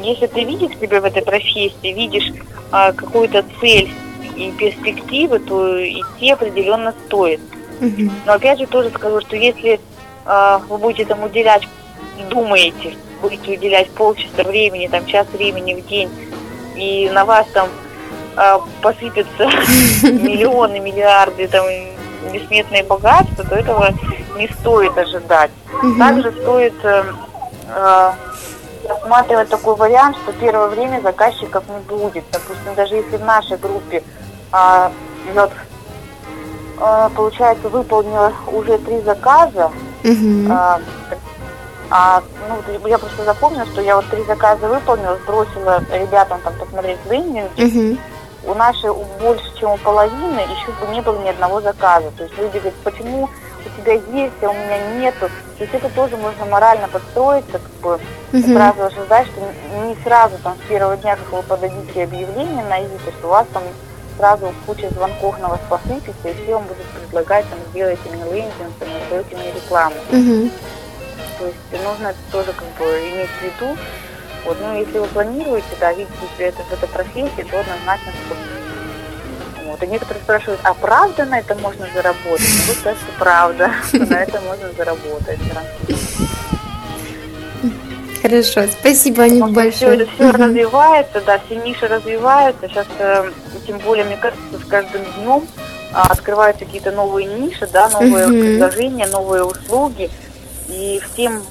если 0.00 0.26
ты 0.26 0.44
видишь 0.44 0.76
себя 0.78 1.00
в 1.00 1.04
этой 1.04 1.22
профессии, 1.22 1.92
видишь 1.92 2.32
а, 2.70 2.92
какую-то 2.92 3.44
цель 3.60 3.90
и 4.36 4.50
перспективы, 4.52 5.38
то 5.38 5.82
идти 5.82 6.32
определенно 6.32 6.94
стоит. 7.06 7.40
Угу. 7.80 8.10
Но 8.26 8.32
опять 8.32 8.58
же 8.58 8.66
тоже 8.66 8.90
скажу, 8.90 9.20
что 9.20 9.36
если 9.36 9.80
э, 10.26 10.58
вы 10.68 10.78
будете 10.78 11.04
там 11.04 11.22
уделять, 11.22 11.66
думаете, 12.30 12.94
будете 13.20 13.52
уделять 13.52 13.90
полчаса 13.90 14.44
времени, 14.44 14.88
там 14.88 15.06
час 15.06 15.26
времени 15.32 15.74
в 15.74 15.86
день, 15.86 16.10
и 16.76 17.10
на 17.12 17.24
вас 17.24 17.46
там 17.52 17.68
э, 18.36 18.58
посыпятся 18.82 19.44
миллионы, 20.02 20.80
миллиарды, 20.80 21.48
там 21.48 21.64
бессмертные 22.32 22.84
богатства, 22.84 23.44
то 23.44 23.54
этого 23.54 23.90
не 24.36 24.48
стоит 24.48 24.96
ожидать. 24.96 25.50
Угу. 25.82 25.98
Также 25.98 26.32
стоит 26.32 26.74
э, 26.84 27.04
э, 27.68 28.10
рассматривать 28.88 29.48
такой 29.48 29.76
вариант, 29.76 30.16
что 30.22 30.32
первое 30.32 30.68
время 30.68 31.00
заказчиков 31.00 31.64
не 31.68 31.78
будет. 31.96 32.24
Допустим, 32.32 32.74
даже 32.74 32.96
если 32.96 33.16
в 33.16 33.24
нашей 33.24 33.56
группе 33.56 34.02
а, 34.56 34.92
вот, 35.34 35.50
а, 36.78 37.08
получается, 37.08 37.68
выполнила 37.68 38.32
уже 38.46 38.78
три 38.78 39.00
заказа. 39.00 39.72
Угу. 40.04 40.48
А, 40.48 40.80
а, 41.90 42.22
ну, 42.48 42.86
я 42.86 42.98
просто 42.98 43.24
запомнила, 43.24 43.66
что 43.66 43.80
я 43.80 43.96
вот 43.96 44.06
три 44.06 44.22
заказа 44.22 44.68
выполнила, 44.68 45.16
сбросила 45.24 45.82
ребятам 45.90 46.40
там 46.42 46.54
посмотреть 46.54 46.98
лендинг. 47.10 47.50
Угу. 47.58 47.98
У 48.52 48.54
нашей 48.54 48.92
больше, 49.20 49.44
чем 49.58 49.72
у 49.72 49.76
половины, 49.78 50.38
еще 50.38 50.70
бы 50.80 50.94
не 50.94 51.00
было 51.00 51.18
ни 51.18 51.30
одного 51.30 51.60
заказа. 51.60 52.12
То 52.16 52.22
есть 52.22 52.38
люди 52.38 52.58
говорят, 52.58 52.74
почему 52.84 53.28
у 53.66 53.80
тебя 53.80 53.94
есть, 53.94 54.34
а 54.40 54.50
у 54.50 54.54
меня 54.54 55.00
нету. 55.00 55.30
То 55.58 55.64
есть 55.64 55.74
это 55.74 55.88
тоже 55.88 56.16
можно 56.16 56.44
морально 56.44 56.86
подстроиться, 56.86 57.58
как 57.58 57.72
бы 57.82 57.94
угу. 58.32 58.52
сразу 58.52 58.84
ожидать, 58.84 59.26
что 59.26 59.40
не 59.84 59.96
сразу 60.04 60.36
там 60.44 60.54
с 60.64 60.68
первого 60.68 60.96
дня, 60.96 61.16
как 61.16 61.32
вы 61.32 61.42
подадите 61.42 62.04
объявление 62.04 62.64
на 62.66 62.76
Авито, 62.76 63.10
что 63.18 63.26
у 63.26 63.30
вас 63.30 63.46
там 63.52 63.64
сразу 64.16 64.52
куча 64.66 64.90
звонков 64.90 65.38
на 65.40 65.48
вас 65.48 65.60
посыпется, 65.68 66.28
и 66.28 66.34
все 66.34 66.54
вам 66.54 66.64
будут 66.64 66.86
предлагать, 66.86 67.46
там, 67.48 67.58
сделайте 67.70 68.08
мне 68.10 68.24
лендинг, 68.24 68.74
там, 68.78 68.88
сделайте 69.06 69.36
мне 69.36 69.52
рекламу. 69.52 69.96
Угу. 70.10 70.50
То 71.38 71.46
есть 71.46 71.84
нужно 71.84 72.08
это 72.08 72.18
тоже 72.30 72.52
как 72.52 72.68
бы 72.78 72.84
иметь 72.84 73.30
в 73.30 73.42
виду. 73.42 73.76
Вот, 74.44 74.58
ну, 74.60 74.78
если 74.78 74.98
вы 74.98 75.06
планируете, 75.06 75.66
да, 75.80 75.92
видите 75.92 76.14
себя 76.36 76.48
это, 76.48 76.62
в 76.62 76.72
этой 76.72 76.88
профессии, 76.88 77.46
то 77.50 77.60
однозначно 77.60 78.12
вот. 79.74 79.82
И 79.82 79.86
некоторые 79.88 80.22
спрашивают, 80.22 80.60
а 80.62 80.72
правда 80.72 81.24
на 81.24 81.40
это 81.40 81.56
можно 81.56 81.86
заработать? 81.92 82.46
Ну, 82.66 82.74
вот 82.74 82.86
это 82.86 82.96
правда, 83.18 83.72
на 83.92 84.14
это 84.14 84.40
можно 84.42 84.70
заработать. 84.72 85.40
Хорошо, 88.24 88.62
спасибо, 88.80 89.24
Аня, 89.24 89.46
большое. 89.48 89.70
Все 89.70 89.92
это 89.92 90.06
все 90.12 90.30
развивается, 90.30 91.20
да, 91.26 91.38
все 91.44 91.56
ниши 91.56 91.86
развиваются. 91.86 92.68
Сейчас, 92.70 92.86
э, 92.98 93.30
тем 93.66 93.76
более, 93.80 94.06
мне 94.06 94.16
кажется, 94.16 94.58
с 94.58 94.66
каждым 94.66 95.02
днем 95.18 95.42
а, 95.92 96.04
открываются 96.04 96.64
какие-то 96.64 96.90
новые 96.90 97.26
ниши, 97.26 97.68
да, 97.70 97.90
новые 97.90 98.26
uh 98.26 98.28
предложения, 98.28 99.06
новые 99.08 99.44
услуги. 99.44 100.10
И 100.68 101.02
всем 101.12 101.42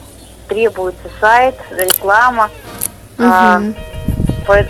требуется 0.48 1.10
сайт, 1.22 1.54
реклама. 1.70 2.50
uh 3.20 3.76
А, 4.48 4.64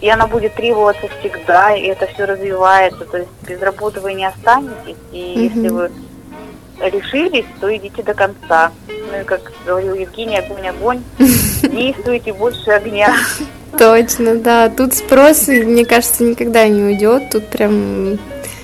и 0.00 0.08
она 0.08 0.26
будет 0.26 0.54
требоваться 0.54 1.06
всегда, 1.20 1.76
и 1.76 1.82
это 1.82 2.08
все 2.08 2.24
развивается. 2.24 3.04
То 3.04 3.18
есть 3.18 3.30
без 3.46 3.62
работы 3.62 4.00
вы 4.00 4.14
не 4.14 4.24
останетесь. 4.24 4.96
И 5.12 5.36
uh 5.36 5.38
если 5.42 5.68
вы 5.68 5.92
решились, 6.80 7.46
то 7.60 7.74
идите 7.74 8.02
до 8.02 8.14
конца. 8.14 8.72
Ну 8.88 9.20
и 9.20 9.24
как 9.24 9.52
говорил 9.66 9.94
Евгений, 9.94 10.38
огонь, 10.38 10.68
огонь. 10.68 11.02
Действуйте 11.62 12.32
больше 12.32 12.70
огня. 12.70 13.14
Точно, 13.78 14.36
да. 14.36 14.68
Тут 14.68 14.94
спрос, 14.94 15.48
мне 15.48 15.84
кажется, 15.84 16.24
никогда 16.24 16.66
не 16.68 16.82
уйдет. 16.82 17.30
Тут 17.30 17.48
прям 17.48 18.18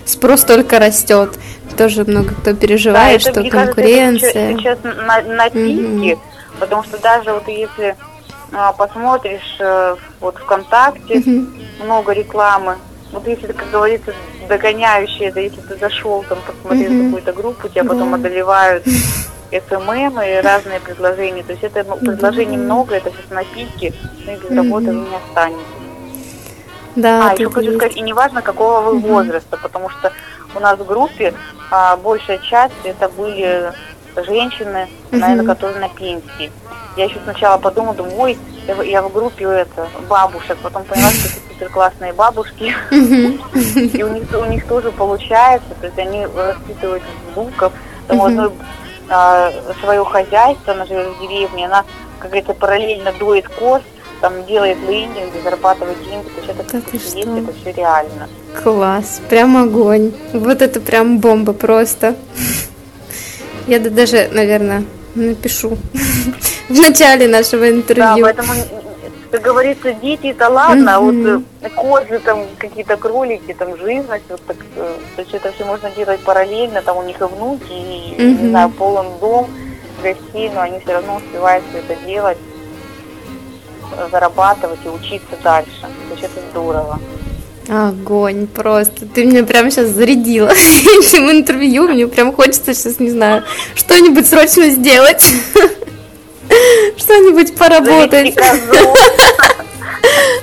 спрос 0.05 0.45
только 0.45 0.79
растет. 0.79 1.39
Тоже 1.77 2.05
много 2.05 2.35
кто 2.35 2.55
переживает, 2.55 3.23
да, 3.23 3.31
это, 3.31 3.41
что 3.43 3.51
конкуренция. 3.51 4.55
Кажется, 4.55 4.59
сейчас 4.59 4.79
на, 4.83 5.21
на 5.23 5.51
пике, 5.51 6.15
угу. 6.15 6.23
потому 6.59 6.85
что 6.85 6.99
даже 6.99 7.33
вот 7.33 7.47
если 7.49 7.97
а, 8.53 8.73
посмотришь 8.73 9.57
э, 9.59 9.97
вот 10.21 10.39
ВКонтакте, 10.39 11.19
угу. 11.19 11.47
много 11.85 12.13
рекламы. 12.13 12.77
Вот 13.13 13.27
если, 13.27 13.53
как 13.53 13.71
говорится, 13.71 14.13
догоняющие, 14.49 15.33
да 15.33 15.41
если 15.41 15.61
ты 15.61 15.77
зашел, 15.77 16.25
там, 16.29 16.39
посмотрел 16.47 16.93
угу. 16.93 17.05
какую-то 17.05 17.33
группу, 17.33 17.69
тебя 17.69 17.85
потом 17.85 18.15
одолевают 18.15 18.85
SMM 19.51 20.21
и 20.21 20.41
разные 20.41 20.81
предложения. 20.81 21.43
То 21.43 21.53
есть 21.53 21.65
это 21.65 21.85
ну, 21.85 21.97
предложений 21.97 22.59
много, 22.59 22.95
это 22.97 23.11
сейчас 23.11 23.31
на 23.31 23.45
пике, 23.45 23.95
ну 24.25 24.33
и 24.33 24.37
без 24.37 24.51
работы 24.57 24.87
вы 24.87 25.09
не 25.09 25.17
останетесь. 25.17 25.63
Да, 26.97 27.31
а, 27.31 27.35
еще 27.35 27.51
хочу 27.51 27.75
сказать, 27.75 27.97
и 27.97 28.01
неважно, 28.01 28.43
какого 28.43 28.81
вы 28.81 28.99
возраста, 28.99 29.59
потому 29.63 29.91
что 29.91 30.13
у 30.55 30.61
нас 30.61 30.79
в 30.79 30.87
группе 30.87 31.35
а, 31.71 31.97
большая 31.97 32.39
часть 32.39 32.75
это 32.85 33.09
были 33.11 33.73
женщины, 34.25 34.89
угу. 35.11 35.21
наверное, 35.21 35.47
которые 35.47 35.81
на 35.81 35.89
пенсии. 35.89 36.51
Я 36.97 37.05
еще 37.05 37.19
сначала 37.25 37.59
подумала, 37.59 37.95
думаю, 37.95 38.19
ой, 38.19 38.39
я, 38.67 38.83
я 38.83 39.03
в 39.03 39.13
группе 39.13 39.45
это, 39.45 39.89
бабушек, 40.09 40.57
потом 40.63 40.85
поняла, 40.85 41.11
что 41.11 41.29
это 41.29 41.37
супер 41.49 41.69
классные 41.69 42.13
бабушки, 42.13 42.75
и 42.91 44.03
у 44.03 44.09
них, 44.09 44.25
у 44.33 44.45
них 44.47 44.67
тоже 44.67 44.91
получается, 44.93 45.69
то 45.81 45.87
есть 45.87 45.99
они 45.99 46.27
воспитывают 46.27 47.03
внуков, 47.35 47.73
там 48.09 48.23
одной 48.23 48.51
а, 49.09 49.53
свое 49.81 50.05
хозяйство, 50.05 50.73
она 50.73 50.87
живет 50.87 51.09
в 51.17 51.21
деревне, 51.21 51.67
она, 51.67 51.85
как 52.19 52.31
говорится, 52.31 52.55
параллельно 52.55 53.13
дует 53.13 53.49
коз, 53.49 53.83
там 54.21 54.45
делает 54.47 54.79
лендинги, 54.89 55.39
зарабатывает 55.45 55.99
деньги, 56.05 56.29
то 56.29 56.41
есть 56.41 56.49
это, 56.49 56.73
да 56.73 56.79
есть, 56.93 57.17
это 57.17 57.53
все 57.61 57.73
реально. 57.73 58.29
Класс, 58.63 59.21
прям 59.29 59.57
огонь. 59.57 60.13
Вот 60.33 60.63
это 60.63 60.81
прям 60.81 61.19
бомба 61.19 61.53
просто. 61.53 62.17
Я 63.67 63.81
даже, 63.81 64.29
наверное, 64.33 64.85
напишу 65.15 65.77
в 66.69 66.79
начале 66.79 67.29
нашего 67.29 67.69
интервью. 67.69 68.17
Да, 68.17 68.17
поэтому, 68.23 68.53
как 69.31 69.43
говорится, 69.43 69.93
дети 69.93 70.29
это 70.29 70.49
ладно, 70.49 70.97
а 70.97 71.01
вот 71.01 71.15
э, 71.15 71.69
козы, 71.71 72.21
там 72.21 72.47
какие-то 72.59 72.97
кролики, 72.97 73.55
там 73.55 73.77
живность, 73.77 74.25
вот 74.29 74.41
так, 74.47 74.57
э, 74.77 74.97
то 75.17 75.23
есть 75.23 75.35
это 75.35 75.53
все 75.53 75.65
можно 75.65 75.91
делать 75.91 76.21
параллельно, 76.21 76.83
там 76.83 76.99
у 76.99 77.03
них 77.03 77.21
и 77.21 77.25
внуки, 77.25 77.73
и, 77.73 78.23
не 78.23 78.49
знаю, 78.49 78.71
полон 78.71 79.07
дом, 79.21 79.49
гостей, 80.03 80.51
но 80.55 80.61
они 80.61 80.79
все 80.81 80.93
равно 80.93 81.17
успевают 81.17 81.65
все 81.71 81.79
это 81.79 81.97
делать 82.07 82.39
зарабатывать 84.11 84.81
и 84.85 84.89
учиться 84.89 85.37
дальше. 85.43 85.81
То 85.81 86.15
есть 86.15 86.25
это 86.25 86.41
здорово. 86.51 86.99
Огонь 87.69 88.47
просто. 88.47 89.07
Ты 89.07 89.25
меня 89.25 89.43
прямо 89.43 89.71
сейчас 89.71 89.89
зарядила 89.89 90.51
этим 90.51 91.31
интервью. 91.31 91.89
Мне 91.89 92.07
прям 92.07 92.33
хочется 92.33 92.75
сейчас, 92.75 93.01
не 93.01 93.11
знаю, 93.11 93.43
что-нибудь 93.75 94.27
срочно 94.27 94.71
сделать. 94.71 95.25
Что-нибудь 96.97 97.57
поработать. 97.57 98.37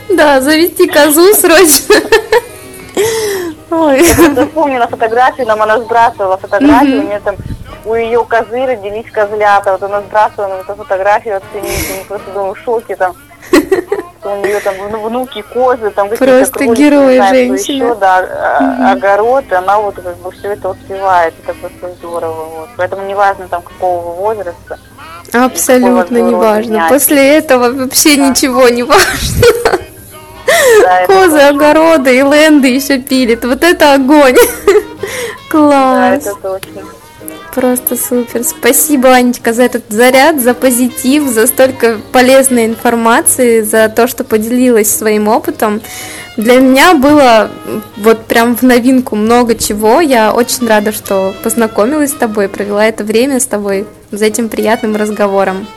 Да, 0.10 0.42
завести 0.42 0.88
козу 0.88 1.34
срочно. 1.34 1.96
Ой. 3.72 4.04
Я 4.06 4.46
помню 4.46 4.86
фотографию, 4.88 5.48
нам 5.48 5.62
она 5.62 5.80
сбрасывала 5.80 6.38
фотографию, 6.38 7.02
у 7.02 7.08
нее 7.08 7.20
там 7.24 7.36
у 7.86 7.96
ее 7.96 8.24
козы 8.24 8.66
родились 8.66 9.10
козлята. 9.12 9.72
Вот 9.72 9.84
она 9.84 10.02
сбрасывала 10.02 10.50
нам 10.50 10.60
эту 10.60 10.76
фотографию, 10.76 11.38
оцените, 11.38 11.94
мы 12.00 12.06
просто 12.08 12.32
думаю 12.32 12.54
в 12.54 12.60
шоке 12.60 12.96
там 12.96 13.16
у 14.26 14.36
нее 14.38 14.60
там 14.60 14.76
внуки, 15.02 15.42
козы, 15.42 15.90
там 15.92 16.10
какие-то 16.10 16.38
Просто 16.38 16.60
кролики, 16.60 16.80
герои 16.80 17.20
женщины. 17.30 17.84
Еще, 17.86 17.96
да, 17.96 18.58
угу. 18.60 18.92
огород, 18.92 19.46
и 19.52 19.56
она 19.56 19.80
вот 19.80 19.96
как 19.96 20.18
бы 20.18 20.32
все 20.32 20.54
это 20.54 20.70
успевает, 20.70 21.34
это 21.44 21.54
просто 21.56 21.94
здорово. 21.96 22.46
Вот. 22.46 22.70
Поэтому 22.78 23.06
неважно 23.06 23.48
там 23.48 23.62
какого 23.62 24.16
возраста. 24.16 24.80
Абсолютно 25.34 26.18
не 26.18 26.36
важно. 26.36 26.88
После 26.90 27.38
этого 27.38 27.72
вообще 27.72 28.16
да. 28.16 28.30
ничего 28.30 28.70
не 28.70 28.84
важно. 28.84 29.46
Да, 30.82 31.06
Козы, 31.08 31.40
огороды 31.40 32.18
и 32.18 32.22
ленды 32.22 32.68
еще 32.68 33.00
пилит. 33.00 33.44
Вот 33.46 33.64
это 33.64 33.94
огонь. 33.94 34.36
Класс. 35.50 36.24
Да, 36.24 36.32
это 36.32 36.36
точно. 36.36 36.82
Просто 37.54 37.96
супер. 37.96 38.44
Спасибо, 38.44 39.10
Анечка, 39.10 39.54
за 39.54 39.64
этот 39.64 39.84
заряд, 39.90 40.42
за 40.42 40.56
позитив, 40.56 41.24
за 41.28 41.46
столько 41.46 42.00
полезной 42.12 42.66
информации, 42.66 43.62
за 43.62 43.90
то, 43.90 44.08
что 44.08 44.24
поделилась 44.24 44.90
своим 44.90 45.28
опытом. 45.28 45.80
Для 46.36 46.60
меня 46.60 46.96
было 46.96 47.52
вот 47.98 48.26
прям 48.26 48.56
в 48.56 48.64
новинку 48.64 49.16
много 49.16 49.54
чего. 49.54 50.02
Я 50.02 50.34
очень 50.34 50.68
рада, 50.68 50.92
что 50.92 51.36
познакомилась 51.44 52.10
с 52.10 52.16
тобой, 52.16 52.50
провела 52.50 52.84
это 52.88 53.04
время 53.04 53.40
с 53.40 53.46
тобой 53.46 53.86
за 54.10 54.26
этим 54.26 54.50
приятным 54.50 54.96
разговором. 54.96 55.68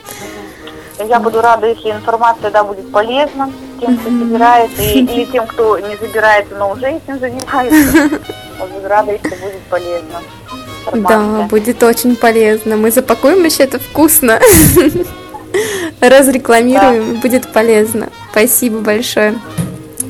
Я 1.07 1.19
буду 1.19 1.41
рада, 1.41 1.67
если 1.67 1.91
информация 1.91 2.49
да, 2.49 2.63
будет 2.63 2.91
полезна 2.91 3.51
тем, 3.79 3.97
кто 3.97 4.09
собирается, 4.09 4.81
и, 4.81 4.99
или 5.05 5.25
тем, 5.25 5.45
кто 5.45 5.77
не 5.77 5.95
забирается, 5.95 6.55
но 6.55 6.71
уже 6.71 6.87
этим 6.87 7.19
занимается. 7.19 8.19
Буду 8.59 8.87
рада, 8.87 9.11
если 9.11 9.29
будет 9.29 9.61
полезно 9.69 10.19
информация. 10.93 11.41
Да, 11.41 11.47
будет 11.47 11.83
очень 11.83 12.15
полезно. 12.15 12.77
Мы 12.77 12.91
запакуем 12.91 13.43
еще 13.43 13.63
это 13.63 13.79
вкусно. 13.79 14.39
Разрекламируем, 16.01 17.15
да. 17.15 17.21
будет 17.21 17.51
полезно. 17.51 18.09
Спасибо 18.31 18.79
большое. 18.79 19.39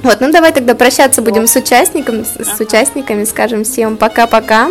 Вот, 0.03 0.21
ну 0.21 0.31
давай 0.31 0.51
тогда 0.51 0.75
прощаться 0.75 1.21
будем 1.21 1.47
с 1.47 1.55
участником, 1.55 2.23
с 2.23 2.59
участниками, 2.59 3.23
скажем 3.23 3.63
всем 3.63 3.97
пока-пока. 3.97 4.69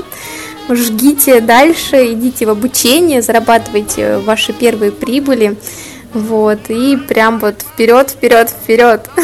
Жгите 0.69 1.41
дальше, 1.41 2.13
идите 2.13 2.47
в 2.47 2.51
обучение, 2.51 3.23
зарабатывайте 3.23 4.19
ваши 4.19 4.53
первые 4.53 4.93
прибыли. 4.93 5.57
Вот, 6.13 6.71
и 6.71 6.97
прям 6.97 7.39
вот 7.39 7.63
вперед, 7.63 8.11
вперед, 8.11 8.51
вперед. 8.51 9.09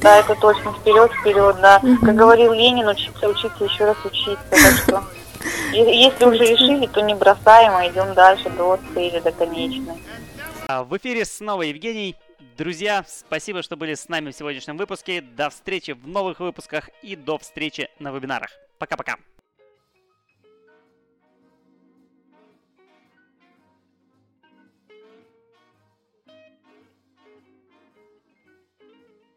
Да, 0.00 0.20
это 0.20 0.36
точно, 0.36 0.72
вперед, 0.72 1.10
вперед, 1.20 1.56
да. 1.60 1.80
Как 2.00 2.14
говорил 2.14 2.52
Ленин, 2.52 2.86
учиться, 2.86 3.28
учиться, 3.28 3.64
еще 3.64 3.84
раз 3.84 3.96
учиться. 4.04 4.38
Так 4.48 4.72
что 4.84 5.02
если 5.72 6.24
уже 6.24 6.44
решили, 6.44 6.86
то 6.86 7.00
не 7.00 7.14
бросаем, 7.14 7.72
а 7.74 7.86
идем 7.86 8.14
дальше 8.14 8.50
до 8.50 8.78
цели, 8.94 9.20
до 9.20 9.32
конечной. 9.32 9.94
А, 10.66 10.84
в 10.84 10.96
эфире 10.96 11.24
снова 11.24 11.62
Евгений. 11.62 12.16
Друзья, 12.56 13.04
спасибо, 13.06 13.62
что 13.62 13.76
были 13.76 13.94
с 13.94 14.08
нами 14.08 14.30
в 14.30 14.36
сегодняшнем 14.36 14.76
выпуске. 14.76 15.20
До 15.20 15.48
встречи 15.48 15.92
в 15.92 16.06
новых 16.08 16.40
выпусках 16.40 16.90
и 17.02 17.14
до 17.14 17.38
встречи 17.38 17.88
на 17.98 18.10
вебинарах. 18.10 18.50
Пока-пока. 18.78 19.16